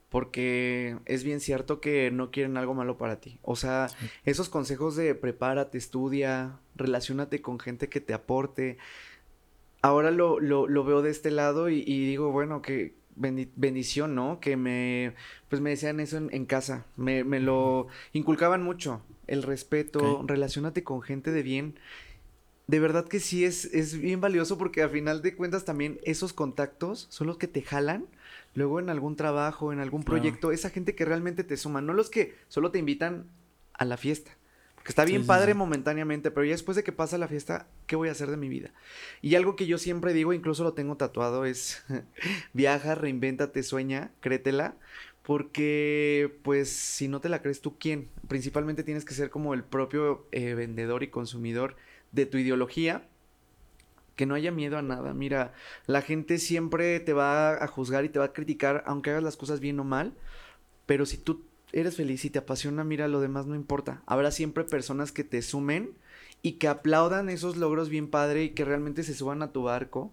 porque 0.09 0.97
es 1.05 1.23
bien 1.23 1.39
cierto 1.39 1.79
que 1.79 2.11
no 2.11 2.29
quieren 2.29 2.57
algo 2.57 2.73
malo 2.73 2.97
para 2.97 3.21
ti. 3.21 3.39
O 3.43 3.55
sea, 3.55 3.87
esos 4.25 4.49
consejos 4.49 4.97
de 4.97 5.15
prepárate, 5.15 5.77
estudia, 5.77 6.59
relacionate 6.75 7.41
con 7.41 7.59
gente 7.59 7.87
que 7.87 8.01
te 8.01 8.13
aporte. 8.13 8.77
Ahora 9.81 10.11
lo, 10.11 10.41
lo, 10.41 10.67
lo 10.67 10.83
veo 10.83 11.01
de 11.01 11.11
este 11.11 11.31
lado 11.31 11.69
y, 11.69 11.83
digo, 11.83 12.31
bueno, 12.31 12.61
que 12.61 12.95
bendición, 13.15 14.15
¿no? 14.15 14.39
Que 14.39 14.57
me, 14.57 15.13
pues 15.47 15.61
me 15.61 15.69
decían 15.69 15.99
eso 15.99 16.17
en, 16.17 16.45
casa, 16.45 16.85
me, 16.97 17.23
me, 17.23 17.39
lo 17.39 17.87
inculcaban 18.13 18.63
mucho, 18.63 19.01
el 19.27 19.43
respeto, 19.43 20.23
relacionate 20.25 20.83
con 20.83 21.01
gente 21.01 21.31
de 21.31 21.43
bien 21.43 21.75
de 22.69 22.79
verdad 22.79 23.07
que 23.07 23.19
sí 23.19 23.45
es, 23.45 23.65
es 23.65 23.99
bien 23.99 24.21
valioso 24.21 24.59
porque 24.59 24.83
a 24.83 24.89
final 24.89 25.23
de 25.23 25.35
cuentas 25.35 25.65
también 25.65 25.99
esos 26.03 26.33
contactos 26.33 27.07
son 27.09 27.25
los 27.25 27.39
que 27.39 27.47
te 27.47 27.63
jalan 27.63 28.05
luego 28.53 28.79
en 28.79 28.91
algún 28.91 29.15
trabajo, 29.15 29.73
en 29.73 29.79
algún 29.79 30.03
proyecto, 30.03 30.51
esa 30.51 30.69
gente 30.69 30.93
que 30.93 31.03
realmente 31.03 31.43
te 31.43 31.57
suma, 31.57 31.81
no 31.81 31.93
los 31.93 32.11
que 32.11 32.35
solo 32.47 32.69
te 32.69 32.77
invitan 32.77 33.25
a 33.73 33.85
la 33.85 33.97
fiesta. 33.97 34.37
Porque 34.75 34.89
está 34.89 35.03
bien 35.03 35.25
padre 35.25 35.55
momentáneamente, 35.55 36.29
pero 36.29 36.45
ya 36.45 36.51
después 36.51 36.75
de 36.75 36.83
que 36.83 36.91
pasa 36.91 37.17
la 37.17 37.27
fiesta, 37.27 37.67
¿qué 37.87 37.95
voy 37.95 38.09
a 38.09 38.11
hacer 38.11 38.29
de 38.29 38.37
mi 38.37 38.49
vida? 38.49 38.71
Y 39.23 39.33
algo 39.33 39.55
que 39.55 39.65
yo 39.65 39.79
siempre 39.79 40.13
digo, 40.13 40.31
incluso 40.31 40.63
lo 40.63 40.73
tengo 40.73 40.95
tatuado, 40.95 41.45
es 41.45 41.83
viaja, 42.53 42.93
reinvéntate, 42.93 43.63
sueña, 43.63 44.11
créetela. 44.19 44.75
Porque, 45.23 46.37
pues, 46.43 46.69
si 46.69 47.07
no 47.07 47.19
te 47.19 47.29
la 47.29 47.41
crees 47.41 47.61
tú, 47.61 47.77
¿quién? 47.77 48.09
Principalmente 48.27 48.83
tienes 48.83 49.05
que 49.05 49.13
ser 49.13 49.29
como 49.29 49.53
el 49.53 49.63
propio 49.63 50.27
eh, 50.31 50.53
vendedor 50.53 51.03
y 51.03 51.09
consumidor 51.09 51.75
de 52.11 52.25
tu 52.25 52.37
ideología, 52.37 53.07
que 54.15 54.25
no 54.25 54.35
haya 54.35 54.51
miedo 54.51 54.77
a 54.77 54.81
nada. 54.81 55.13
Mira, 55.13 55.53
la 55.85 56.01
gente 56.01 56.37
siempre 56.37 56.99
te 56.99 57.13
va 57.13 57.63
a 57.63 57.67
juzgar 57.67 58.05
y 58.05 58.09
te 58.09 58.19
va 58.19 58.25
a 58.25 58.33
criticar, 58.33 58.83
aunque 58.85 59.11
hagas 59.11 59.23
las 59.23 59.37
cosas 59.37 59.59
bien 59.59 59.79
o 59.79 59.83
mal, 59.83 60.13
pero 60.85 61.05
si 61.05 61.17
tú 61.17 61.45
eres 61.71 61.95
feliz 61.95 62.25
y 62.25 62.29
te 62.29 62.39
apasiona, 62.39 62.83
mira, 62.83 63.07
lo 63.07 63.21
demás 63.21 63.45
no 63.45 63.55
importa. 63.55 64.03
Habrá 64.05 64.31
siempre 64.31 64.63
personas 64.63 65.11
que 65.11 65.23
te 65.23 65.41
sumen 65.41 65.93
y 66.41 66.53
que 66.53 66.67
aplaudan 66.67 67.29
esos 67.29 67.57
logros 67.57 67.89
bien 67.89 68.09
padre 68.09 68.43
y 68.43 68.49
que 68.51 68.65
realmente 68.65 69.03
se 69.03 69.13
suban 69.13 69.41
a 69.41 69.51
tu 69.51 69.63
barco. 69.63 70.11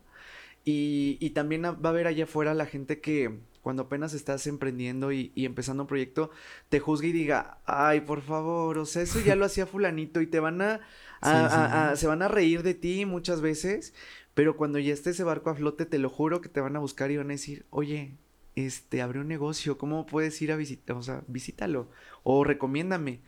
Y, 0.64 1.16
y 1.20 1.30
también 1.30 1.64
va 1.64 1.76
a 1.82 1.88
haber 1.88 2.06
allá 2.06 2.24
afuera 2.24 2.52
la 2.54 2.66
gente 2.66 3.00
que, 3.00 3.38
cuando 3.66 3.82
apenas 3.82 4.14
estás 4.14 4.46
emprendiendo 4.46 5.10
y, 5.10 5.32
empezando 5.34 5.82
un 5.82 5.86
proyecto, 5.88 6.30
te 6.68 6.78
juzgue 6.78 7.08
y 7.08 7.12
diga, 7.12 7.58
ay, 7.66 8.02
por 8.02 8.22
favor, 8.22 8.78
o 8.78 8.86
sea, 8.86 9.02
eso 9.02 9.18
ya 9.18 9.34
lo 9.34 9.44
hacía 9.44 9.66
fulanito 9.66 10.20
y 10.20 10.28
te 10.28 10.38
van 10.38 10.62
a, 10.62 10.82
se 11.22 12.06
van 12.06 12.22
a 12.22 12.28
reír 12.28 12.62
de 12.62 12.74
ti 12.74 13.04
muchas 13.06 13.40
veces, 13.40 13.94
Pero 14.34 14.56
cuando 14.56 14.78
ya 14.78 14.92
esté 14.92 15.10
ese 15.10 15.24
barco 15.24 15.50
a 15.50 15.54
flote, 15.54 15.86
te 15.86 15.98
lo 15.98 16.10
juro 16.10 16.40
que 16.40 16.48
te 16.48 16.60
van 16.60 16.76
a 16.76 16.80
buscar 16.80 17.10
y 17.10 17.16
van 17.16 17.30
a 17.30 17.34
decir, 17.34 17.64
oye, 17.70 18.16
este, 18.54 19.02
abre 19.02 19.20
un 19.20 19.28
negocio, 19.28 19.78
¿cómo 19.78 20.06
puedes 20.06 20.40
ir 20.42 20.52
a 20.52 20.56
visitar? 20.56 20.96
O 20.96 21.02
sea, 21.02 21.22
visítalo 21.26 21.88
o 22.22 22.44
recomiéndame. 22.44 23.20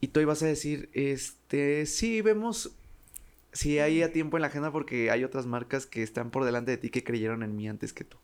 Y 0.00 0.08
tú 0.08 0.20
ibas 0.20 0.42
a 0.42 0.46
decir, 0.46 0.90
este, 0.92 1.86
sí, 1.86 2.22
vemos 2.22 2.72
si 3.52 3.78
hay 3.78 4.02
a 4.02 4.12
tiempo 4.12 4.36
en 4.36 4.42
la 4.42 4.48
agenda 4.48 4.70
porque 4.70 5.10
hay 5.10 5.24
otras 5.24 5.46
marcas 5.46 5.86
que 5.86 6.02
están 6.02 6.30
por 6.30 6.44
delante 6.44 6.70
de 6.70 6.76
ti 6.76 6.90
que 6.90 7.02
creyeron 7.02 7.42
en 7.42 7.56
mí 7.56 7.68
antes 7.68 7.92
que 7.92 8.04
tú. 8.04 8.18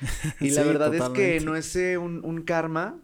Y 0.40 0.50
la 0.50 0.64
verdad 0.64 0.94
es 0.94 1.08
que 1.10 1.40
no 1.40 1.54
es 1.54 1.76
eh, 1.76 1.98
un, 1.98 2.24
un, 2.24 2.42
karma, 2.42 2.98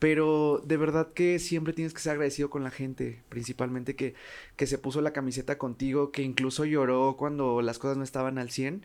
pero 0.00 0.62
de 0.64 0.78
verdad 0.78 1.12
que 1.12 1.38
siempre 1.38 1.74
tienes 1.74 1.92
que 1.92 2.00
ser 2.00 2.12
agradecido 2.12 2.48
con 2.50 2.64
la 2.64 2.70
gente, 2.70 3.22
principalmente 3.28 3.94
que, 3.94 4.14
que 4.56 4.66
se 4.66 4.78
puso 4.78 5.02
la 5.02 5.12
camiseta 5.12 5.58
contigo, 5.58 6.10
que 6.10 6.22
incluso 6.22 6.64
lloró 6.64 7.16
cuando 7.18 7.60
las 7.60 7.78
cosas 7.78 7.98
no 7.98 8.02
estaban 8.02 8.38
al 8.38 8.50
100. 8.50 8.82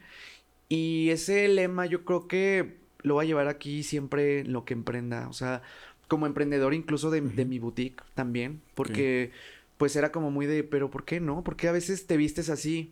Y 0.67 1.09
ese 1.11 1.47
lema 1.47 1.85
yo 1.85 2.03
creo 2.03 2.27
que 2.27 2.75
lo 3.01 3.15
va 3.15 3.21
a 3.21 3.25
llevar 3.25 3.47
aquí 3.47 3.81
siempre 3.83 4.41
en 4.41 4.51
lo 4.51 4.65
que 4.65 4.73
emprenda. 4.73 5.29
O 5.29 5.33
sea, 5.33 5.61
como 6.09 6.25
emprendedor 6.25 6.73
incluso 6.73 7.09
de, 7.09 7.21
mi 7.21 7.59
boutique 7.59 8.03
también, 8.13 8.61
porque 8.73 9.31
pues 9.77 9.95
era 9.95 10.11
como 10.11 10.31
muy 10.31 10.45
de, 10.45 10.65
pero 10.65 10.91
¿por 10.91 11.05
qué 11.05 11.21
no? 11.21 11.45
Porque 11.45 11.69
a 11.69 11.71
veces 11.71 12.07
te 12.07 12.17
vistes 12.17 12.49
así? 12.49 12.91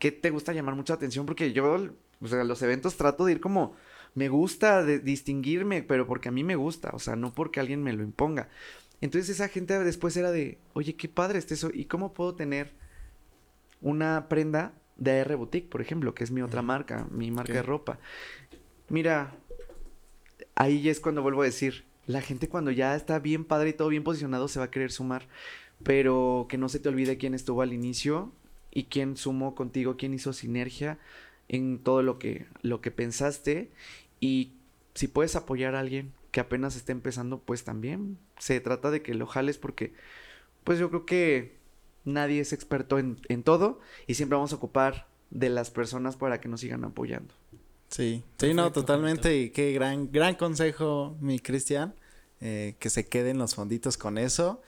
¿Qué 0.00 0.10
te 0.10 0.30
gusta 0.30 0.52
llamar 0.52 0.74
mucha 0.74 0.94
atención? 0.94 1.24
Porque 1.24 1.52
yo, 1.52 1.88
o 2.20 2.26
sea, 2.26 2.42
los 2.42 2.62
eventos 2.62 2.96
trato 2.96 3.24
de 3.24 3.32
ir 3.32 3.40
como, 3.40 3.76
me 4.14 4.28
gusta 4.28 4.82
de 4.84 4.98
distinguirme, 4.98 5.82
pero 5.82 6.06
porque 6.06 6.28
a 6.28 6.32
mí 6.32 6.44
me 6.44 6.56
gusta, 6.56 6.90
o 6.92 6.98
sea, 6.98 7.16
no 7.16 7.32
porque 7.32 7.60
alguien 7.60 7.82
me 7.82 7.92
lo 7.92 8.02
imponga. 8.02 8.48
Entonces 9.00 9.30
esa 9.30 9.48
gente 9.48 9.78
después 9.82 10.16
era 10.16 10.30
de, 10.30 10.58
oye, 10.74 10.94
qué 10.94 11.08
padre 11.08 11.38
este 11.38 11.54
eso, 11.54 11.70
¿y 11.72 11.86
cómo 11.86 12.12
puedo 12.12 12.34
tener 12.34 12.72
una 13.80 14.28
prenda 14.28 14.74
de 14.96 15.20
AR 15.20 15.36
Boutique, 15.36 15.68
por 15.68 15.80
ejemplo, 15.80 16.14
que 16.14 16.24
es 16.24 16.30
mi 16.30 16.42
otra 16.42 16.62
marca, 16.62 17.06
mi 17.10 17.30
marca 17.30 17.54
de 17.54 17.62
ropa? 17.62 17.98
Mira, 18.88 19.34
ahí 20.54 20.88
es 20.88 21.00
cuando 21.00 21.22
vuelvo 21.22 21.42
a 21.42 21.46
decir, 21.46 21.84
la 22.06 22.20
gente 22.20 22.48
cuando 22.48 22.70
ya 22.70 22.94
está 22.94 23.18
bien 23.18 23.44
padre 23.44 23.70
y 23.70 23.72
todo 23.72 23.88
bien 23.88 24.04
posicionado 24.04 24.48
se 24.48 24.58
va 24.58 24.66
a 24.66 24.70
querer 24.70 24.92
sumar, 24.92 25.26
pero 25.82 26.46
que 26.48 26.58
no 26.58 26.68
se 26.68 26.78
te 26.78 26.88
olvide 26.88 27.16
quién 27.16 27.34
estuvo 27.34 27.62
al 27.62 27.72
inicio 27.72 28.32
y 28.70 28.84
quién 28.84 29.16
sumó 29.16 29.54
contigo, 29.54 29.96
quién 29.96 30.14
hizo 30.14 30.32
sinergia 30.32 30.98
en 31.48 31.78
todo 31.78 32.02
lo 32.02 32.18
que, 32.18 32.46
lo 32.62 32.80
que 32.80 32.90
pensaste 32.90 33.70
y 34.22 34.52
si 34.94 35.08
puedes 35.08 35.34
apoyar 35.34 35.74
a 35.74 35.80
alguien 35.80 36.12
que 36.30 36.38
apenas 36.40 36.76
esté 36.76 36.92
empezando, 36.92 37.40
pues 37.40 37.64
también 37.64 38.18
se 38.38 38.60
trata 38.60 38.92
de 38.92 39.02
que 39.02 39.14
lo 39.14 39.26
jales 39.26 39.58
porque 39.58 39.92
pues 40.62 40.78
yo 40.78 40.88
creo 40.90 41.04
que 41.04 41.58
nadie 42.04 42.40
es 42.40 42.52
experto 42.52 43.00
en, 43.00 43.18
en 43.28 43.42
todo 43.42 43.80
y 44.06 44.14
siempre 44.14 44.36
vamos 44.36 44.52
a 44.52 44.56
ocupar 44.56 45.08
de 45.30 45.48
las 45.48 45.70
personas 45.70 46.16
para 46.16 46.40
que 46.40 46.48
nos 46.48 46.60
sigan 46.60 46.84
apoyando. 46.84 47.34
Sí, 47.88 48.22
sí, 48.38 48.54
no, 48.54 48.70
totalmente. 48.70 49.36
Y 49.36 49.50
qué 49.50 49.72
gran, 49.72 50.12
gran 50.12 50.36
consejo, 50.36 51.16
mi 51.20 51.40
Cristian, 51.40 51.94
eh, 52.40 52.76
que 52.78 52.90
se 52.90 53.08
queden 53.08 53.38
los 53.38 53.56
fonditos 53.56 53.98
con 53.98 54.18
eso. 54.18 54.62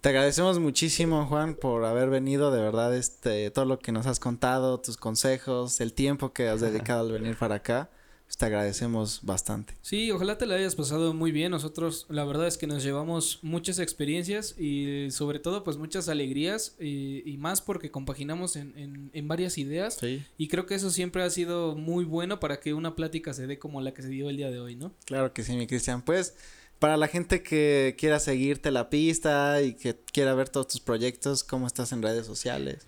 Te 0.00 0.08
agradecemos 0.08 0.58
muchísimo, 0.58 1.26
Juan, 1.26 1.54
por 1.54 1.84
haber 1.84 2.08
venido, 2.08 2.50
de 2.50 2.62
verdad, 2.62 2.96
este, 2.96 3.50
todo 3.50 3.66
lo 3.66 3.78
que 3.78 3.92
nos 3.92 4.06
has 4.06 4.20
contado, 4.20 4.80
tus 4.80 4.96
consejos, 4.96 5.82
el 5.82 5.92
tiempo 5.92 6.32
que 6.32 6.48
has 6.48 6.62
dedicado 6.62 7.00
al 7.00 7.12
venir 7.12 7.36
para 7.36 7.56
acá. 7.56 7.90
Te 8.36 8.44
agradecemos 8.44 9.20
bastante. 9.22 9.74
Sí, 9.80 10.10
ojalá 10.10 10.36
te 10.36 10.44
la 10.44 10.56
hayas 10.56 10.74
pasado 10.74 11.14
muy 11.14 11.32
bien. 11.32 11.52
Nosotros, 11.52 12.04
la 12.10 12.22
verdad 12.24 12.46
es 12.46 12.58
que 12.58 12.66
nos 12.66 12.82
llevamos 12.82 13.38
muchas 13.40 13.78
experiencias 13.78 14.54
y 14.58 15.10
sobre 15.10 15.38
todo, 15.38 15.64
pues 15.64 15.78
muchas 15.78 16.10
alegrías 16.10 16.76
y, 16.78 17.34
más 17.38 17.62
porque 17.62 17.90
compaginamos 17.90 18.56
en, 18.56 19.10
en, 19.12 19.28
varias 19.28 19.56
ideas. 19.56 19.98
Y 20.36 20.48
creo 20.48 20.66
que 20.66 20.74
eso 20.74 20.90
siempre 20.90 21.22
ha 21.22 21.30
sido 21.30 21.76
muy 21.76 22.04
bueno 22.04 22.38
para 22.38 22.60
que 22.60 22.74
una 22.74 22.94
plática 22.94 23.32
se 23.32 23.46
dé 23.46 23.58
como 23.58 23.80
la 23.80 23.94
que 23.94 24.02
se 24.02 24.08
dio 24.08 24.28
el 24.28 24.36
día 24.36 24.50
de 24.50 24.60
hoy, 24.60 24.76
¿no? 24.76 24.92
Claro 25.06 25.32
que 25.32 25.42
sí, 25.42 25.56
mi 25.56 25.66
Cristian. 25.66 26.02
Pues, 26.02 26.34
para 26.78 26.98
la 26.98 27.08
gente 27.08 27.42
que 27.42 27.94
quiera 27.98 28.20
seguirte 28.20 28.70
la 28.70 28.90
pista 28.90 29.62
y 29.62 29.74
que 29.74 29.96
quiera 30.12 30.34
ver 30.34 30.50
todos 30.50 30.68
tus 30.68 30.80
proyectos, 30.80 31.42
¿cómo 31.42 31.66
estás 31.66 31.92
en 31.92 32.02
redes 32.02 32.26
sociales? 32.26 32.86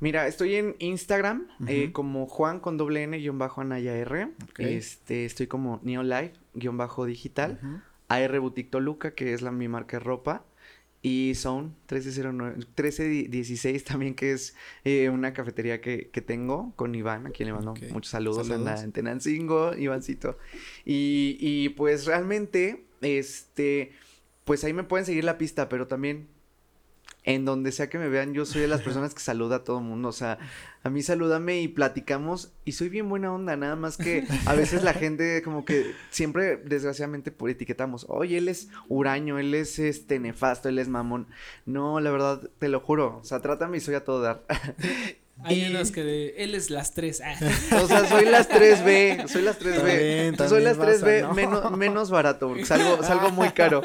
Mira, 0.00 0.26
estoy 0.26 0.54
en 0.54 0.76
Instagram 0.78 1.46
eh, 1.66 1.92
como 1.92 2.26
Juan 2.26 2.58
con 2.58 2.78
doble 2.78 3.02
N 3.02 3.18
guion 3.18 3.38
bajo 3.38 3.60
Anaya 3.60 3.94
R. 3.96 4.30
Este, 4.58 5.26
estoy 5.26 5.46
como 5.46 5.78
Neolife 5.82 6.32
guion 6.54 6.76
bajo 6.76 7.04
digital. 7.04 7.60
AR 8.08 8.40
Boutique 8.40 8.70
Toluca, 8.70 9.14
que 9.14 9.34
es 9.34 9.42
la, 9.42 9.52
mi 9.52 9.68
marca 9.68 9.98
de 9.98 10.04
ropa. 10.04 10.44
Y 11.02 11.34
Zone 11.34 11.68
1309, 11.90 12.56
1316 12.56 13.84
también, 13.84 14.14
que 14.14 14.32
es 14.32 14.54
eh, 14.84 15.08
una 15.08 15.32
cafetería 15.32 15.80
que, 15.80 16.10
que, 16.10 16.20
tengo 16.20 16.74
con 16.76 16.94
Iván, 16.94 17.26
a 17.26 17.30
quien 17.30 17.48
le 17.48 17.54
mando 17.54 17.74
muchos 17.90 18.10
saludos, 18.10 18.48
saludos. 18.48 18.82
en 18.82 18.92
Tenancingo, 18.92 19.74
Ivancito. 19.74 20.36
Y, 20.84 21.38
y 21.40 21.70
pues 21.70 22.04
realmente, 22.04 22.84
este, 23.00 23.92
pues 24.44 24.62
ahí 24.64 24.74
me 24.74 24.84
pueden 24.84 25.06
seguir 25.06 25.24
la 25.24 25.38
pista, 25.38 25.70
pero 25.70 25.86
también 25.86 26.28
en 27.34 27.44
donde 27.44 27.72
sea 27.72 27.88
que 27.88 27.98
me 27.98 28.08
vean, 28.08 28.34
yo 28.34 28.44
soy 28.46 28.62
de 28.62 28.68
las 28.68 28.82
personas 28.82 29.14
que 29.14 29.20
saluda 29.20 29.56
a 29.56 29.64
todo 29.64 29.80
mundo. 29.80 30.08
O 30.08 30.12
sea, 30.12 30.38
a 30.82 30.90
mí 30.90 31.02
salúdame 31.02 31.60
y 31.60 31.68
platicamos 31.68 32.52
y 32.64 32.72
soy 32.72 32.88
bien 32.88 33.08
buena 33.08 33.32
onda, 33.32 33.56
nada 33.56 33.76
más 33.76 33.96
que 33.96 34.26
a 34.46 34.54
veces 34.54 34.82
la 34.82 34.92
gente 34.94 35.42
como 35.42 35.64
que 35.64 35.94
siempre 36.10 36.56
desgraciadamente 36.56 37.30
por 37.30 37.50
etiquetamos, 37.50 38.06
oye, 38.08 38.38
él 38.38 38.48
es 38.48 38.68
huraño, 38.88 39.38
él 39.38 39.54
es 39.54 39.78
este 39.78 40.18
nefasto, 40.18 40.68
él 40.68 40.78
es 40.78 40.88
mamón. 40.88 41.26
No, 41.66 42.00
la 42.00 42.10
verdad, 42.10 42.50
te 42.58 42.68
lo 42.68 42.80
juro, 42.80 43.18
o 43.20 43.24
sea, 43.24 43.40
trátame 43.40 43.76
y 43.76 43.80
soy 43.80 43.94
a 43.94 44.04
todo 44.04 44.22
dar. 44.22 44.44
Hay 45.44 45.64
y... 45.64 45.70
unos 45.70 45.90
que 45.90 46.04
de, 46.04 46.34
él 46.38 46.54
es 46.54 46.70
las 46.70 46.92
tres. 46.92 47.20
Ah. 47.24 47.34
O 47.82 47.86
sea, 47.86 48.06
soy 48.06 48.26
las 48.26 48.48
3B, 48.48 49.26
soy 49.28 49.42
las 49.42 49.60
3B. 49.60 50.48
soy 50.48 50.62
las 50.62 50.78
3B 50.78 51.34
menos, 51.34 51.76
menos 51.76 52.10
barato, 52.10 52.48
porque 52.48 52.66
salgo, 52.66 53.02
salgo 53.02 53.30
muy 53.30 53.50
caro. 53.50 53.82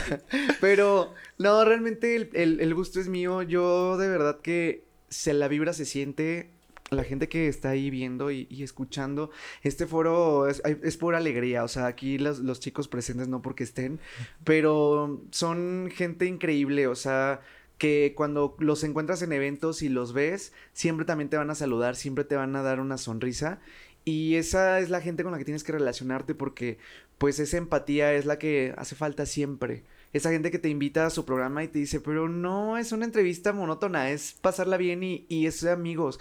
Pero 0.60 1.14
no, 1.38 1.64
realmente 1.64 2.16
el, 2.16 2.60
el, 2.60 2.74
gusto 2.74 3.00
es 3.00 3.08
mío. 3.08 3.42
Yo 3.42 3.96
de 3.96 4.08
verdad 4.08 4.40
que 4.40 4.84
se 5.08 5.32
la 5.32 5.48
vibra 5.48 5.72
se 5.72 5.84
siente. 5.84 6.50
La 6.90 7.04
gente 7.04 7.28
que 7.28 7.48
está 7.48 7.68
ahí 7.68 7.90
viendo 7.90 8.30
y, 8.30 8.48
escuchando, 8.62 9.30
este 9.62 9.86
foro 9.86 10.48
es, 10.48 10.62
es, 10.64 10.96
pura 10.96 11.18
alegría, 11.18 11.62
o 11.62 11.68
sea, 11.68 11.84
aquí 11.84 12.16
los, 12.16 12.38
los 12.38 12.60
chicos 12.60 12.88
presentes 12.88 13.28
no 13.28 13.42
porque 13.42 13.64
estén, 13.64 14.00
pero 14.42 15.22
son 15.30 15.90
gente 15.94 16.24
increíble, 16.24 16.86
o 16.86 16.94
sea, 16.94 17.42
que 17.78 18.12
cuando 18.16 18.56
los 18.58 18.82
encuentras 18.84 19.22
en 19.22 19.32
eventos 19.32 19.82
y 19.82 19.88
los 19.88 20.12
ves, 20.12 20.52
siempre 20.72 21.06
también 21.06 21.30
te 21.30 21.36
van 21.36 21.50
a 21.50 21.54
saludar, 21.54 21.96
siempre 21.96 22.24
te 22.24 22.36
van 22.36 22.54
a 22.56 22.62
dar 22.62 22.80
una 22.80 22.98
sonrisa. 22.98 23.60
Y 24.04 24.34
esa 24.34 24.80
es 24.80 24.90
la 24.90 25.00
gente 25.00 25.22
con 25.22 25.32
la 25.32 25.38
que 25.38 25.44
tienes 25.44 25.64
que 25.64 25.72
relacionarte 25.72 26.34
porque 26.34 26.78
pues 27.18 27.38
esa 27.38 27.56
empatía 27.56 28.14
es 28.14 28.26
la 28.26 28.38
que 28.38 28.74
hace 28.76 28.94
falta 28.96 29.26
siempre. 29.26 29.84
Esa 30.12 30.30
gente 30.30 30.50
que 30.50 30.58
te 30.58 30.70
invita 30.70 31.06
a 31.06 31.10
su 31.10 31.24
programa 31.24 31.62
y 31.62 31.68
te 31.68 31.78
dice, 31.78 32.00
pero 32.00 32.28
no 32.28 32.78
es 32.78 32.92
una 32.92 33.04
entrevista 33.04 33.52
monótona, 33.52 34.10
es 34.10 34.32
pasarla 34.40 34.76
bien 34.76 35.02
y, 35.02 35.26
y 35.28 35.46
es 35.46 35.64
amigos. 35.64 36.18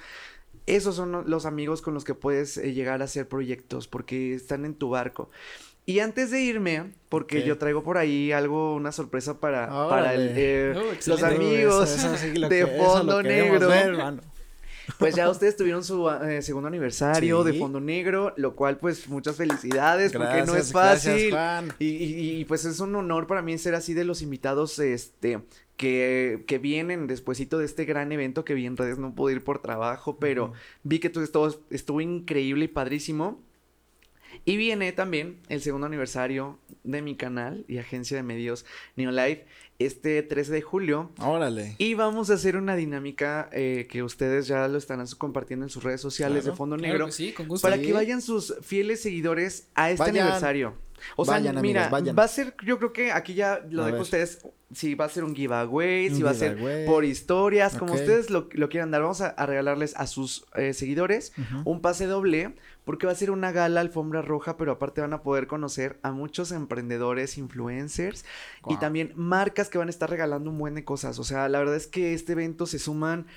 Esos 0.65 0.95
son 0.95 1.29
los 1.29 1.45
amigos 1.45 1.81
con 1.81 1.93
los 1.93 2.03
que 2.03 2.13
puedes 2.13 2.57
eh, 2.57 2.73
llegar 2.73 3.01
a 3.01 3.05
hacer 3.05 3.27
proyectos 3.27 3.87
porque 3.87 4.33
están 4.33 4.65
en 4.65 4.75
tu 4.75 4.89
barco. 4.89 5.29
Y 5.89 6.01
antes 6.01 6.31
de 6.31 6.41
irme, 6.41 6.91
porque 7.07 7.43
yo 7.43 7.57
traigo 7.57 7.81
por 7.81 7.97
ahí 7.97 8.33
algo, 8.33 8.75
una 8.75 8.91
sorpresa 8.91 9.39
para, 9.39 9.69
para 9.87 10.15
eh, 10.15 10.73
oh, 10.75 10.93
los 11.05 11.23
amigos 11.23 11.97
de 12.49 12.67
Fondo 12.77 13.23
Negro. 13.23 13.69
Pues 14.99 15.15
ya 15.15 15.29
ustedes 15.29 15.55
tuvieron 15.55 15.85
su 15.85 16.09
eh, 16.09 16.41
segundo 16.41 16.67
aniversario 16.67 17.45
de 17.45 17.53
Fondo 17.53 17.79
Negro, 17.79 18.33
lo 18.35 18.53
cual 18.53 18.77
pues 18.79 19.07
muchas 19.07 19.37
felicidades 19.37 20.11
porque 20.11 20.43
no 20.45 20.57
es 20.57 20.73
fácil. 20.73 21.33
Y, 21.79 22.43
pues 22.45 22.65
es 22.65 22.81
un 22.81 22.93
honor 22.93 23.25
para 23.25 23.41
mí 23.41 23.57
ser 23.57 23.73
así 23.73 23.93
de 23.93 24.03
los 24.03 24.21
invitados 24.21 24.79
este 24.79 25.39
que, 25.77 26.43
que 26.47 26.57
vienen 26.57 27.07
despuesito 27.07 27.59
de 27.59 27.65
este 27.65 27.85
gran 27.85 28.11
evento 28.11 28.43
que 28.43 28.55
vi 28.55 28.65
en 28.65 28.75
redes, 28.75 28.97
no 28.97 29.15
pude 29.15 29.35
ir 29.35 29.43
por 29.45 29.59
trabajo, 29.59 30.17
pero 30.17 30.51
vi 30.83 30.99
que 30.99 31.09
todo 31.09 31.55
estuvo 31.69 32.01
increíble 32.01 32.65
y 32.65 32.67
padrísimo. 32.67 33.46
Y 34.45 34.57
viene 34.57 34.91
también 34.91 35.39
el 35.49 35.61
segundo 35.61 35.87
aniversario 35.87 36.59
de 36.83 37.01
mi 37.01 37.15
canal 37.15 37.65
y 37.67 37.77
agencia 37.77 38.17
de 38.17 38.23
medios 38.23 38.65
Neolife 38.95 39.45
este 39.79 40.23
13 40.23 40.51
de 40.51 40.61
julio. 40.61 41.11
Órale. 41.19 41.75
Y 41.77 41.93
vamos 41.93 42.29
a 42.29 42.33
hacer 42.33 42.57
una 42.57 42.75
dinámica 42.75 43.49
eh, 43.51 43.87
que 43.89 44.03
ustedes 44.03 44.47
ya 44.47 44.67
lo 44.67 44.77
están 44.77 45.05
compartiendo 45.17 45.65
en 45.65 45.69
sus 45.69 45.83
redes 45.83 46.01
sociales 46.01 46.45
de 46.45 46.53
Fondo 46.53 46.77
Negro. 46.77 47.11
sí, 47.11 47.31
con 47.33 47.47
gusto. 47.47 47.67
Para 47.67 47.81
que 47.81 47.93
vayan 47.93 48.21
sus 48.21 48.55
fieles 48.61 49.01
seguidores 49.01 49.67
a 49.75 49.91
este 49.91 50.09
aniversario. 50.09 50.75
O 51.15 51.25
sea, 51.25 51.39
mira, 51.39 51.89
va 51.89 52.23
a 52.23 52.27
ser, 52.27 52.55
yo 52.65 52.77
creo 52.79 52.91
que 52.91 53.11
aquí 53.11 53.33
ya 53.33 53.61
lo 53.69 53.85
dejo 53.85 53.99
a 53.99 54.01
ustedes, 54.01 54.39
si 54.73 54.95
va 54.95 55.05
a 55.05 55.09
ser 55.09 55.23
un 55.23 55.35
giveaway, 55.35 56.09
si 56.09 56.23
va 56.23 56.31
a 56.31 56.33
ser 56.33 56.57
por 56.85 57.05
historias, 57.05 57.77
como 57.77 57.93
ustedes 57.93 58.29
lo, 58.29 58.49
quieran 58.49 58.91
dar, 58.91 59.01
vamos 59.01 59.21
a, 59.21 59.33
regalarles 59.45 59.95
a 59.95 60.07
sus 60.07 60.45
eh, 60.55 60.73
seguidores 60.73 61.33
un 61.65 61.81
pase 61.81 62.07
doble, 62.07 62.55
porque 62.87 63.05
va 63.05 63.11
a 63.11 63.15
ser 63.15 63.31
una 63.31 63.51
gala 63.51 63.81
alfombra 63.81 64.21
roja, 64.21 64.55
pero 64.55 64.71
aparte 64.71 65.01
van 65.01 65.11
a 65.11 65.21
poder 65.21 65.47
conocer 65.47 65.99
a 66.03 66.13
muchos 66.13 66.53
emprendedores, 66.53 67.37
influencers 67.37 68.23
y 68.69 68.77
también 68.77 69.11
marcas 69.17 69.67
que 69.67 69.77
van 69.77 69.89
a 69.89 69.91
estar 69.91 70.09
regalando 70.09 70.49
un 70.49 70.57
buen 70.57 70.73
de 70.73 70.85
cosas. 70.85 71.19
O 71.19 71.25
sea, 71.25 71.49
la 71.49 71.59
verdad 71.59 71.75
es 71.75 71.85
que 71.85 72.13
este 72.13 72.31
evento 72.31 72.65
se 72.65 72.79
suman 72.79 73.27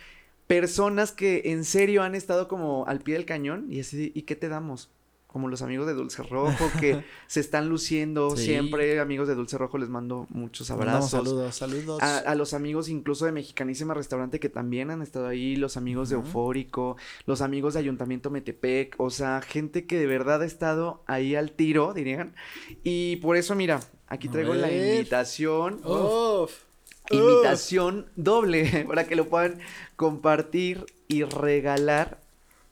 personas 0.47 1.11
que 1.11 1.43
en 1.47 1.65
serio 1.65 2.05
han 2.05 2.15
estado 2.15 2.47
como 2.47 2.87
al 2.87 3.01
pie 3.01 3.15
del 3.15 3.25
cañón 3.25 3.67
y 3.73 3.81
así, 3.81 4.13
¿y 4.15 4.23
qué 4.23 4.37
te 4.37 4.49
damos? 4.49 4.93
Como 5.33 5.47
los 5.49 5.63
amigos 5.63 5.87
de 5.87 5.95
Dulce 5.95 6.25
Rojo 6.25 6.71
que 6.81 7.05
se 7.29 7.39
están 7.39 7.69
luciendo 7.69 8.37
Sí. 8.37 8.47
siempre. 8.47 8.99
Amigos 8.99 9.29
de 9.29 9.37
Dulce 9.37 9.57
Rojo 9.59 9.79
les 9.79 9.89
mando 9.89 10.27
muchos 10.31 10.69
Mandamos 10.71 11.15
abrazos. 11.15 11.29
saludos, 11.29 11.55
saludos. 11.55 12.03
A, 12.03 12.19
a 12.19 12.35
los 12.35 12.53
amigos 12.53 12.89
incluso 12.89 13.27
de 13.27 13.33
Mexicanísima 13.33 13.95
Restaurante 13.95 14.41
que 14.41 14.49
también 14.49 14.91
han 14.91 15.03
estado 15.03 15.29
ahí, 15.29 15.55
los 15.55 15.77
amigos 15.77 16.09
de. 16.09 16.17
Eufórico, 16.17 16.97
los 17.27 17.43
amigos 17.43 17.75
de 17.75 17.81
Ayuntamiento 17.81 18.29
Metepec, 18.31 18.97
o 18.99 19.11
sea, 19.11 19.41
gente 19.41 19.87
que 19.87 19.99
de 20.01 20.07
verdad 20.07 20.43
ha 20.43 20.47
estado 20.47 21.03
ahí 21.07 21.37
al 21.37 21.53
tiro, 21.53 21.95
dirían. 21.95 22.35
Y 22.83 23.17
por 23.17 23.37
eso, 23.37 23.55
mira, 23.55 23.79
aquí 24.09 24.27
A 24.27 24.33
traigo 24.33 24.55
la 24.55 24.73
invitación, 24.73 25.81
Uf. 25.85 26.51
invitación 27.11 28.07
doble, 28.17 28.85
para 28.89 29.07
que 29.07 29.15
lo 29.17 29.29
puedan 29.29 29.61
compartir 29.97 30.87
y 31.09 31.23
regalar 31.23 32.19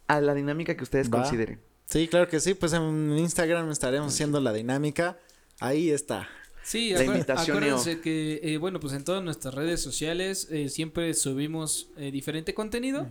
a 0.08 0.20
la 0.20 0.34
dinámica 0.34 0.76
que 0.76 0.82
ustedes 0.82 1.08
Va. 1.08 1.22
consideren. 1.22 1.60
Sí, 1.88 2.06
claro 2.06 2.28
que 2.28 2.38
sí. 2.40 2.54
Pues 2.54 2.72
en 2.74 3.16
Instagram 3.18 3.70
estaremos 3.70 4.12
haciendo 4.12 4.40
la 4.40 4.52
dinámica. 4.52 5.18
Ahí 5.58 5.90
está. 5.90 6.28
Sí, 6.62 6.92
La 6.92 7.00
acuérdense 7.00 8.00
que, 8.02 8.40
eh, 8.42 8.58
bueno, 8.58 8.78
pues 8.78 8.92
en 8.92 9.02
todas 9.02 9.24
nuestras 9.24 9.54
redes 9.54 9.80
sociales 9.80 10.48
eh, 10.50 10.68
siempre 10.68 11.14
subimos 11.14 11.88
eh, 11.96 12.10
diferente 12.10 12.52
contenido, 12.52 13.08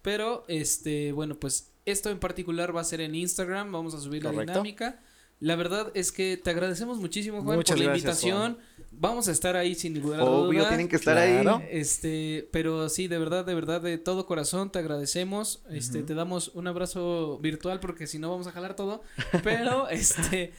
pero, 0.00 0.46
este, 0.48 1.12
bueno, 1.12 1.34
pues 1.38 1.72
esto 1.84 2.08
en 2.08 2.18
particular 2.18 2.74
va 2.74 2.80
a 2.80 2.84
ser 2.84 3.02
en 3.02 3.14
Instagram, 3.14 3.70
vamos 3.70 3.94
a 3.94 4.00
subir 4.00 4.24
la 4.24 4.30
dinámica. 4.30 5.02
La 5.40 5.56
verdad 5.56 5.90
es 5.94 6.10
que 6.12 6.36
te 6.36 6.50
agradecemos 6.50 6.98
muchísimo, 6.98 7.42
Juan, 7.42 7.56
Muchas 7.56 7.76
por 7.76 7.84
la 7.84 7.92
gracias, 7.92 8.22
invitación. 8.24 8.58
Vamos 8.92 9.28
a 9.28 9.32
estar 9.32 9.56
ahí 9.56 9.74
sin 9.74 9.92
ninguna 9.94 10.22
Obvio, 10.22 10.60
duda. 10.60 10.68
tienen 10.68 10.88
que 10.88 10.96
estar 10.96 11.16
Claro. 11.16 11.56
ahí. 11.56 11.68
Este, 11.70 12.48
pero 12.52 12.88
sí, 12.88 13.08
de 13.08 13.18
verdad, 13.18 13.44
de 13.44 13.54
verdad, 13.54 13.80
de 13.80 13.98
todo 13.98 14.24
corazón 14.26 14.70
te 14.70 14.78
agradecemos. 14.78 15.62
Este, 15.70 16.02
te 16.02 16.14
damos 16.14 16.48
un 16.54 16.66
abrazo 16.68 17.38
virtual 17.42 17.80
porque 17.80 18.06
si 18.06 18.18
no 18.18 18.30
vamos 18.30 18.46
a 18.46 18.52
jalar 18.52 18.76
todo. 18.76 19.02
Pero, 19.42 19.88
este, 19.90 20.52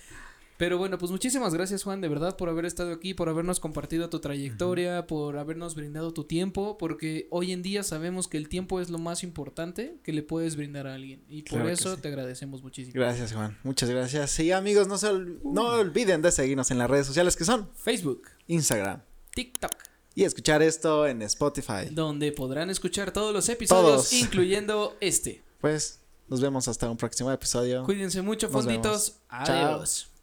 pero 0.58 0.78
bueno, 0.78 0.98
pues 0.98 1.12
muchísimas 1.12 1.54
gracias, 1.54 1.84
Juan, 1.84 2.00
de 2.02 2.08
verdad, 2.08 2.38
por 2.38 2.48
haber 2.50 2.66
estado 2.66 2.92
aquí, 2.94 3.14
por 3.14 3.28
habernos 3.30 3.60
compartido 3.60 4.10
tu 4.10 4.20
trayectoria, 4.20 5.06
por 5.08 5.38
habernos 5.38 5.76
brindado 5.76 6.14
tu 6.14 6.24
tiempo, 6.24 6.78
porque 6.78 7.28
hoy 7.30 7.52
en 7.52 7.62
día 7.62 7.84
sabemos 7.84 8.28
que 8.28 8.38
el 8.38 8.48
tiempo 8.48 8.80
es 8.80 8.90
lo 8.90 8.98
más 8.98 9.24
importante 9.24 9.98
que 10.04 10.14
le 10.14 10.24
puedes 10.24 10.56
brindar 10.56 10.88
a 10.88 10.94
alguien. 10.96 11.24
Y 11.28 11.42
por 11.44 11.60
Claro 11.60 11.70
eso 11.70 11.96
sí. 11.96 12.02
te 12.02 12.08
agradecemos 12.08 12.64
muchísimo. 12.64 12.94
Gracias, 12.96 13.34
Juan. 13.34 13.58
Muchas 13.64 13.90
gracias. 13.90 14.32
Sí, 14.32 14.52
amigos, 14.52 14.88
no 14.88 14.98
se 14.98 15.08
ol- 15.08 15.40
no 15.44 15.68
olviden 15.80 16.22
de 16.22 16.32
seguirnos 16.32 16.72
en 16.72 16.78
las 16.78 16.90
redes 16.90 17.06
sociales 17.08 17.36
que 17.36 17.44
son 17.46 17.70
Facebook, 17.76 18.24
Instagram 18.48 19.02
TikTok, 19.34 19.72
y 20.16 20.24
escuchar 20.24 20.62
esto 20.64 21.06
en 21.08 21.22
Spotify. 21.24 21.90
donde 21.92 22.32
podrán 22.32 22.70
escuchar 22.70 23.12
todos 23.12 23.34
los 23.34 23.50
episodios, 23.50 23.86
Todos. 24.10 24.14
incluyendo 24.14 24.96
este. 25.02 25.44
Pues 25.60 26.00
nos 26.30 26.40
vemos 26.40 26.68
hasta 26.70 26.90
un 26.90 26.96
próximo 26.96 27.30
episodio. 27.32 27.84
Cuídense 27.84 28.22
mucho, 28.22 28.48
Nos 28.48 28.54
fonditos. 28.64 29.20
vemos. 29.30 29.50
Adiós. 29.50 30.15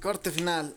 Corte 0.00 0.30
final. 0.30 0.74